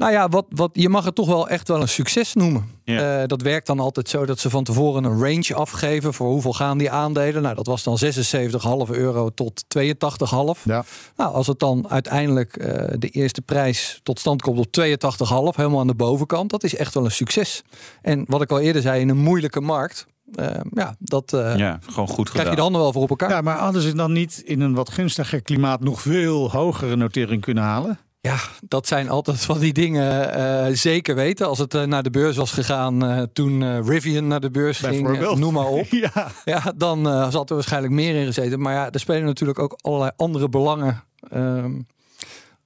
Nou 0.00 0.12
ja, 0.12 0.28
wat, 0.28 0.46
wat, 0.48 0.70
je 0.72 0.88
mag 0.88 1.04
het 1.04 1.14
toch 1.14 1.26
wel 1.26 1.48
echt 1.48 1.68
wel 1.68 1.80
een 1.80 1.88
succes 1.88 2.34
noemen. 2.34 2.70
Ja. 2.84 3.20
Eh, 3.20 3.26
dat 3.26 3.42
werkt 3.42 3.66
dan 3.66 3.80
altijd 3.80 4.08
zo 4.08 4.26
dat 4.26 4.38
ze 4.38 4.50
van 4.50 4.64
tevoren 4.64 5.04
een 5.04 5.18
range 5.18 5.54
afgeven 5.54 6.14
voor 6.14 6.28
hoeveel 6.28 6.52
gaan 6.52 6.78
die 6.78 6.90
aandelen. 6.90 7.42
Nou, 7.42 7.54
dat 7.54 7.66
was 7.66 7.82
dan 7.82 7.98
76,5 7.98 8.90
euro 8.90 9.28
tot 9.28 9.64
82,5. 9.68 10.62
Ja. 10.64 10.84
Nou, 11.16 11.34
als 11.34 11.46
het 11.46 11.58
dan 11.58 11.88
uiteindelijk 11.88 12.56
eh, 12.56 12.94
de 12.98 13.08
eerste 13.08 13.42
prijs 13.42 14.00
tot 14.02 14.18
stand 14.18 14.42
komt 14.42 14.58
op 14.58 14.66
82,5, 14.80 15.56
helemaal 15.56 15.80
aan 15.80 15.86
de 15.86 15.94
bovenkant, 15.94 16.50
dat 16.50 16.64
is 16.64 16.76
echt 16.76 16.94
wel 16.94 17.04
een 17.04 17.10
succes. 17.10 17.62
En 18.02 18.24
wat 18.28 18.42
ik 18.42 18.50
al 18.50 18.60
eerder 18.60 18.82
zei, 18.82 19.00
in 19.00 19.08
een 19.08 19.18
moeilijke 19.18 19.60
markt, 19.60 20.06
eh, 20.34 20.60
ja, 20.72 20.94
dat 20.98 21.32
eh, 21.32 21.56
ja, 21.56 21.78
gewoon 21.90 22.08
goed 22.08 22.30
krijg 22.30 22.44
je 22.46 22.50
gedaan. 22.50 22.54
de 22.54 22.60
handen 22.60 22.80
wel 22.80 22.92
voor 22.92 23.02
op 23.02 23.10
elkaar. 23.10 23.30
Ja, 23.30 23.40
maar 23.40 23.58
hadden 23.58 23.82
ze 23.82 23.94
dan 23.94 24.12
niet 24.12 24.42
in 24.44 24.60
een 24.60 24.74
wat 24.74 24.90
gunstiger 24.90 25.42
klimaat 25.42 25.80
nog 25.80 26.00
veel 26.00 26.50
hogere 26.50 26.96
notering 26.96 27.40
kunnen 27.40 27.64
halen? 27.64 27.98
Ja, 28.22 28.38
dat 28.68 28.86
zijn 28.86 29.08
altijd 29.08 29.40
van 29.40 29.58
die 29.58 29.72
dingen 29.72 30.34
eh, 30.34 30.74
zeker 30.74 31.14
weten. 31.14 31.46
Als 31.46 31.58
het 31.58 31.74
eh, 31.74 31.82
naar 31.82 32.02
de 32.02 32.10
beurs 32.10 32.36
was 32.36 32.52
gegaan 32.52 33.04
eh, 33.04 33.22
toen 33.32 33.62
eh, 33.62 33.78
Rivian 33.84 34.26
naar 34.26 34.40
de 34.40 34.50
beurs 34.50 34.78
ging, 34.78 35.34
noem 35.38 35.52
maar 35.52 35.66
op. 35.66 35.86
Ja. 36.14 36.30
Ja, 36.44 36.72
dan 36.76 37.32
zat 37.32 37.48
er 37.48 37.54
waarschijnlijk 37.54 37.92
meer 37.92 38.14
in 38.14 38.26
gezeten. 38.26 38.60
Maar 38.60 38.74
ja, 38.74 38.90
er 38.90 39.00
spelen 39.00 39.24
natuurlijk 39.24 39.58
ook 39.58 39.78
allerlei 39.80 40.10
andere 40.16 40.48
belangen 40.48 41.04
Ehm, 41.28 41.80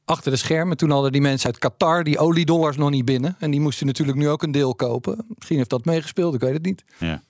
achter 0.04 0.30
de 0.30 0.36
schermen. 0.36 0.76
Toen 0.76 0.90
hadden 0.90 1.12
die 1.12 1.20
mensen 1.20 1.46
uit 1.46 1.58
Qatar 1.58 2.04
die 2.04 2.18
oliedollars 2.18 2.76
nog 2.76 2.90
niet 2.90 3.04
binnen. 3.04 3.36
En 3.38 3.50
die 3.50 3.60
moesten 3.60 3.86
natuurlijk 3.86 4.18
nu 4.18 4.28
ook 4.28 4.42
een 4.42 4.52
deel 4.52 4.74
kopen. 4.74 5.24
Misschien 5.34 5.56
heeft 5.56 5.70
dat 5.70 5.84
meegespeeld, 5.84 6.34
ik 6.34 6.40
weet 6.40 6.52
het 6.52 6.64
niet. 6.64 6.84
Ja, 6.98 7.22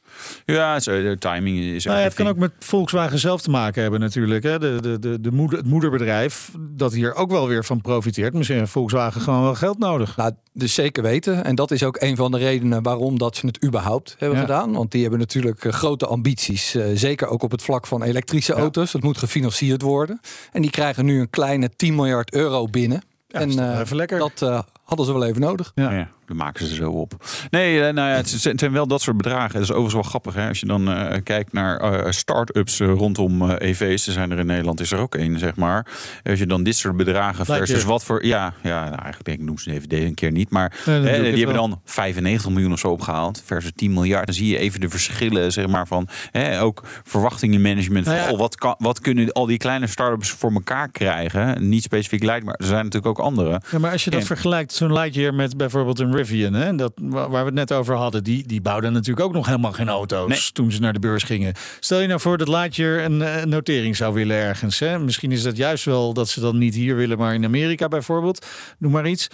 ja 0.44 0.80
zo, 0.80 1.02
de 1.02 1.16
timing 1.18 1.58
is 1.58 1.84
Nou 1.84 1.98
ja, 1.98 2.04
het 2.04 2.14
kan 2.14 2.28
ook 2.28 2.36
met 2.36 2.52
Volkswagen 2.58 3.18
zelf 3.18 3.42
te 3.42 3.50
maken 3.50 3.82
hebben 3.82 4.00
natuurlijk. 4.00 4.42
Hè? 4.44 4.58
De, 4.58 4.78
de, 4.80 4.98
de, 4.98 5.20
de 5.20 5.32
moeder, 5.32 5.58
het 5.58 5.66
moederbedrijf 5.68 6.50
dat 6.58 6.92
hier 6.92 7.14
ook 7.14 7.30
wel 7.30 7.48
weer 7.48 7.64
van 7.64 7.80
profiteert. 7.80 8.34
Misschien 8.34 8.58
heeft 8.58 8.70
Volkswagen 8.70 9.20
gewoon 9.20 9.42
wel 9.42 9.54
geld 9.54 9.78
nodig. 9.78 10.16
Nou, 10.16 10.32
dus 10.52 10.74
zeker 10.74 11.02
weten. 11.02 11.44
En 11.44 11.54
dat 11.54 11.70
is 11.70 11.82
ook 11.82 11.96
een 12.00 12.16
van 12.16 12.30
de 12.30 12.38
redenen 12.38 12.82
waarom 12.82 13.18
dat 13.18 13.36
ze 13.36 13.46
het 13.46 13.64
überhaupt 13.64 14.14
hebben 14.18 14.38
Ja. 14.38 14.44
gedaan. 14.44 14.72
Want 14.72 14.90
die 14.90 15.00
hebben 15.02 15.18
natuurlijk 15.18 15.64
eh, 15.64 15.72
grote 15.72 16.06
ambities. 16.06 16.74
eh, 16.74 16.84
zeker 16.94 17.28
ook 17.28 17.42
op 17.42 17.50
het 17.50 17.62
vlak 17.62 17.86
van 17.86 18.02
elektrische 18.02 18.52
auto's. 18.52 18.92
Dat 18.92 19.02
moet 19.02 19.18
gefinancierd 19.18 19.82
worden. 19.82 20.20
En 20.52 20.62
die 20.62 20.70
krijgen 20.70 21.04
nu 21.04 21.20
een 21.20 21.30
kleine 21.30 21.70
10 21.76 21.94
miljard 21.94 22.32
euro 22.34 22.66
binnen. 22.66 23.02
en 23.28 23.58
eh, 23.58 23.78
even 23.80 23.96
lekker. 23.96 24.18
dat 24.18 24.64
hadden 24.84 25.06
ze 25.06 25.12
wel 25.12 25.24
even 25.24 25.40
nodig. 25.40 25.72
Ja. 25.74 26.08
Dat 26.26 26.36
maken 26.36 26.66
ze 26.66 26.74
zo 26.74 26.90
op. 26.90 27.24
Nee, 27.50 27.80
eh, 27.82 27.94
nou 27.94 28.08
ja, 28.10 28.14
het 28.16 28.28
zijn, 28.28 28.72
wel 28.72 28.86
dat 28.86 29.02
soort 29.02 29.16
bedragen. 29.16 29.52
Dat 29.52 29.62
is 29.62 29.68
overigens 29.68 29.94
wel 29.94 30.02
grappig. 30.02 30.34
Hè? 30.34 30.48
Als 30.48 30.60
je 30.60 30.66
dan 30.66 30.90
eh, 30.90 31.22
kijkt 31.24 31.52
naar 31.52 31.76
eh, 31.80 32.10
start-ups 32.10 32.78
rondom 32.80 33.50
EV's. 33.50 34.06
Er 34.06 34.12
zijn 34.12 34.30
er 34.30 34.38
in 34.38 34.46
Nederland 34.46 34.80
is 34.80 34.92
er 34.92 34.98
ook 34.98 35.14
één, 35.14 35.38
zeg 35.38 35.56
maar. 35.56 35.86
Als 36.22 36.38
je 36.38 36.46
dan 36.46 36.62
dit 36.62 36.76
soort 36.76 36.96
bedragen 36.96 37.36
Lightyear. 37.36 37.66
versus 37.66 37.84
wat 37.84 38.04
voor... 38.04 38.24
Ja, 38.26 38.54
ja 38.62 38.80
nou, 38.80 38.88
eigenlijk 38.94 39.24
denk 39.24 39.38
ik, 39.38 39.44
noem 39.44 39.58
ze 39.58 39.72
even 39.72 39.88
deze 39.88 40.06
een 40.06 40.14
keer 40.14 40.32
niet. 40.32 40.50
Maar 40.50 40.76
Nee, 40.86 41.00
dan 41.00 41.12
ik 41.14 41.20
die 41.20 41.36
hebben 41.36 41.54
wel. 41.54 41.68
dan 41.68 41.80
95 41.84 42.50
miljoen 42.50 42.72
of 42.72 42.78
zo 42.78 42.88
opgehaald. 42.88 43.42
Versus 43.44 43.70
10 43.74 43.92
miljard. 43.92 44.26
Dan 44.26 44.34
zie 44.34 44.48
je 44.48 44.58
even 44.58 44.80
de 44.80 44.88
verschillen, 44.88 45.52
zeg 45.52 45.66
maar, 45.66 45.86
van... 45.86 46.08
Hè, 46.30 46.60
ook 46.62 46.82
verwachtingenmanagement. 47.04 48.06
Nou 48.06 48.18
van, 48.18 48.32
oh, 48.32 48.38
wat, 48.38 48.56
kan, 48.56 48.74
wat 48.78 49.00
kunnen 49.00 49.32
al 49.32 49.46
die 49.46 49.58
kleine 49.58 49.86
start-ups 49.86 50.30
voor 50.30 50.52
elkaar 50.52 50.90
krijgen? 50.90 51.68
Niet 51.68 51.82
specifiek 51.82 52.22
lijkt, 52.22 52.44
maar 52.44 52.54
er 52.54 52.66
zijn 52.66 52.84
natuurlijk 52.84 53.18
ook 53.18 53.26
andere. 53.26 53.60
Ja, 53.70 53.78
maar 53.78 53.92
als 53.92 54.04
je 54.04 54.10
dat 54.10 54.20
En- 54.20 54.26
vergelijkt, 54.26 54.72
zo'n 54.72 54.92
Lightyear 54.92 55.34
met 55.34 55.56
bijvoorbeeld 55.56 55.98
een 55.98 56.13
Rivian, 56.14 56.52
hè, 56.52 56.74
dat, 56.76 56.92
wa- 57.02 57.28
waar 57.28 57.40
we 57.40 57.46
het 57.46 57.54
net 57.54 57.72
over 57.72 57.94
hadden, 57.94 58.24
die, 58.24 58.46
die 58.46 58.60
bouwden 58.60 58.92
natuurlijk 58.92 59.26
ook 59.26 59.32
nog 59.32 59.46
helemaal 59.46 59.72
geen 59.72 59.88
auto's 59.88 60.28
Nee. 60.28 60.52
toen 60.52 60.72
ze 60.72 60.80
naar 60.80 60.92
de 60.92 60.98
beurs 60.98 61.22
gingen. 61.22 61.54
Stel 61.80 62.00
je 62.00 62.06
nou 62.06 62.20
voor 62.20 62.38
dat 62.38 62.48
Lightyear 62.48 63.04
een, 63.04 63.22
eh, 63.22 63.40
een 63.40 63.48
notering 63.48 63.96
zou 63.96 64.14
willen 64.14 64.36
ergens. 64.36 64.78
Hè? 64.78 64.98
Misschien 64.98 65.32
is 65.32 65.42
dat 65.42 65.56
juist 65.56 65.84
wel 65.84 66.12
dat 66.14 66.28
ze 66.28 66.40
dan 66.40 66.58
niet 66.58 66.74
hier 66.74 66.96
willen, 66.96 67.18
maar 67.18 67.34
in 67.34 67.44
Amerika 67.44 67.88
bijvoorbeeld. 67.88 68.46
Noem 68.78 68.92
maar 68.92 69.08
iets. 69.08 69.28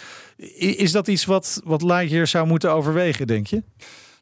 Is 0.56 0.92
dat 0.92 1.08
iets 1.08 1.24
wat, 1.24 1.60
wat 1.64 1.82
Lightyear 1.82 2.26
zou 2.26 2.46
moeten 2.46 2.72
overwegen, 2.72 3.26
denk 3.26 3.46
je? 3.46 3.62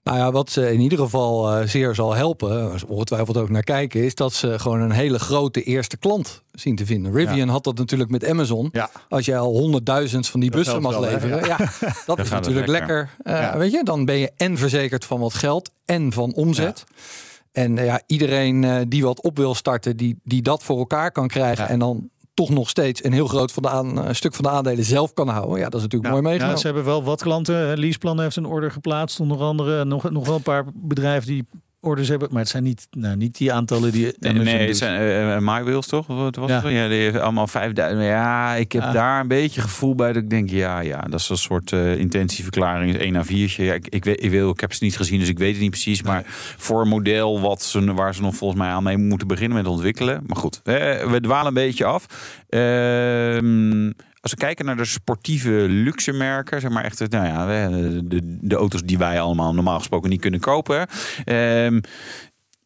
Nou 0.02 0.18
ja, 0.18 0.32
wat 0.32 0.50
ze 0.50 0.72
in 0.72 0.80
ieder 0.80 0.98
geval 0.98 1.50
eh, 1.52 1.66
zeer 1.66 1.94
zal 1.94 2.14
helpen, 2.14 2.72
ongetwijfeld 2.86 3.36
ook 3.36 3.48
naar 3.48 3.62
kijken, 3.62 4.04
is 4.04 4.14
dat 4.14 4.32
ze 4.32 4.58
gewoon 4.58 4.80
een 4.80 4.90
hele 4.90 5.18
grote 5.18 5.62
eerste 5.62 5.96
klant 5.96 6.42
zien 6.52 6.76
te 6.76 6.86
vinden. 6.86 7.12
Rivian 7.12 7.48
had 7.48 7.64
dat 7.64 7.78
natuurlijk 7.78 8.10
met 8.10 8.26
Amazon. 8.26 8.68
Ja. 8.72 8.90
Als 9.08 9.24
jij 9.24 9.38
al 9.38 9.52
honderdduizend 9.52 10.28
van 10.28 10.40
die 10.40 10.50
Dat 10.50 10.58
bussen 10.58 10.82
mag 10.82 11.00
leveren, 11.00 11.46
Ja. 11.46 11.46
ja. 11.46 11.56
dat 12.06 12.18
is 12.18 12.24
het 12.24 12.30
natuurlijk 12.30 12.66
lekker. 12.66 13.10
lekker. 13.22 13.50
Eh. 13.50 13.54
Weet 13.54 13.72
je, 13.72 13.84
dan 13.84 14.04
ben 14.04 14.16
je 14.16 14.32
en 14.36 14.58
verzekerd 14.58 15.04
van 15.04 15.20
wat 15.20 15.34
geld 15.34 15.70
en 15.84 16.12
van 16.12 16.34
omzet. 16.34 16.84
En 17.52 17.78
eh, 17.78 17.84
ja, 17.84 18.00
iedereen 18.06 18.88
die 18.88 19.02
wat 19.02 19.22
op 19.22 19.36
wil 19.36 19.54
starten, 19.54 19.96
die, 19.96 20.20
die 20.24 20.42
dat 20.42 20.62
voor 20.62 20.78
elkaar 20.78 21.12
kan 21.12 21.28
krijgen 21.28 21.68
en 21.68 21.78
dan 21.78 22.10
toch 22.38 22.50
nog 22.50 22.68
steeds 22.68 23.04
een 23.04 23.12
heel 23.12 23.26
groot 23.26 23.52
van 23.52 23.62
de 23.62 23.68
aan, 23.68 24.04
eh, 24.04 24.14
stuk 24.14 24.34
van 24.34 24.44
de 24.44 24.50
aandelen 24.50 24.84
zelf 24.84 25.12
kan 25.12 25.28
houden. 25.28 25.58
Ja, 25.58 25.64
dat 25.68 25.74
is 25.74 25.82
natuurlijk 25.82 26.12
mooi 26.12 26.22
Ja, 26.22 26.28
meegenomen. 26.28 26.58
ze 26.58 26.66
hebben 26.66 26.84
wel 26.84 27.04
wat 27.04 27.22
klanten. 27.22 27.78
Leaseplan 27.78 28.20
heeft 28.20 28.36
een 28.36 28.46
order 28.46 28.70
geplaatst, 28.70 29.20
onder 29.20 29.40
andere. 29.40 29.84
Nog, 29.84 30.10
nog 30.10 30.26
wel 30.26 30.34
een 30.36 30.42
paar 30.42 30.64
bedrijven 30.74 31.28
die 31.28 31.46
orders 31.80 32.08
hebben. 32.08 32.28
Maar 32.30 32.40
het 32.40 32.48
zijn 32.48 32.62
niet, 32.62 32.86
nou, 32.90 33.16
niet 33.16 33.36
die 33.38 33.52
aantallen 33.52 33.92
die. 33.92 34.14
Nee, 34.18 34.66
het 34.66 34.76
zijn 34.76 35.00
eh, 35.00 35.34
eh, 35.34 35.40
My 35.42 35.62
Wheels 35.64 35.86
toch? 35.86 36.06
Wat 36.06 36.36
was 36.36 36.50
Ja. 36.50 36.62
het? 36.62 36.72
Ja, 36.72 36.88
die 36.88 37.18
allemaal 37.18 37.46
5000. 37.46 38.02
Ja, 38.02 38.54
ik 38.54 38.72
heb 38.72 38.82
Ja. 38.82 38.92
daar 38.92 39.20
een 39.20 39.28
beetje 39.28 39.60
gevoel 39.60 39.94
bij 39.94 40.12
dat 40.12 40.22
ik 40.22 40.30
denk, 40.30 40.50
ja, 40.50 40.80
ja, 40.80 41.00
dat 41.00 41.20
is 41.20 41.28
een 41.28 41.36
soort 41.36 41.72
eh, 41.72 41.98
intentieverklaring, 41.98 42.94
is 42.94 43.00
1 43.00 43.16
à 43.16 43.22
4. 43.22 43.54
Ja, 43.56 43.74
ik, 43.74 43.88
ik, 43.88 44.04
weet, 44.04 44.22
ik, 44.24 44.30
wil, 44.30 44.50
ik 44.50 44.60
heb 44.60 44.72
ze 44.72 44.84
niet 44.84 44.96
gezien, 44.96 45.18
dus 45.18 45.28
ik 45.28 45.38
weet 45.38 45.52
het 45.52 45.60
niet 45.60 45.70
precies. 45.70 46.02
Maar 46.02 46.22
voor 46.56 46.80
een 46.82 46.88
model 46.88 47.40
wat 47.40 47.62
ze, 47.62 47.94
waar 47.94 48.14
ze 48.14 48.20
nog 48.22 48.34
volgens 48.36 48.60
mij 48.60 48.68
aan 48.70 48.82
mee 48.82 48.96
moeten 48.98 49.28
beginnen 49.28 49.56
met 49.56 49.66
ontwikkelen. 49.66 50.22
Maar 50.26 50.36
goed, 50.36 50.60
eh, 50.64 50.74
we 51.10 51.18
dwalen 51.20 51.46
een 51.46 51.54
beetje 51.54 51.84
af. 51.84 52.06
Ehm, 52.48 53.90
als 54.30 54.40
we 54.40 54.46
kijken 54.46 54.64
naar 54.64 54.76
de 54.76 54.84
sportieve 54.84 55.50
luxe 55.68 56.12
merken, 56.12 56.60
zeg 56.60 56.70
maar 56.70 56.84
echt, 56.84 57.10
nou 57.10 57.26
ja, 57.26 57.68
de, 58.02 58.38
de, 58.40 58.54
auto's 58.54 58.82
die 58.82 58.98
wij 58.98 59.20
allemaal 59.20 59.54
normaal 59.54 59.78
gesproken 59.78 60.10
niet 60.10 60.20
kunnen 60.20 60.40
kopen. 60.40 60.86
Ehm, 61.24 61.80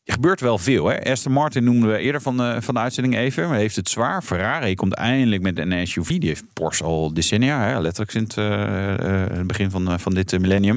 er 0.05 0.13
gebeurt 0.13 0.41
wel 0.41 0.59
veel. 0.59 0.87
Hè? 0.87 1.11
Aston 1.11 1.33
Martin 1.33 1.65
noemden 1.65 1.91
we 1.91 1.99
eerder 1.99 2.21
van 2.21 2.37
de, 2.37 2.57
van 2.61 2.75
de 2.75 2.81
uitzending 2.81 3.17
even. 3.17 3.49
Maar 3.49 3.59
heeft 3.59 3.77
het 3.77 3.89
zwaar. 3.89 4.23
Ferrari 4.23 4.75
komt 4.75 4.95
eindelijk 4.95 5.43
met 5.43 5.59
een 5.59 5.87
SUV. 5.87 6.09
Die 6.09 6.29
heeft 6.29 6.45
Porsche 6.53 6.85
al 6.85 7.15
decennia. 7.15 7.67
Hè? 7.67 7.81
Letterlijk 7.81 8.11
sinds 8.11 8.37
eh, 8.37 8.93
eh, 8.93 9.31
het 9.31 9.47
begin 9.47 9.71
van, 9.71 9.91
eh, 9.91 9.99
van 9.99 10.15
dit 10.15 10.39
millennium. 10.39 10.77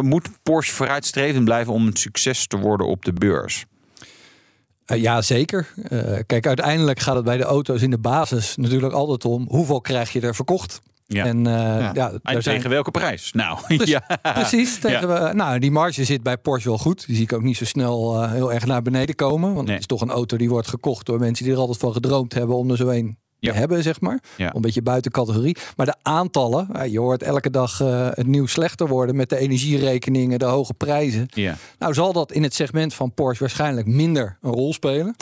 Moet 0.00 0.28
Porsche 0.42 0.74
vooruitstrevend 0.74 1.44
blijven 1.44 1.72
om 1.72 1.86
een 1.86 1.96
succes 1.96 2.46
te 2.46 2.56
worden 2.56 2.86
op 2.86 3.04
de 3.04 3.12
beurs? 3.12 3.64
Eh, 4.86 5.00
ja, 5.02 5.22
zeker. 5.22 5.68
Eh, 5.88 6.00
kijk, 6.26 6.46
uiteindelijk 6.46 7.00
gaat 7.00 7.14
het 7.14 7.24
bij 7.24 7.36
de 7.36 7.42
auto's 7.44 7.82
in 7.82 7.90
de 7.90 7.98
basis 7.98 8.56
natuurlijk 8.56 8.92
altijd 8.92 9.24
om 9.24 9.46
hoeveel 9.48 9.80
krijg 9.80 10.12
je 10.12 10.20
er 10.20 10.34
verkocht. 10.34 10.80
Ja. 11.06 11.24
En, 11.24 11.46
eh, 11.46 11.52
Ja. 11.52 11.90
ja. 11.94 12.10
En 12.10 12.20
daar 12.22 12.42
zijn- 12.42 12.56
tegen 12.56 12.70
welke 12.70 12.90
prijs? 12.90 13.32
Nou, 13.32 13.58
Pre- 13.76 13.86
ja. 13.96 14.02
Precies. 14.22 14.78
Tegen 14.78 15.08
Ja. 15.08 15.28
we, 15.28 15.34
nou, 15.34 15.58
die 15.58 15.70
marge 15.70 16.04
zit 16.04 16.22
bij 16.22 16.36
Porsche 16.38 16.68
wel 16.68 16.78
goed. 16.78 17.06
Die 17.06 17.14
zie 17.14 17.24
ik 17.24 17.32
ook 17.32 17.42
niet 17.42 17.56
zo 17.56 17.64
snel 17.64 18.22
eh, 18.22 18.32
heel 18.32 18.52
erg 18.52 18.66
naar 18.66 18.82
beneden 18.82 19.14
komen. 19.14 19.54
Want 19.54 19.68
het 19.68 19.78
is 19.78 19.86
toch 19.86 20.00
een 20.00 20.10
auto 20.10 20.36
die 20.36 20.48
wordt 20.48 20.68
gekocht 20.68 21.06
door 21.06 21.18
mensen 21.18 21.44
die 21.44 21.54
er 21.54 21.60
altijd 21.60 21.78
van 21.78 21.92
gedroomd 21.92 22.34
hebben 22.34 22.56
om 22.56 22.70
er 22.70 22.76
zo 22.76 22.88
een 22.88 23.18
te 23.44 23.58
hebben, 23.58 23.82
zeg 23.82 24.00
maar. 24.00 24.20
Ja. 24.36 24.54
Een 24.54 24.60
beetje 24.60 24.82
buiten 24.82 25.10
categorie. 25.10 25.56
Maar 25.76 25.86
de 25.86 25.94
aantallen, 26.02 26.90
je 26.90 27.00
hoort 27.00 27.22
elke 27.22 27.50
dag 27.50 27.80
eh, 27.80 28.08
het 28.10 28.26
nieuws 28.26 28.52
slechter 28.52 28.88
worden 28.88 29.16
met 29.16 29.28
de 29.28 29.36
energierekeningen, 29.36 30.38
de 30.38 30.44
hoge 30.44 30.74
prijzen. 30.74 31.26
Ja. 31.30 31.56
Nou 31.78 31.94
zal 31.94 32.12
dat 32.12 32.32
in 32.32 32.42
het 32.42 32.54
segment 32.54 32.94
van 32.94 33.12
Porsche 33.12 33.44
waarschijnlijk 33.44 33.86
minder 33.86 34.38
een 34.42 34.52
rol 34.52 34.72
spelen. 34.72 35.14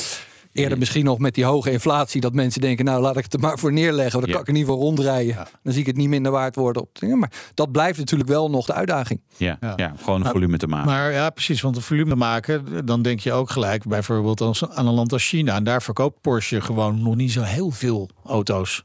Eerder 0.53 0.79
misschien 0.79 1.05
nog 1.05 1.19
met 1.19 1.35
die 1.35 1.45
hoge 1.45 1.71
inflatie 1.71 2.21
dat 2.21 2.33
mensen 2.35 2.61
denken, 2.61 2.85
nou 2.85 3.01
laat 3.03 3.17
ik 3.17 3.25
het 3.25 3.35
er 3.35 3.41
maar 3.41 3.59
voor 3.59 3.73
neerleggen, 3.73 4.13
want 4.13 4.23
dan 4.25 4.29
Ja. 4.29 4.33
kan 4.33 4.43
ik 4.43 4.49
in 4.49 4.55
ieder 4.57 4.71
geval 4.73 4.87
rondrijden. 4.87 5.35
Dan 5.63 5.73
zie 5.73 5.81
ik 5.81 5.87
het 5.87 5.97
niet 5.97 6.09
minder 6.09 6.33
waard 6.33 6.55
worden 6.57 6.83
op 6.83 6.99
dingen. 6.99 7.19
Maar 7.19 7.33
dat 7.55 7.73
blijft 7.73 7.99
natuurlijk 7.99 8.31
wel 8.31 8.51
nog 8.51 8.67
de 8.67 8.73
uitdaging. 8.73 9.21
Ja, 9.37 9.57
ja. 9.61 9.95
gewoon 9.99 10.15
een 10.17 10.23
Maar- 10.23 10.33
volume 10.33 10.57
te 10.57 10.67
maken. 10.67 10.87
Maar 10.91 11.13
ja, 11.13 11.31
precies. 11.31 11.61
Want 11.61 11.77
een 11.77 11.83
volume 11.83 12.15
maken, 12.15 12.87
dan 12.87 13.03
denk 13.03 13.21
je 13.21 13.33
ook 13.33 13.51
gelijk 13.51 13.85
bijvoorbeeld 13.87 14.41
aan 14.71 14.87
een 14.87 14.95
land 14.95 15.13
als 15.13 15.29
China. 15.29 15.55
En 15.55 15.65
daar 15.65 15.83
verkoopt 15.83 16.21
Porsche 16.21 16.61
gewoon 16.61 17.03
nog 17.03 17.15
niet 17.17 17.33
zo 17.33 17.43
heel 17.43 17.71
veel 17.71 18.11
auto's. 18.25 18.85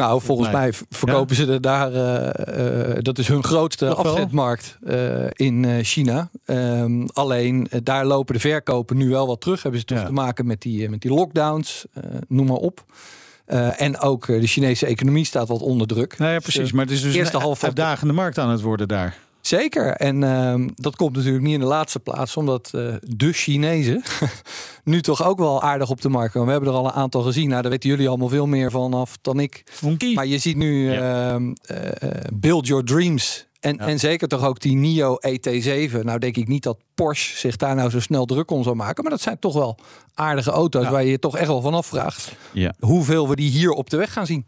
Nou, 0.00 0.20
volgens 0.20 0.48
Nee. 0.48 0.56
mij 0.56 0.72
verkopen 0.88 1.36
ze 1.36 1.46
er 1.52 1.60
daar, 1.60 1.92
eh, 1.92 2.90
eh, 2.90 3.02
dat 3.02 3.18
is 3.18 3.28
hun 3.28 3.44
grootste 3.44 3.94
afzetmarkt 3.94 4.78
eh, 4.86 5.26
in 5.32 5.84
China. 5.84 6.30
Ehm, 6.44 7.06
alleen 7.12 7.68
daar 7.82 8.06
lopen 8.06 8.34
de 8.34 8.40
verkopen 8.40 8.96
nu 8.96 9.08
wel 9.08 9.26
wat 9.26 9.40
terug. 9.40 9.62
Hebben 9.62 9.80
ze 9.80 9.86
toch 9.86 10.04
te 10.04 10.12
maken 10.12 10.46
met 10.46 10.60
die, 10.62 10.88
met 10.90 11.00
die 11.00 11.12
lockdowns, 11.12 11.84
noem 12.28 12.46
maar 12.46 12.56
op. 12.56 12.84
En 13.76 13.98
ook 13.98 14.26
de 14.26 14.46
Chinese 14.46 14.86
economie 14.86 15.24
staat 15.24 15.48
wat 15.48 15.60
onder 15.60 15.86
druk. 15.86 16.18
Nou 16.18 16.32
ja, 16.32 16.38
precies. 16.38 16.72
Maar 16.72 16.84
het 16.84 16.94
is 16.94 17.02
dus 17.02 17.14
eerste 17.14 17.36
een 17.36 17.42
half 17.42 17.64
uitdagende 17.64 18.12
markt 18.12 18.38
aan 18.38 18.50
het 18.50 18.60
worden 18.60 18.88
daar. 18.88 19.18
Zeker. 19.50 19.92
En 19.92 20.22
ehm, 20.22 20.68
dat 20.74 20.96
komt 20.96 21.16
natuurlijk 21.16 21.44
niet 21.44 21.54
in 21.54 21.60
de 21.60 21.66
laatste 21.66 22.00
plaats, 22.00 22.36
omdat 22.36 22.70
eh, 22.72 22.94
de 23.00 23.32
Chinezen 23.32 24.02
nu 24.84 25.00
toch 25.00 25.24
ook 25.24 25.38
wel 25.38 25.62
aardig 25.62 25.90
op 25.90 26.00
de 26.00 26.08
markt 26.08 26.32
komen. 26.32 26.46
We 26.46 26.52
hebben 26.52 26.70
er 26.70 26.78
al 26.78 26.84
een 26.84 26.92
aantal 26.92 27.22
gezien. 27.22 27.48
Nou, 27.48 27.62
daar 27.62 27.70
weten 27.70 27.90
jullie 27.90 28.08
allemaal 28.08 28.28
veel 28.28 28.46
meer 28.46 28.70
van 28.70 28.94
af 28.94 29.18
dan 29.20 29.40
ik. 29.40 29.64
Maar 30.14 30.26
je 30.26 30.38
ziet 30.38 30.56
nu 30.56 30.94
ehm, 30.94 31.52
eh, 31.62 32.02
eh, 32.02 32.10
Build 32.32 32.66
Your 32.66 32.84
Dreams. 32.84 33.46
En, 33.60 33.78
en 33.78 33.98
zeker 33.98 34.28
toch 34.28 34.44
ook 34.44 34.60
die 34.60 34.76
NIO 34.76 35.16
ET7. 35.26 36.00
Nou 36.02 36.18
denk 36.18 36.36
ik 36.36 36.48
niet 36.48 36.62
dat 36.62 36.78
Porsche 36.94 37.36
zich 37.36 37.56
daar 37.56 37.74
nou 37.74 37.90
zo 37.90 38.00
snel 38.00 38.24
druk 38.24 38.50
om 38.50 38.62
zou 38.62 38.76
maken. 38.76 39.02
Maar 39.02 39.12
dat 39.12 39.20
zijn 39.20 39.38
toch 39.38 39.54
wel 39.54 39.78
aardige 40.14 40.50
auto's 40.50 40.88
waar 40.88 41.04
je 41.04 41.10
je 41.10 41.18
toch 41.18 41.36
echt 41.36 41.48
wel 41.48 41.60
van 41.60 41.74
afvraagt. 41.74 42.32
Ja. 42.52 42.74
Hoeveel 42.78 43.28
we 43.28 43.36
die 43.36 43.50
hier 43.50 43.70
op 43.70 43.90
de 43.90 43.96
weg 43.96 44.12
gaan 44.12 44.26
zien. 44.26 44.46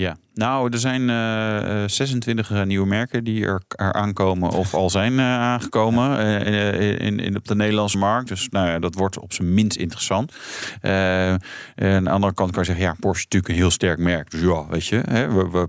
Ja, 0.00 0.16
nou, 0.34 0.72
er 0.72 0.78
zijn 0.78 1.10
eh, 1.10 1.82
eh, 1.82 1.88
26 1.88 2.50
eh, 2.50 2.62
nieuwe 2.62 2.86
merken 2.86 3.24
die 3.24 3.44
er, 3.44 3.62
er 3.68 3.92
aankomen 3.92 4.50
of 4.50 4.74
al 4.74 4.90
zijn 4.90 5.18
eh, 5.18 5.24
aangekomen 5.24 6.18
eh, 6.44 7.06
in, 7.06 7.18
in, 7.18 7.36
op 7.36 7.48
de 7.48 7.54
Nederlandse 7.54 7.98
markt. 7.98 8.28
Dus 8.28 8.48
nou 8.48 8.68
ja, 8.68 8.78
dat 8.78 8.94
wordt 8.94 9.18
op 9.18 9.32
zijn 9.32 9.54
minst 9.54 9.76
interessant. 9.76 10.32
Eh, 10.80 11.30
en 11.30 11.40
aan 11.76 12.04
de 12.04 12.10
andere 12.10 12.34
kant 12.34 12.50
kan 12.50 12.60
je 12.60 12.66
zeggen, 12.66 12.84
ja, 12.84 12.96
Porsche 13.00 13.18
is 13.18 13.24
natuurlijk 13.24 13.52
een 13.52 13.60
heel 13.60 13.70
sterk 13.70 13.98
merk. 13.98 14.30
Dus 14.30 14.40
ja, 14.40 14.66
weet 14.68 14.86
je, 14.86 15.02
hè, 15.08 15.32
we, 15.32 15.50
we, 15.50 15.66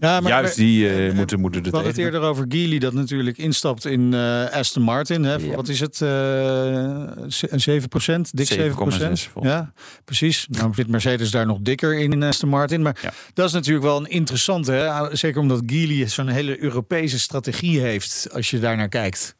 Ja, 0.00 0.20
maar- 0.20 0.30
juist 0.30 0.56
die 0.56 0.88
eh, 0.88 1.12
moeten, 1.14 1.40
moeten 1.40 1.62
We 1.62 1.68
er 1.68 1.74
hadden 1.74 1.92
het 1.92 2.00
eerder 2.00 2.20
over 2.20 2.44
Geely, 2.48 2.78
dat 2.78 2.92
natuurlijk 2.92 3.38
instapt 3.38 3.84
in 3.84 4.14
eh, 4.14 4.50
Aston 4.50 4.82
Martin. 4.82 5.24
Hè. 5.24 5.54
Wat 5.54 5.68
is 5.68 5.80
het? 5.80 6.02
eh, 6.02 7.48
een 7.50 7.60
7 7.60 7.88
procent? 7.88 8.36
Dik 8.36 8.46
7 8.46 8.74
procent? 8.74 9.18
7,6 9.18 9.28
volgens 9.32 9.54
Ja, 9.54 9.72
precies. 10.04 10.46
Nou 10.50 10.74
zit 10.74 10.88
Mercedes 10.88 11.30
daar 11.30 11.46
nog 11.46 11.58
dikker 11.60 11.98
in 11.98 12.12
in 12.12 12.22
Aston 12.22 12.48
Martin. 12.48 12.82
Maar 12.82 13.14
dat 13.34 13.46
is 13.46 13.52
natuurlijk 13.52 13.84
wel 13.84 13.96
een 13.96 14.10
interessante. 14.10 14.72
Hè? 14.72 15.16
Zeker 15.16 15.40
omdat 15.40 15.62
Geely 15.66 16.06
zo'n 16.08 16.28
hele 16.28 16.62
Europese 16.62 17.18
strategie 17.18 17.80
heeft, 17.80 18.28
als 18.32 18.50
je 18.50 18.58
daar 18.58 18.76
naar 18.76 18.88
kijkt. 18.88 19.36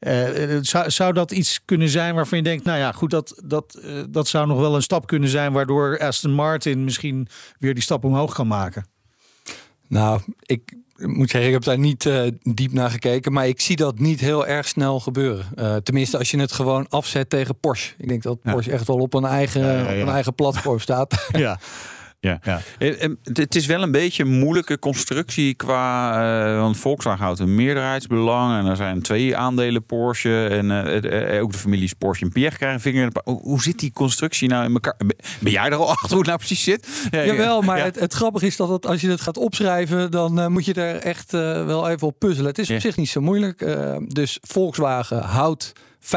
Uh, 0.00 0.58
zou, 0.60 0.90
zou 0.90 1.12
dat 1.12 1.30
iets 1.30 1.60
kunnen 1.64 1.88
zijn 1.88 2.14
waarvan 2.14 2.38
je 2.38 2.44
denkt, 2.44 2.64
nou 2.64 2.78
ja, 2.78 2.92
goed, 2.92 3.10
dat, 3.10 3.40
dat, 3.44 3.78
uh, 3.84 4.02
dat 4.08 4.28
zou 4.28 4.46
nog 4.46 4.58
wel 4.58 4.74
een 4.74 4.82
stap 4.82 5.06
kunnen 5.06 5.28
zijn 5.28 5.52
waardoor 5.52 5.98
Aston 5.98 6.32
Martin 6.32 6.84
misschien 6.84 7.28
weer 7.58 7.74
die 7.74 7.82
stap 7.82 8.04
omhoog 8.04 8.34
kan 8.34 8.46
maken? 8.46 8.86
Nou, 9.88 10.20
ik 10.42 10.76
moet 10.96 11.30
zeggen, 11.30 11.48
ik 11.48 11.54
heb 11.54 11.64
daar 11.64 11.78
niet 11.78 12.04
uh, 12.04 12.22
diep 12.42 12.72
naar 12.72 12.90
gekeken, 12.90 13.32
maar 13.32 13.48
ik 13.48 13.60
zie 13.60 13.76
dat 13.76 13.98
niet 13.98 14.20
heel 14.20 14.46
erg 14.46 14.68
snel 14.68 15.00
gebeuren. 15.00 15.82
tenminste, 15.82 16.18
als 16.18 16.30
je 16.30 16.38
het 16.38 16.52
gewoon 16.52 16.88
afzet 16.88 17.30
tegen 17.30 17.58
Porsche. 17.58 17.94
Ik 17.98 18.08
denk 18.08 18.22
dat 18.22 18.42
Porsche 18.42 18.72
echt 18.72 18.86
wel 18.86 18.98
op 18.98 19.14
een 19.14 19.24
eigen, 19.24 19.60
ja, 19.60 19.72
ja, 19.72 19.90
ja. 19.90 20.00
Op 20.00 20.06
een 20.06 20.14
eigen 20.14 20.34
platform 20.34 20.78
staat. 20.78 21.28
ja. 21.32 21.58
Ja. 22.20 22.40
ja. 22.42 22.60
Het 23.32 23.54
is 23.54 23.66
wel 23.66 23.82
een 23.82 23.90
beetje 23.90 24.22
een 24.22 24.38
moeilijke 24.38 24.78
constructie 24.78 25.54
qua. 25.54 26.54
Uh, 26.54 26.60
want 26.60 26.76
Volkswagen 26.76 27.24
houdt 27.24 27.40
een 27.40 27.54
meerderheidsbelang. 27.54 28.58
En 28.58 28.70
er 28.70 28.76
zijn 28.76 29.02
twee 29.02 29.36
aandelen 29.36 29.84
Porsche. 29.84 30.46
En 30.46 30.70
uh, 30.70 31.42
ook 31.42 31.52
de 31.52 31.58
families 31.58 31.92
Porsche 31.92 32.24
en 32.24 32.32
Pierre 32.32 32.56
krijgen 32.56 32.80
vinger. 32.80 33.10
Hoe, 33.24 33.40
hoe 33.40 33.62
zit 33.62 33.78
die 33.78 33.92
constructie 33.92 34.48
nou 34.48 34.64
in 34.64 34.72
elkaar? 34.72 34.96
Ben 35.40 35.52
jij 35.52 35.66
er 35.66 35.74
al 35.74 35.90
achter 35.96 36.08
hoe 36.08 36.18
het 36.18 36.26
nou 36.26 36.38
precies 36.38 36.62
zit? 36.62 37.08
Ja, 37.10 37.24
Jawel, 37.24 37.62
maar 37.62 37.78
ja. 37.78 37.84
het, 37.84 38.00
het 38.00 38.12
grappige 38.12 38.46
is 38.46 38.56
dat 38.56 38.68
het, 38.68 38.86
als 38.86 39.00
je 39.00 39.10
het 39.10 39.20
gaat 39.20 39.36
opschrijven. 39.36 40.10
dan 40.10 40.38
uh, 40.38 40.46
moet 40.46 40.64
je 40.64 40.74
er 40.74 40.96
echt 40.96 41.32
wel 41.32 41.88
even 41.88 42.06
op 42.06 42.18
puzzelen. 42.18 42.46
Het 42.46 42.58
is 42.58 42.70
op 42.70 42.80
zich 42.80 42.96
niet 42.96 43.08
zo 43.08 43.20
moeilijk. 43.20 43.66
dus 44.08 44.38
Volkswagen 44.40 45.22
houdt 45.22 45.72
75% 46.00 46.08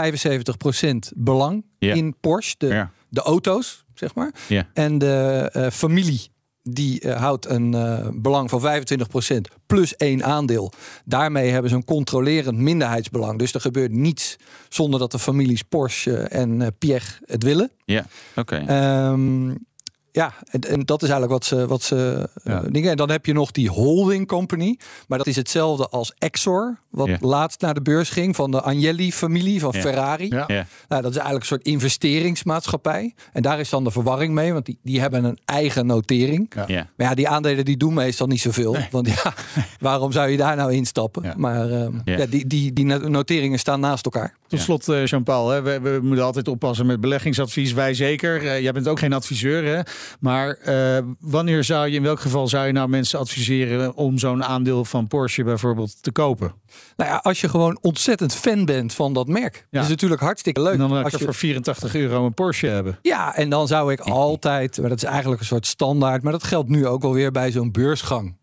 belang 1.16 1.66
in 1.80 2.16
Porsche. 2.20 2.56
De, 2.58 2.88
de 3.10 3.22
auto's 3.22 3.86
zeg 4.00 4.16
maar. 4.16 4.34
Ja. 4.48 4.68
En 4.74 4.98
de 4.98 5.50
uh, 5.56 5.68
familie 5.68 6.30
die 6.64 7.06
uh, 7.06 7.16
houdt 7.16 7.46
een 7.46 7.74
uh, 7.74 8.08
belang 8.14 8.50
van 8.50 8.62
25% 8.62 9.36
plus 9.66 9.96
één 9.96 10.24
aandeel. 10.24 10.72
Daarmee 11.06 11.50
hebben 11.50 11.70
ze 11.70 11.76
een 11.76 11.86
controlerend 11.86 12.58
minderheidsbelang. 12.58 13.40
Dus 13.40 13.54
er 13.54 13.62
gebeurt 13.62 13.92
niets 13.92 14.36
zonder 14.70 15.00
dat 15.00 15.12
de 15.12 15.20
families 15.20 15.62
Porsche 15.62 16.18
en 16.18 16.76
Pierre 16.78 17.06
het 17.26 17.44
willen. 17.44 17.72
Ja, 17.86 18.06
oké. 18.36 18.62
Okay. 18.62 19.10
Um, 19.12 19.68
ja, 20.12 20.34
en, 20.52 20.62
en, 20.62 20.86
dat 20.86 21.04
is 21.04 21.10
eigenlijk 21.10 21.32
wat 21.32 21.46
ze, 21.46 21.68
wat 21.68 21.82
ze 21.82 22.30
ja. 22.44 22.64
uh, 22.64 22.72
dingen. 22.72 22.92
En 22.92 22.98
dan 22.98 23.10
heb 23.10 23.26
je 23.26 23.34
nog 23.34 23.52
die 23.52 23.70
holding 23.70 24.28
company. 24.28 24.78
Maar 25.08 25.18
dat 25.18 25.28
is 25.28 25.36
hetzelfde 25.36 25.88
als 25.88 26.14
Exor, 26.18 26.80
wat 26.90 27.08
Ja. 27.08 27.18
laatst 27.20 27.62
naar 27.62 27.74
de 27.74 27.82
beurs 27.82 28.10
ging 28.10 28.36
van 28.36 28.52
de 28.52 28.62
Agnelli-familie 28.62 29.60
van 29.60 29.72
Ja. 29.74 29.82
Ferrari. 29.82 30.28
Ja. 30.30 30.44
Ja. 30.48 30.66
Nou, 30.88 31.02
dat 31.02 31.12
is 31.12 31.18
eigenlijk 31.18 31.40
een 31.40 31.46
soort 31.58 31.64
investeringsmaatschappij. 31.66 33.14
En 33.34 33.42
daar 33.42 33.60
is 33.60 33.70
dan 33.70 33.84
de 33.84 33.92
verwarring 33.92 34.34
mee, 34.34 34.54
want 34.54 34.66
die, 34.66 34.80
die 34.84 35.00
hebben 35.00 35.24
een 35.24 35.40
eigen 35.46 35.86
notering. 35.86 36.52
Ja. 36.68 36.88
Maar 36.98 37.08
ja, 37.08 37.14
die 37.14 37.28
aandelen 37.30 37.66
die 37.66 37.78
doen 37.78 37.94
meestal 37.94 38.28
niet 38.28 38.42
zoveel. 38.42 38.78
Want 38.92 39.08
ja, 39.08 39.34
waarom 39.80 40.12
zou 40.12 40.30
je 40.30 40.38
daar 40.38 40.56
nou 40.56 40.74
instappen? 40.74 41.34
Maar 41.38 41.72
ehm, 41.72 41.94
Ja. 42.06 42.18
ja. 42.18 42.26
die, 42.26 42.48
die, 42.48 42.74
die 42.74 42.86
noteringen 42.86 43.60
staan 43.60 43.80
naast 43.80 44.06
elkaar. 44.06 44.38
Tot 44.50 44.60
slot, 44.60 44.88
eh, 44.88 45.06
Jean-Paul, 45.06 45.50
hè, 45.50 45.62
we, 45.62 45.80
we 45.80 46.00
moeten 46.02 46.26
altijd 46.26 46.48
oppassen 46.48 46.86
met 46.86 47.02
beleggingsadvies. 47.02 47.74
Wij 47.74 47.94
zeker. 47.94 48.48
Eh, 48.48 48.62
jij 48.62 48.72
bent 48.72 48.88
ook 48.88 49.00
geen 49.00 49.14
adviseur, 49.14 49.64
hè? 49.64 49.82
Maar 50.20 50.54
eh, 50.54 51.04
wanneer 51.20 51.64
zou 51.64 51.88
je, 51.88 51.96
in 51.96 52.04
welk 52.04 52.20
geval 52.20 52.48
zou 52.48 52.66
je 52.66 52.72
nou 52.72 52.90
mensen 52.90 53.20
adviseren 53.20 53.96
om 53.96 54.18
zo'n 54.18 54.44
aandeel 54.44 54.86
van 54.86 55.08
Porsche 55.08 55.44
bijvoorbeeld 55.44 56.04
te 56.04 56.12
kopen? 56.12 56.54
Nou 56.96 57.10
ja, 57.10 57.18
als 57.18 57.42
je 57.42 57.50
gewoon 57.50 57.78
ontzettend 57.82 58.36
fan 58.36 58.66
bent 58.66 58.94
van 58.94 59.14
dat 59.14 59.28
merk. 59.28 59.68
Ja. 59.70 59.82
is 59.82 59.88
natuurlijk 59.88 60.22
hartstikke 60.22 60.62
leuk. 60.62 60.74
En 60.74 60.80
dan 60.80 61.04
als 61.04 61.12
je 61.12 61.18
je 61.18 61.24
voor 61.24 61.34
84 61.34 61.96
euro 61.96 62.26
een 62.26 62.34
Porsche 62.34 62.68
hebben. 62.68 63.00
Ja, 63.02 63.36
en 63.36 63.50
dan 63.50 63.68
zou 63.68 63.92
ik 63.92 64.00
altijd, 64.26 64.78
maar 64.80 64.90
dat 64.90 64.98
is 64.98 65.10
eigenlijk 65.10 65.42
een 65.42 65.48
soort 65.48 65.66
standaard, 65.66 66.24
maar 66.24 66.32
dat 66.32 66.44
geldt 66.44 66.70
nu 66.70 66.88
ook 66.88 67.04
alweer 67.04 67.32
bij 67.32 67.52
zo'n 67.52 67.72
beursgang. 67.72 68.38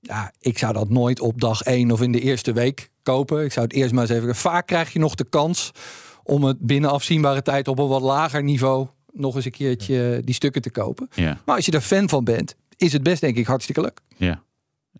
Ja, 0.00 0.32
ik 0.40 0.58
zou 0.58 0.72
dat 0.72 0.88
nooit 0.88 1.20
op 1.20 1.40
dag 1.40 1.62
één 1.62 1.90
of 1.90 2.02
in 2.02 2.12
de 2.12 2.20
eerste 2.20 2.52
week 2.52 2.90
kopen. 3.06 3.44
Ik 3.44 3.52
zou 3.52 3.66
het 3.66 3.74
eerst 3.74 3.92
maar 3.92 4.02
eens 4.02 4.12
even. 4.20 4.34
Vaak 4.34 4.66
krijg 4.66 4.92
je 4.92 4.98
nog 4.98 5.14
de 5.14 5.24
kans 5.28 5.70
om 6.22 6.44
het 6.44 6.58
binnen 6.60 6.90
afzienbare 6.90 7.42
tijd 7.42 7.68
op 7.68 7.78
een 7.78 7.88
wat 7.88 8.02
lager 8.02 8.42
niveau 8.42 8.86
nog 9.12 9.34
eens 9.36 9.44
een 9.44 9.50
keertje 9.50 10.20
die 10.24 10.34
stukken 10.34 10.62
te 10.62 10.70
kopen. 10.70 11.08
Ja. 11.14 11.38
Maar 11.44 11.56
als 11.56 11.66
je 11.66 11.72
er 11.72 11.80
fan 11.80 12.08
van 12.08 12.24
bent, 12.24 12.54
is 12.76 12.92
het 12.92 13.02
best 13.02 13.20
denk 13.20 13.36
ik 13.36 13.46
hartstikke 13.46 13.80
leuk. 13.80 14.00
Ja. 14.16 14.42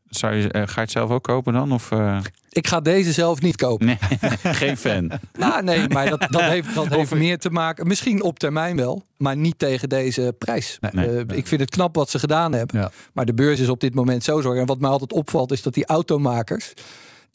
Zou 0.09 0.35
je, 0.35 0.49
eh, 0.51 0.63
ga 0.67 0.73
je 0.75 0.81
het 0.81 0.91
zelf 0.91 1.11
ook 1.11 1.23
kopen 1.23 1.53
dan? 1.53 1.73
Of, 1.73 1.91
eh? 1.91 2.19
Ik 2.51 2.67
ga 2.67 2.81
deze 2.81 3.13
zelf 3.13 3.41
niet 3.41 3.57
kopen. 3.57 3.87
Nee, 3.87 3.99
geen 4.63 4.77
fan. 4.77 5.11
Nou, 5.39 5.63
nee, 5.63 5.89
maar 5.89 6.11
dat, 6.11 6.27
dat 6.31 6.41
heeft, 6.43 6.75
dat 6.75 6.89
heeft 6.89 7.15
meer 7.15 7.39
te 7.39 7.51
maken. 7.51 7.87
Misschien 7.87 8.23
op 8.23 8.39
termijn 8.39 8.77
wel, 8.77 9.03
maar 9.17 9.37
niet 9.37 9.59
tegen 9.59 9.89
deze 9.89 10.35
prijs. 10.39 10.79
Nee, 10.93 11.07
Eh, 11.07 11.37
Ik 11.37 11.47
vind 11.47 11.61
het 11.61 11.71
knap 11.71 11.95
wat 11.95 12.11
ze 12.11 12.19
gedaan 12.19 12.53
hebben. 12.53 12.81
Ja. 12.81 12.91
Maar 13.13 13.25
de 13.25 13.35
beurs 13.35 13.61
is 13.61 13.69
op 13.69 13.81
dit 13.81 13.95
moment 13.95 14.25
zo 14.25 14.41
zorg. 14.41 14.59
En 14.59 14.67
wat 14.67 14.81
mij 14.81 14.91
altijd 14.91 15.13
opvalt, 15.13 15.53
is 15.53 15.63
dat 15.63 15.75
die 15.75 15.87
automakers. 15.87 16.73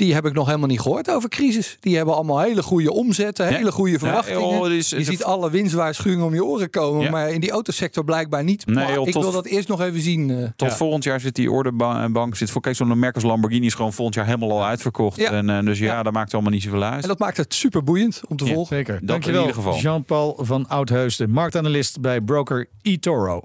Die 0.02 0.14
heb 0.14 0.26
ik 0.26 0.34
nog 0.34 0.46
helemaal 0.46 0.68
niet 0.68 0.80
gehoord 0.82 1.10
over 1.12 1.30
crisis. 1.30 1.78
Die 1.80 1.96
hebben 1.96 2.16
allemaal 2.16 2.40
hele 2.40 2.64
goede 2.64 2.92
omzetten, 2.94 3.50
Ja. 3.50 3.56
hele 3.58 3.72
goede 3.72 3.92
Ja, 3.92 3.98
verwachtingen. 3.98 4.42
joh, 4.42 4.66
die 4.66 4.78
is- 4.78 4.90
je 4.90 5.04
ziet 5.04 5.24
alle 5.24 5.50
winstwaarschuwingen 5.50 6.26
om 6.26 6.34
je 6.34 6.44
oren 6.46 6.70
komen. 6.70 7.02
Ja. 7.04 7.10
Maar 7.10 7.30
in 7.32 7.42
die 7.42 7.52
autosector 7.52 8.04
blijkbaar 8.04 8.44
niet. 8.44 8.66
Nee, 8.66 8.76
Maar 8.76 8.94
joh, 8.94 9.08
ik 9.08 9.14
tot- 9.14 9.24
wil 9.24 9.32
dat 9.32 9.46
eerst 9.46 9.68
nog 9.68 9.82
even 9.82 10.02
zien. 10.02 10.30
eh. 10.30 10.48
Tot 10.56 10.74
volgend 10.74 11.04
jaar 11.04 11.20
zit 11.20 11.36
die 11.36 11.52
orderbank 11.52 12.36
zit 12.36 12.50
voor 12.52 12.62
kijk 12.62 12.76
zo'n 12.76 13.00
merk 13.00 13.16
als 13.16 13.24
Lamborghini 13.24 13.66
is 13.66 13.74
gewoon 13.74 13.94
volgend 13.94 14.16
jaar 14.16 14.26
helemaal 14.26 14.52
al 14.52 14.66
uitverkocht. 14.66 15.18
Ja. 15.18 15.32
En, 15.32 15.50
eh, 15.50 15.60
dus 15.66 15.80
ja, 15.80 16.04
dat 16.04 16.14
maakt 16.14 16.34
allemaal 16.34 16.52
niet 16.52 16.64
zoveel 16.64 16.84
uit. 16.84 17.02
En 17.02 17.08
dat 17.08 17.20
maakt 17.20 17.38
het 17.38 17.54
super 17.54 17.84
boeiend 17.84 18.22
om 18.28 18.38
te 18.38 18.46
Ja. 18.46 18.54
volgen. 18.54 18.76
Zeker. 18.76 18.94
Dat 19.00 19.08
Dankjewel, 19.08 19.42
in 19.42 19.48
ieder 19.48 19.64
geval. 19.64 19.80
Jean-Paul 19.80 20.38
van 20.42 20.68
Oudheusden, 20.68 21.30
marktanalist 21.32 22.02
bij 22.02 22.22
broker 22.22 22.68
eToro. 22.82 23.42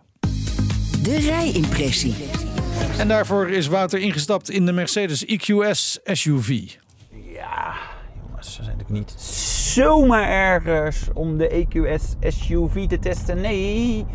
De 1.03 1.17
rijimpressie. 1.19 2.15
En 2.99 3.09
daarvoor 3.09 3.49
is 3.49 3.67
Wouter 3.67 3.99
ingestapt 3.99 4.51
in 4.51 4.67
de 4.67 4.73
Mercedes 4.73 5.25
EQS 5.25 5.99
SUV. 6.05 6.49
Ja, 7.11 7.75
jongens, 8.23 8.57
we 8.57 8.65
zijn 8.65 8.77
natuurlijk 8.77 8.91
niet 8.91 9.21
zomaar 9.21 10.29
ergens 10.29 11.09
om 11.15 11.39
de 11.39 11.49
EQS 11.49 12.17
SUV 12.21 12.87
te 12.87 12.99
testen. 12.99 13.41
Nee. 13.41 14.07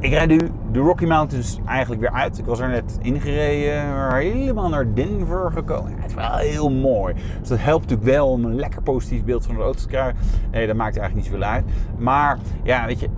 Ik 0.00 0.10
rijd 0.10 0.28
nu 0.28 0.38
de 0.72 0.78
Rocky 0.78 1.04
Mountains 1.04 1.58
eigenlijk 1.66 2.00
weer 2.00 2.12
uit. 2.12 2.38
Ik 2.38 2.44
was 2.44 2.58
er 2.58 2.68
net 2.68 2.98
ingereden, 3.02 4.14
helemaal 4.14 4.68
naar 4.68 4.94
Denver 4.94 5.50
gekomen. 5.52 5.92
Het 5.96 6.10
is 6.10 6.14
wel 6.14 6.36
heel 6.36 6.70
mooi. 6.70 7.14
Dus 7.40 7.48
dat 7.48 7.58
helpt 7.58 7.82
natuurlijk 7.82 8.16
wel 8.16 8.30
om 8.30 8.44
een 8.44 8.54
lekker 8.54 8.82
positief 8.82 9.24
beeld 9.24 9.46
van 9.46 9.54
de 9.54 9.60
auto 9.60 9.80
te 9.80 9.86
krijgen. 9.86 10.16
Nee, 10.50 10.66
dat 10.66 10.76
maakt 10.76 10.96
eigenlijk 10.96 11.14
niet 11.14 11.24
zoveel 11.24 11.54
uit. 11.54 11.64
Maar 11.98 12.38
ja, 12.62 12.86
weet 12.86 13.00
je, 13.00 13.08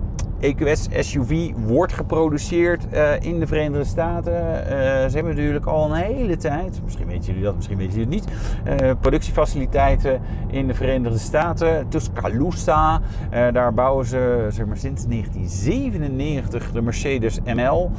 EQS 0.43 0.87
SUV 0.99 1.51
wordt 1.65 1.93
geproduceerd 1.93 2.89
eh, 2.89 3.11
in 3.19 3.39
de 3.39 3.47
Verenigde 3.47 3.83
Staten. 3.83 4.65
Eh, 4.65 4.73
ze 5.09 5.15
hebben 5.15 5.35
natuurlijk 5.35 5.65
al 5.65 5.85
een 5.85 5.95
hele 5.95 6.37
tijd, 6.37 6.81
misschien 6.83 7.07
weten 7.07 7.25
jullie 7.25 7.43
dat, 7.43 7.55
misschien 7.55 7.77
weten 7.77 7.99
jullie 7.99 8.21
het 8.21 8.25
niet, 8.25 8.81
eh, 8.81 8.91
productiefaciliteiten 8.99 10.21
in 10.47 10.67
de 10.67 10.73
Verenigde 10.73 11.17
Staten. 11.17 11.87
Tuscaloosa, 11.87 13.01
daar 13.29 13.73
bouwen 13.73 14.05
ze 14.05 14.47
zeg 14.49 14.65
maar, 14.65 14.77
sinds 14.77 15.05
1997 15.05 16.71
de 16.71 16.81
Mercedes 16.81 17.39
ML. 17.45 17.91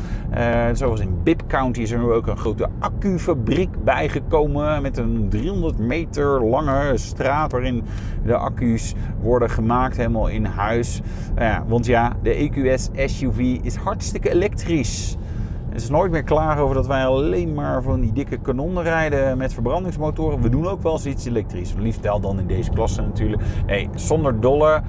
Zoals 0.72 1.00
in 1.00 1.22
Bibb 1.22 1.42
County 1.46 1.80
is 1.80 1.90
er 1.90 1.98
nu 1.98 2.12
ook 2.12 2.26
een 2.26 2.36
grote 2.36 2.68
accufabriek 2.78 3.84
bijgekomen 3.84 4.82
met 4.82 4.96
een 4.96 5.26
300 5.28 5.78
meter 5.78 6.44
lange 6.44 6.96
straat 6.96 7.52
waarin 7.52 7.82
de 8.24 8.36
accu's 8.36 8.94
worden 9.20 9.50
gemaakt 9.50 9.96
helemaal 9.96 10.28
in 10.28 10.44
huis. 10.44 11.00
Want 11.66 11.86
ja, 11.86 12.12
de 12.22 12.33
EQS 12.34 12.90
SUV 12.94 13.38
is 13.62 13.74
hartstikke 13.74 14.30
elektrisch. 14.30 15.16
Het 15.68 15.82
is 15.82 15.88
nooit 15.88 16.10
meer 16.10 16.22
klaar 16.22 16.58
over 16.58 16.74
dat 16.74 16.86
wij 16.86 17.06
alleen 17.06 17.54
maar 17.54 17.82
van 17.82 18.00
die 18.00 18.12
dikke 18.12 18.38
kanonnen 18.38 18.82
rijden 18.82 19.38
met 19.38 19.52
verbrandingsmotoren. 19.52 20.42
We 20.42 20.48
doen 20.48 20.66
ook 20.66 20.82
wel 20.82 20.92
eens 20.92 21.06
iets 21.06 21.24
elektrisch. 21.24 21.74
Liefst 21.78 22.00
wel 22.00 22.20
dan 22.20 22.38
in 22.38 22.46
deze 22.46 22.70
klasse 22.70 23.02
natuurlijk. 23.02 23.42
Nee, 23.66 23.88
zonder 23.94 24.40
dolle. 24.40 24.82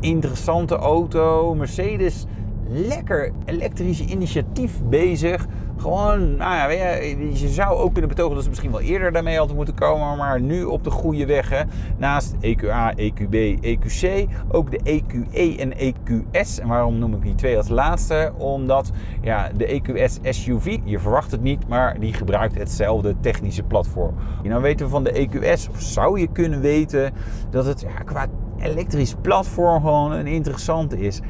Interessante 0.00 0.76
auto. 0.76 1.54
Mercedes, 1.54 2.26
lekker 2.68 3.32
elektrisch 3.44 4.00
initiatief 4.00 4.82
bezig. 4.88 5.46
Gewoon, 5.80 6.36
nou 6.36 6.72
ja, 6.72 6.94
je, 7.32 7.48
zou 7.48 7.78
ook 7.78 7.92
kunnen 7.92 8.08
betogen 8.08 8.34
dat 8.34 8.42
ze 8.42 8.48
misschien 8.48 8.70
wel 8.70 8.80
eerder 8.80 9.12
daarmee 9.12 9.36
hadden 9.36 9.56
moeten 9.56 9.74
komen. 9.74 10.16
Maar 10.16 10.40
nu 10.40 10.64
op 10.64 10.84
de 10.84 10.90
goede 10.90 11.26
weg. 11.26 11.50
Hè. 11.50 11.62
Naast 11.96 12.34
EQA, 12.40 12.94
EQB, 12.96 13.64
EQC 13.64 14.28
ook 14.48 14.70
de 14.70 14.80
EQE 14.84 15.56
en 15.58 15.72
EQS. 15.72 16.60
En 16.60 16.68
waarom 16.68 16.98
noem 16.98 17.14
ik 17.14 17.22
die 17.22 17.34
twee 17.34 17.56
als 17.56 17.68
laatste? 17.68 18.32
Omdat 18.38 18.90
ja, 19.22 19.50
de 19.56 19.66
EQS 19.66 20.18
SUV, 20.22 20.78
je 20.84 20.98
verwacht 20.98 21.30
het 21.30 21.42
niet, 21.42 21.68
maar 21.68 22.00
die 22.00 22.12
gebruikt 22.12 22.58
hetzelfde 22.58 23.14
technische 23.20 23.62
platform. 23.62 24.14
Nou 24.42 24.62
weten 24.62 24.86
we 24.86 24.92
van 24.92 25.04
de 25.04 25.28
EQS, 25.28 25.68
of 25.68 25.80
zou 25.80 26.20
je 26.20 26.26
kunnen 26.32 26.60
weten, 26.60 27.12
dat 27.50 27.64
het 27.64 27.80
ja, 27.80 28.02
qua 28.04 28.26
elektrisch 28.58 29.14
platform 29.22 29.80
gewoon 29.80 30.12
een 30.12 30.26
interessante 30.26 31.00
is 31.00 31.20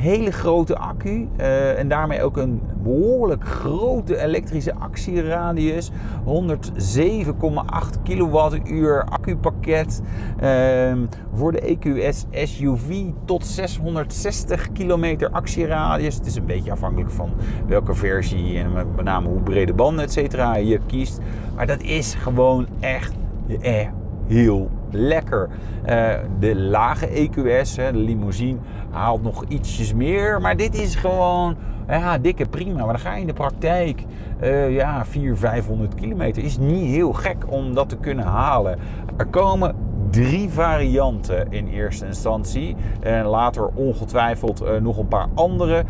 hele 0.00 0.30
grote 0.32 0.76
accu 0.76 1.28
eh, 1.36 1.78
en 1.78 1.88
daarmee 1.88 2.22
ook 2.22 2.36
een 2.36 2.60
behoorlijk 2.82 3.44
grote 3.44 4.16
elektrische 4.16 4.74
actieradius. 4.74 5.90
107,8 6.24 8.02
kilowattuur 8.02 9.04
accupakket. 9.04 10.02
Ehm, 10.38 10.98
voor 11.34 11.52
de 11.52 11.60
EQS 11.60 12.26
SUV 12.32 13.04
tot 13.24 13.46
660 13.46 14.72
kilometer 14.72 15.30
actieradius. 15.30 16.14
Het 16.14 16.26
is 16.26 16.36
een 16.36 16.46
beetje 16.46 16.72
afhankelijk 16.72 17.10
van 17.10 17.30
welke 17.66 17.94
versie 17.94 18.58
en 18.58 18.72
met 18.72 19.04
name 19.04 19.28
hoe 19.28 19.40
brede 19.40 19.74
banden 19.74 20.04
et 20.04 20.12
cetera 20.12 20.56
je 20.56 20.80
kiest. 20.86 21.18
Maar 21.56 21.66
dat 21.66 21.82
is 21.82 22.14
gewoon 22.14 22.66
echt, 22.80 23.12
echt 23.60 23.92
heel 24.26 24.70
lekker. 24.94 25.48
Eh, 25.84 26.08
de 26.38 26.56
lage 26.56 27.06
EQS, 27.06 27.76
hè, 27.76 27.92
de 27.92 27.98
limousine, 27.98 28.58
haalt 28.90 29.22
nog 29.22 29.44
ietsjes 29.48 29.94
meer. 29.94 30.40
Maar 30.40 30.56
dit 30.56 30.74
is 30.74 30.94
gewoon 30.94 31.56
ja, 31.88 32.18
dikke 32.18 32.46
prima. 32.46 32.84
Maar 32.84 32.92
dan 32.92 32.98
ga 32.98 33.14
je 33.14 33.20
in 33.20 33.26
de 33.26 33.32
praktijk, 33.32 34.04
uh, 34.42 34.74
ja, 34.74 35.04
400, 35.04 35.40
500 35.40 35.94
kilometer. 35.94 36.44
Is 36.44 36.58
niet 36.58 36.86
heel 36.86 37.12
gek 37.12 37.44
om 37.48 37.74
dat 37.74 37.88
te 37.88 37.96
kunnen 37.96 38.24
halen. 38.24 38.78
Er 39.16 39.26
komen 39.26 39.74
drie 40.10 40.50
varianten 40.50 41.52
in 41.52 41.66
eerste 41.66 42.06
instantie. 42.06 42.76
En 43.00 43.24
later 43.24 43.66
ongetwijfeld 43.74 44.62
uh, 44.62 44.76
nog 44.80 44.98
een 44.98 45.08
paar 45.08 45.26
andere. 45.34 45.84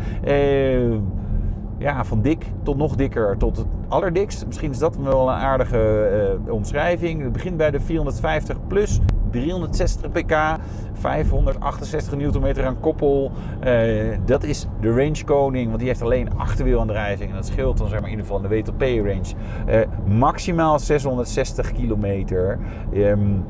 Ja, 1.77 2.05
van 2.05 2.21
dik 2.21 2.45
tot 2.63 2.77
nog 2.77 2.95
dikker 2.95 3.37
tot 3.37 3.57
het 3.57 3.67
allerdikst. 3.91 4.45
Misschien 4.45 4.71
is 4.71 4.77
dat 4.77 4.97
wel 4.97 5.29
een 5.29 5.35
aardige 5.35 6.09
uh, 6.45 6.53
omschrijving. 6.53 7.21
Het 7.21 7.31
begint 7.31 7.57
bij 7.57 7.71
de 7.71 7.79
450 7.79 8.67
plus 8.67 8.99
360 9.31 10.11
pk, 10.11 10.57
568 10.93 12.15
Nm 12.15 12.65
aan 12.65 12.79
koppel. 12.79 13.31
Uh, 13.65 14.17
dat 14.25 14.43
is 14.43 14.67
de 14.81 14.89
range 14.89 15.23
koning, 15.25 15.67
want 15.67 15.79
die 15.79 15.87
heeft 15.87 16.01
alleen 16.01 16.37
achterwielaandrijving. 16.37 17.29
En 17.29 17.35
dat 17.35 17.45
scheelt 17.45 17.77
dan 17.77 17.87
zeg 17.87 17.99
maar 17.99 18.09
in 18.09 18.17
ieder 18.17 18.31
geval 18.31 18.41
de 18.41 18.55
WTP-range. 18.55 19.33
Uh, 19.69 19.79
maximaal 20.17 20.79
660 20.79 21.71
kilometer. 21.71 22.59
Um, 22.93 23.45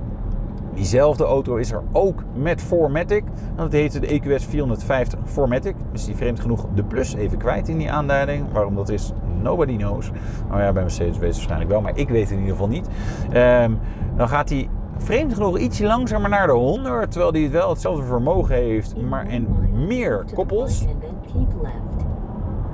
Diezelfde 0.74 1.24
auto 1.24 1.55
is 1.55 1.72
er 1.72 1.82
ook 1.91 2.24
met 2.34 2.63
4MATIC. 2.65 3.24
Dat 3.55 3.72
heette 3.72 3.99
de 3.99 4.07
EQS 4.07 4.45
450 4.45 5.19
4MATIC. 5.19 5.76
Dus 5.91 6.05
die 6.05 6.15
vreemd 6.15 6.39
genoeg 6.39 6.65
de 6.74 6.84
plus 6.84 7.13
even 7.15 7.38
kwijt 7.38 7.67
in 7.67 7.78
die 7.78 7.91
aanduiding. 7.91 8.45
Waarom 8.51 8.76
dat 8.76 8.89
is, 8.89 9.11
nobody 9.41 9.78
knows. 9.78 10.11
Nou 10.49 10.61
ja, 10.61 10.72
bij 10.72 10.82
Mercedes 10.82 11.17
weet 11.17 11.28
het 11.28 11.36
waarschijnlijk 11.36 11.69
wel, 11.69 11.82
maar 11.82 11.97
ik 11.97 12.09
weet 12.09 12.22
het 12.22 12.32
in 12.32 12.39
ieder 12.39 12.51
geval 12.51 12.67
niet. 12.67 12.88
Um, 13.34 13.80
dan 14.15 14.30
gaat 14.30 14.49
hij 14.49 14.69
vreemd 14.97 15.34
genoeg 15.34 15.57
ietsje 15.57 15.86
langzamer 15.86 16.30
naar 16.30 16.47
de 16.47 16.53
100. 16.53 17.11
Terwijl 17.11 17.32
hij 17.32 17.41
het 17.41 17.51
wel 17.51 17.69
hetzelfde 17.69 18.03
vermogen 18.03 18.55
heeft, 18.55 18.95
maar 19.09 19.26
en 19.28 19.47
meer 19.88 20.26
koppels. 20.34 20.86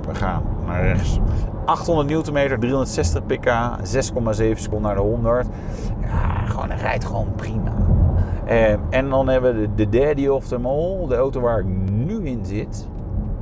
We 0.08 0.14
gaan 0.14 0.42
naar 0.66 0.82
rechts. 0.82 1.18
800 1.64 2.30
Nm, 2.30 2.60
360 2.60 3.26
pk, 3.26 3.48
6,7 3.82 4.60
seconden 4.60 4.82
naar 4.82 4.94
de 4.94 5.00
100. 5.00 5.46
Ja, 6.00 6.46
gewoon, 6.46 6.70
hij 6.70 6.78
rijdt 6.78 7.04
gewoon 7.04 7.34
prima. 7.36 7.72
Eh, 8.44 8.72
en 8.90 9.08
dan 9.08 9.28
hebben 9.28 9.60
we 9.60 9.74
de, 9.74 9.88
daddy 9.88 10.26
of 10.26 10.46
them 10.46 10.66
all, 10.66 11.06
de 11.08 11.16
auto 11.16 11.40
waar 11.40 11.58
ik 11.58 11.66
nu 12.06 12.26
in 12.26 12.44
zit. 12.44 12.88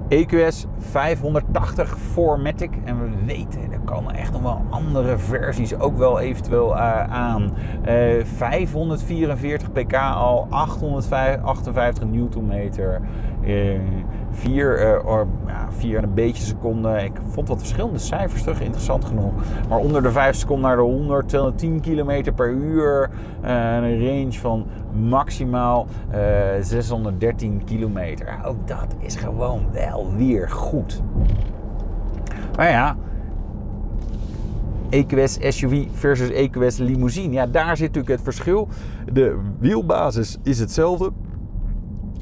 EQS 0.08 0.66
580 0.78 1.96
4MATIC. 1.98 2.70
En 2.84 3.00
we 3.00 3.24
weten, 3.24 3.72
er 3.72 3.80
komen 3.84 4.14
echt 4.14 4.32
nog 4.32 4.42
wel 4.42 4.62
andere 4.70 5.18
versies 5.18 5.78
ook 5.78 5.96
wel 5.98 6.20
eventueel 6.20 6.72
uh, 6.72 7.02
aan. 7.02 7.52
Uh, 7.88 8.24
544 8.24 9.72
pk 9.72 9.94
al, 9.94 10.46
858 10.50 12.04
newtonmeter. 12.04 13.00
Uh, 13.46 13.78
4, 14.30 15.02
or, 15.04 15.26
ja, 15.46 15.68
4 15.70 15.96
en 15.96 16.04
een 16.04 16.14
beetje 16.14 16.42
seconden. 16.42 17.04
Ik 17.04 17.12
vond 17.28 17.48
wat 17.48 17.58
verschillende 17.58 17.98
cijfers 17.98 18.42
terug, 18.42 18.60
interessant 18.60 19.04
genoeg. 19.04 19.32
Maar 19.68 19.78
onder 19.78 20.02
de 20.02 20.10
5 20.10 20.36
seconden 20.36 20.66
naar 20.66 20.76
de 20.76 20.82
100, 20.82 21.28
210 21.28 21.80
km 21.80 22.32
per 22.34 22.50
uur. 22.50 23.10
een 23.42 24.06
range 24.06 24.32
van 24.32 24.66
maximaal 24.92 25.86
613 26.60 27.64
kilometer. 27.64 28.38
Ook 28.44 28.68
dat 28.68 28.96
is 28.98 29.16
gewoon 29.16 29.66
wel 29.72 30.12
weer 30.16 30.50
goed. 30.50 31.02
Maar 32.56 32.70
ja, 32.70 32.96
EQS 34.90 35.38
SUV 35.40 35.86
versus 35.92 36.30
EQS 36.30 36.78
limousine. 36.78 37.32
Ja, 37.32 37.46
daar 37.46 37.76
zit 37.76 37.86
natuurlijk 37.86 38.08
het 38.08 38.22
verschil. 38.22 38.68
De 39.12 39.38
wielbasis 39.58 40.38
is 40.42 40.58
hetzelfde. 40.58 41.12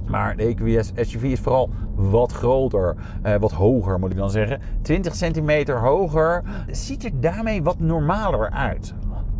Maar 0.06 0.36
de 0.36 0.54
EQS 0.54 0.92
SUV 1.08 1.22
is 1.22 1.40
vooral 1.40 1.70
wat 1.94 2.32
groter, 2.32 2.96
eh, 3.22 3.34
wat 3.36 3.52
hoger 3.52 3.98
moet 3.98 4.10
ik 4.10 4.16
dan 4.16 4.30
zeggen. 4.30 4.60
20 4.82 5.14
centimeter 5.14 5.78
hoger. 5.78 6.42
Ziet 6.70 7.04
er 7.04 7.20
daarmee 7.20 7.62
wat 7.62 7.78
normaler 7.78 8.50
uit. 8.50 8.94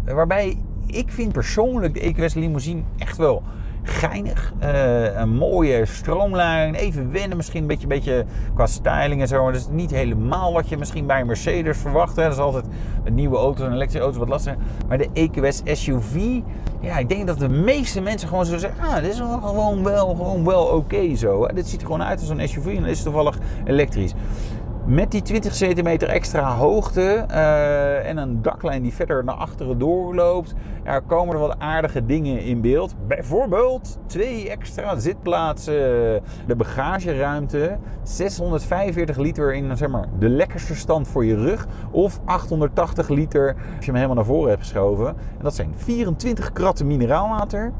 Waarbij 0.04 0.56
ik 0.86 1.10
vind 1.10 1.32
persoonlijk 1.32 1.94
de 1.94 2.00
EQS 2.00 2.34
limousine 2.34 2.82
echt 2.98 3.16
wel 3.16 3.42
geinig. 3.84 4.52
Uh, 4.62 5.18
een 5.20 5.34
mooie 5.34 5.86
stroomlijn. 5.86 6.74
Even 6.74 7.12
wennen 7.12 7.36
misschien 7.36 7.60
een 7.60 7.68
beetje, 7.68 7.86
beetje 7.86 8.24
qua 8.54 8.66
styling 8.66 9.20
en 9.20 9.28
zo. 9.28 9.42
Maar 9.42 9.52
dat 9.52 9.60
is 9.60 9.68
niet 9.70 9.90
helemaal 9.90 10.52
wat 10.52 10.68
je 10.68 10.76
misschien 10.76 11.06
bij 11.06 11.20
een 11.20 11.26
Mercedes 11.26 11.78
verwacht. 11.78 12.16
Hè. 12.16 12.22
Dat 12.22 12.32
is 12.32 12.38
altijd 12.38 12.64
een 13.04 13.14
nieuwe 13.14 13.36
auto, 13.36 13.64
een 13.64 13.72
elektrische 13.72 14.04
auto 14.04 14.18
wat 14.18 14.28
lastig. 14.28 14.54
Maar 14.88 14.98
de 14.98 15.08
EQS 15.12 15.62
SUV, 15.64 16.40
ja, 16.80 16.98
ik 16.98 17.08
denk 17.08 17.26
dat 17.26 17.38
de 17.38 17.48
meeste 17.48 18.00
mensen 18.00 18.28
gewoon 18.28 18.46
zo 18.46 18.58
zeggen... 18.58 18.84
Ah, 18.84 18.94
dit 18.94 19.12
is 19.12 19.18
gewoon 19.18 19.84
wel, 19.84 20.14
gewoon 20.14 20.44
wel 20.44 20.64
oké 20.64 21.16
zo. 21.16 21.46
Hè. 21.46 21.54
Dit 21.54 21.68
ziet 21.68 21.80
er 21.80 21.86
gewoon 21.86 22.02
uit 22.02 22.20
als 22.20 22.28
een 22.28 22.48
SUV 22.48 22.66
en 22.66 22.84
is 22.84 23.02
toevallig 23.02 23.38
elektrisch. 23.64 24.14
Met 24.86 25.10
die 25.10 25.22
20 25.22 25.54
centimeter 25.54 26.08
extra 26.08 26.56
hoogte 26.56 27.26
uh, 27.30 28.08
en 28.08 28.16
een 28.16 28.42
daklijn 28.42 28.82
die 28.82 28.92
verder 28.92 29.24
naar 29.24 29.34
achteren 29.34 29.78
doorloopt, 29.78 30.54
er 30.82 31.02
komen 31.02 31.34
er 31.34 31.40
wat 31.40 31.58
aardige 31.58 32.06
dingen 32.06 32.40
in 32.40 32.60
beeld. 32.60 32.94
Bijvoorbeeld 33.08 33.98
twee 34.06 34.50
extra 34.50 34.98
zitplaatsen, 34.98 35.74
de 36.46 36.56
bagageruimte, 36.56 37.78
645 38.02 39.16
liter 39.16 39.54
in 39.54 39.76
zeg 39.76 39.88
maar, 39.88 40.08
de 40.18 40.28
lekkerste 40.28 40.74
stand 40.74 41.08
voor 41.08 41.24
je 41.24 41.36
rug, 41.36 41.66
of 41.90 42.20
880 42.24 43.08
liter 43.08 43.54
als 43.76 43.84
je 43.84 43.90
hem 43.90 43.94
helemaal 43.94 44.16
naar 44.16 44.24
voren 44.24 44.48
hebt 44.48 44.62
geschoven. 44.62 45.06
En 45.08 45.42
dat 45.42 45.54
zijn 45.54 45.72
24 45.76 46.52
kratten 46.52 46.86
mineraalwater. 46.86 47.72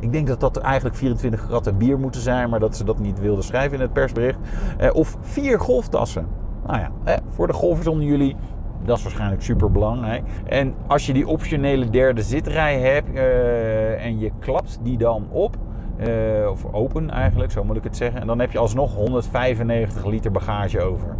Ik 0.00 0.12
denk 0.12 0.26
dat 0.26 0.40
dat 0.40 0.56
eigenlijk 0.56 0.96
24 0.96 1.46
kratten 1.46 1.76
bier 1.76 1.98
moeten 1.98 2.20
zijn, 2.20 2.50
maar 2.50 2.60
dat 2.60 2.76
ze 2.76 2.84
dat 2.84 2.98
niet 2.98 3.20
wilden 3.20 3.44
schrijven 3.44 3.76
in 3.76 3.82
het 3.82 3.92
persbericht. 3.92 4.38
Uh, 4.80 4.94
of 4.94 5.16
vier 5.20 5.60
golftassen. 5.60 6.41
Nou 6.66 6.78
ja, 6.78 6.90
eh, 7.04 7.16
voor 7.28 7.46
de 7.46 7.52
golfers 7.52 7.86
onder 7.86 8.06
jullie, 8.06 8.36
dat 8.84 8.96
is 8.96 9.02
waarschijnlijk 9.02 9.42
super 9.42 9.70
belangrijk. 9.70 10.22
En 10.44 10.74
als 10.86 11.06
je 11.06 11.12
die 11.12 11.28
optionele 11.28 11.90
derde 11.90 12.22
zitrij 12.22 12.78
hebt 12.78 13.14
uh, 13.14 14.04
en 14.04 14.18
je 14.18 14.30
klapt 14.38 14.78
die 14.82 14.98
dan 14.98 15.26
op, 15.30 15.56
uh, 16.00 16.50
of 16.50 16.64
open 16.72 17.10
eigenlijk, 17.10 17.52
zo 17.52 17.64
moet 17.64 17.76
ik 17.76 17.84
het 17.84 17.96
zeggen. 17.96 18.20
En 18.20 18.26
dan 18.26 18.38
heb 18.38 18.52
je 18.52 18.58
alsnog 18.58 18.94
195 18.94 20.06
liter 20.06 20.30
bagage 20.30 20.80
over. 20.80 21.16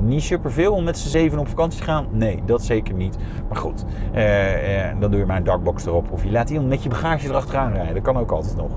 Niet 0.00 0.22
superveel 0.22 0.72
om 0.72 0.84
met 0.84 0.98
z'n 0.98 1.08
zeven 1.08 1.38
op 1.38 1.48
vakantie 1.48 1.80
te 1.80 1.86
gaan? 1.86 2.06
Nee, 2.10 2.42
dat 2.46 2.64
zeker 2.64 2.94
niet. 2.94 3.16
Maar 3.48 3.58
goed, 3.58 3.84
uh, 4.14 5.00
dan 5.00 5.10
doe 5.10 5.20
je 5.20 5.26
maar 5.26 5.36
een 5.36 5.44
darkbox 5.44 5.86
erop. 5.86 6.12
Of 6.12 6.24
je 6.24 6.30
laat 6.30 6.50
iemand 6.50 6.68
met 6.68 6.82
je 6.82 6.88
bagage 6.88 7.28
erachteraan 7.28 7.72
rijden. 7.72 7.94
Dat 7.94 8.02
kan 8.02 8.16
ook 8.16 8.30
altijd 8.30 8.56
nog. 8.56 8.70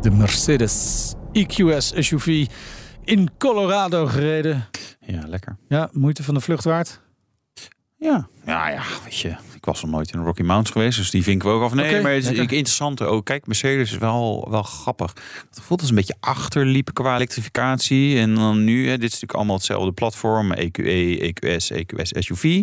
De 0.00 0.10
Mercedes 0.10 1.14
EQS 1.32 1.98
SUV 1.98 2.46
in 3.04 3.30
Colorado 3.38 4.06
gereden. 4.06 4.68
Ja, 5.00 5.22
lekker. 5.26 5.56
Ja, 5.68 5.88
moeite 5.92 6.22
van 6.22 6.34
de 6.34 6.40
vlucht 6.40 6.64
waard? 6.64 7.00
Ja, 7.98 8.28
ja, 8.46 8.68
ja, 8.68 8.82
weet 9.04 9.18
je. 9.18 9.28
Ik 9.28 9.68
was 9.68 9.82
nog 9.82 9.90
nooit 9.90 10.12
in 10.12 10.18
de 10.18 10.24
Rocky 10.24 10.42
Mountains 10.42 10.70
geweest, 10.70 10.98
dus 10.98 11.10
die 11.10 11.22
vinken 11.22 11.48
we 11.48 11.54
ook 11.54 11.62
af. 11.62 11.74
Nee, 11.74 11.88
okay, 11.88 12.02
maar 12.02 12.12
het 12.12 12.24
is 12.24 12.30
interessant. 12.30 13.00
Oh, 13.00 13.22
kijk, 13.22 13.46
Mercedes 13.46 13.92
is 13.92 13.98
wel, 13.98 14.46
wel 14.50 14.62
grappig. 14.62 15.12
Het 15.48 15.60
voelt 15.60 15.80
als 15.80 15.88
een 15.88 15.94
beetje 15.94 16.16
achterliepen 16.20 16.92
qua 16.92 17.14
elektrificatie. 17.14 18.18
En 18.18 18.34
dan 18.34 18.64
nu, 18.64 18.88
hè, 18.88 18.90
dit 18.90 19.02
is 19.02 19.10
natuurlijk 19.10 19.34
allemaal 19.34 19.56
hetzelfde 19.56 19.92
platform. 19.92 20.52
EQE, 20.52 21.18
EQS, 21.20 21.70
EQS 21.70 22.10
SUV. 22.18 22.62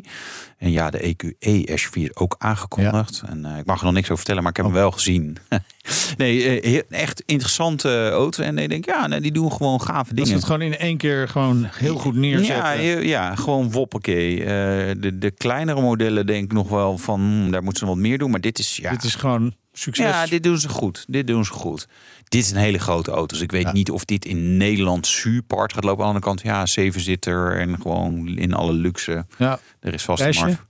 En 0.60 0.72
ja, 0.72 0.90
de 0.90 1.00
EQE 1.00 1.78
SUV 1.78 1.96
is 1.96 2.16
ook 2.16 2.36
aangekondigd. 2.38 3.22
Ja. 3.26 3.30
En 3.30 3.46
uh, 3.46 3.58
ik 3.58 3.66
mag 3.66 3.80
er 3.80 3.86
nog 3.86 3.94
niks 3.94 4.06
over 4.06 4.18
vertellen, 4.18 4.42
maar 4.42 4.52
ik 4.52 4.58
heb 4.58 4.66
hem 4.66 4.76
wel 4.76 4.92
gezien. 4.92 5.38
nee, 6.18 6.62
uh, 6.64 6.82
echt 6.90 7.24
interessante 7.26 8.10
auto. 8.10 8.44
En 8.44 8.58
ik 8.58 8.70
denk, 8.70 8.86
ja, 8.86 9.08
nee, 9.08 9.22
die 9.22 9.32
doen 9.32 9.52
gewoon 9.52 9.82
gave 9.82 10.14
dingen. 10.14 10.32
Dat 10.32 10.40
het 10.40 10.52
gewoon 10.52 10.62
in 10.62 10.78
één 10.78 10.98
keer 10.98 11.28
gewoon 11.28 11.68
heel 11.72 11.96
goed 11.96 12.16
neerzetten. 12.16 12.82
Ja, 12.82 13.00
ja 13.00 13.36
gewoon 13.36 13.72
woppakee. 13.72 14.40
Uh, 14.40 14.46
de, 14.46 15.18
de 15.20 15.32
kleinere 15.32 15.82
modellen 15.82 16.26
denk 16.26 16.44
ik 16.44 16.54
nog 16.54 16.70
wel 16.70 16.98
van, 16.98 17.20
hmm, 17.20 17.52
daar 17.52 17.64
moeten 17.64 17.80
ze 17.80 17.88
wat 17.88 17.98
meer 17.98 18.18
doen. 18.18 18.32
Maar 18.32 18.42
dit 18.42 18.60
is, 18.60 18.78
ja... 18.78 18.92
Dit 18.92 19.04
is 19.04 19.16
gewoon 19.16 19.54
succes. 19.74 20.06
Ja, 20.06 20.26
dit 20.26 20.44
doen 20.44 20.58
ze 20.60 20.70
goed. 20.70 21.06
Dit 21.08 21.28
doen 21.28 21.46
ze 21.46 21.52
goed. 21.52 21.88
Dit 22.24 22.44
is 22.44 22.52
een 22.52 22.58
hele 22.58 22.80
grote 22.80 23.12
auto. 23.12 23.26
Dus 23.26 23.42
ik 23.42 23.52
weet 23.52 23.64
ja. 23.64 23.72
niet 23.72 23.92
of 23.92 24.06
dit 24.06 24.26
in 24.26 24.58
Nederland 24.58 25.08
super 25.08 25.58
hard 25.58 25.74
gaat 25.74 25.84
lopen. 25.84 26.06
Aan 26.06 26.14
de 26.14 26.20
andere 26.20 26.26
kant, 26.26 26.56
ja, 26.56 26.66
zeven 26.66 27.02
zitter 27.02 27.60
en 27.60 27.82
gewoon 27.82 28.28
in 28.28 28.54
alle 28.54 28.74
luxe. 28.74 29.26
Ja. 29.38 29.60
Er 29.80 29.94
is 29.94 30.04
vast 30.04 30.24
een 30.24 30.36
markt. 30.36 30.66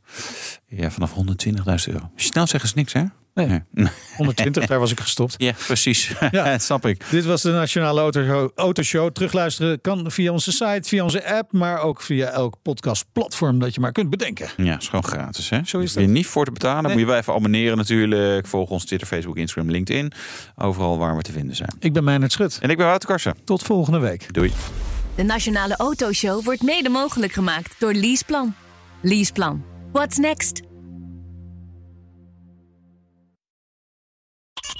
Ja, 0.68 0.91
vanaf 0.91 1.14
120.000 1.14 1.93
euro. 1.93 2.12
Snel 2.16 2.47
zeggen 2.47 2.70
ze 2.70 2.76
niks, 2.76 2.93
hè? 2.93 3.04
Nee. 3.34 3.62
120, 4.18 4.66
daar 4.68 4.80
was 4.80 4.92
ik 4.92 5.00
gestopt. 5.00 5.36
Ja, 5.38 5.54
precies. 5.66 6.12
Ja, 6.32 6.44
dat 6.52 6.62
snap 6.62 6.86
ik. 6.86 7.10
Dit 7.10 7.26
was 7.26 7.42
de 7.42 7.52
Nationale 7.52 8.02
Autoshow. 8.02 8.50
Autoshow. 8.56 9.12
Terugluisteren 9.12 9.82
kan 9.82 10.12
via 10.12 10.32
onze 10.32 10.52
site, 10.52 10.82
via 10.82 11.04
onze 11.04 11.34
app, 11.34 11.52
maar 11.52 11.82
ook 11.82 12.02
via 12.02 12.30
elk 12.30 12.56
podcastplatform 12.62 13.60
dat 13.60 13.74
je 13.74 13.80
maar 13.80 13.92
kunt 13.92 14.10
bedenken. 14.10 14.50
Ja, 14.58 14.78
is 14.78 14.88
gewoon 14.88 15.04
gratis. 15.04 15.50
Hè? 15.50 15.60
Zo 15.66 15.80
is 15.80 15.94
dat. 15.94 16.04
Je 16.04 16.10
niet 16.10 16.28
voor 16.28 16.46
te 16.46 16.52
betalen. 16.52 16.84
Nee. 16.84 16.92
Moet 16.92 17.02
je 17.02 17.08
wel 17.08 17.18
even 17.18 17.34
abonneren 17.34 17.78
natuurlijk. 17.78 18.48
Volg 18.48 18.70
ons 18.70 18.86
Twitter, 18.86 19.08
Facebook, 19.08 19.38
Instagram, 19.38 19.72
LinkedIn. 19.72 20.12
Overal 20.56 20.98
waar 20.98 21.16
we 21.16 21.22
te 21.22 21.32
vinden 21.32 21.56
zijn. 21.56 21.76
Ik 21.80 21.94
ben 21.94 22.04
Meijnerd 22.04 22.32
Schut. 22.32 22.58
En 22.62 22.70
ik 22.70 22.78
ben 22.78 22.86
Wouter 22.86 23.10
Karsen. 23.10 23.36
Tot 23.44 23.64
volgende 23.64 24.00
week. 24.00 24.34
Doei. 24.34 24.52
De 25.16 25.24
Nationale 25.24 25.76
Autoshow 25.76 26.44
wordt 26.44 26.62
mede 26.62 26.90
mogelijk 26.90 27.32
gemaakt 27.32 27.76
door 27.80 27.94
Leaseplan. 27.94 28.54
Leaseplan. 29.02 29.64
What's 29.92 30.18
next? 30.18 30.69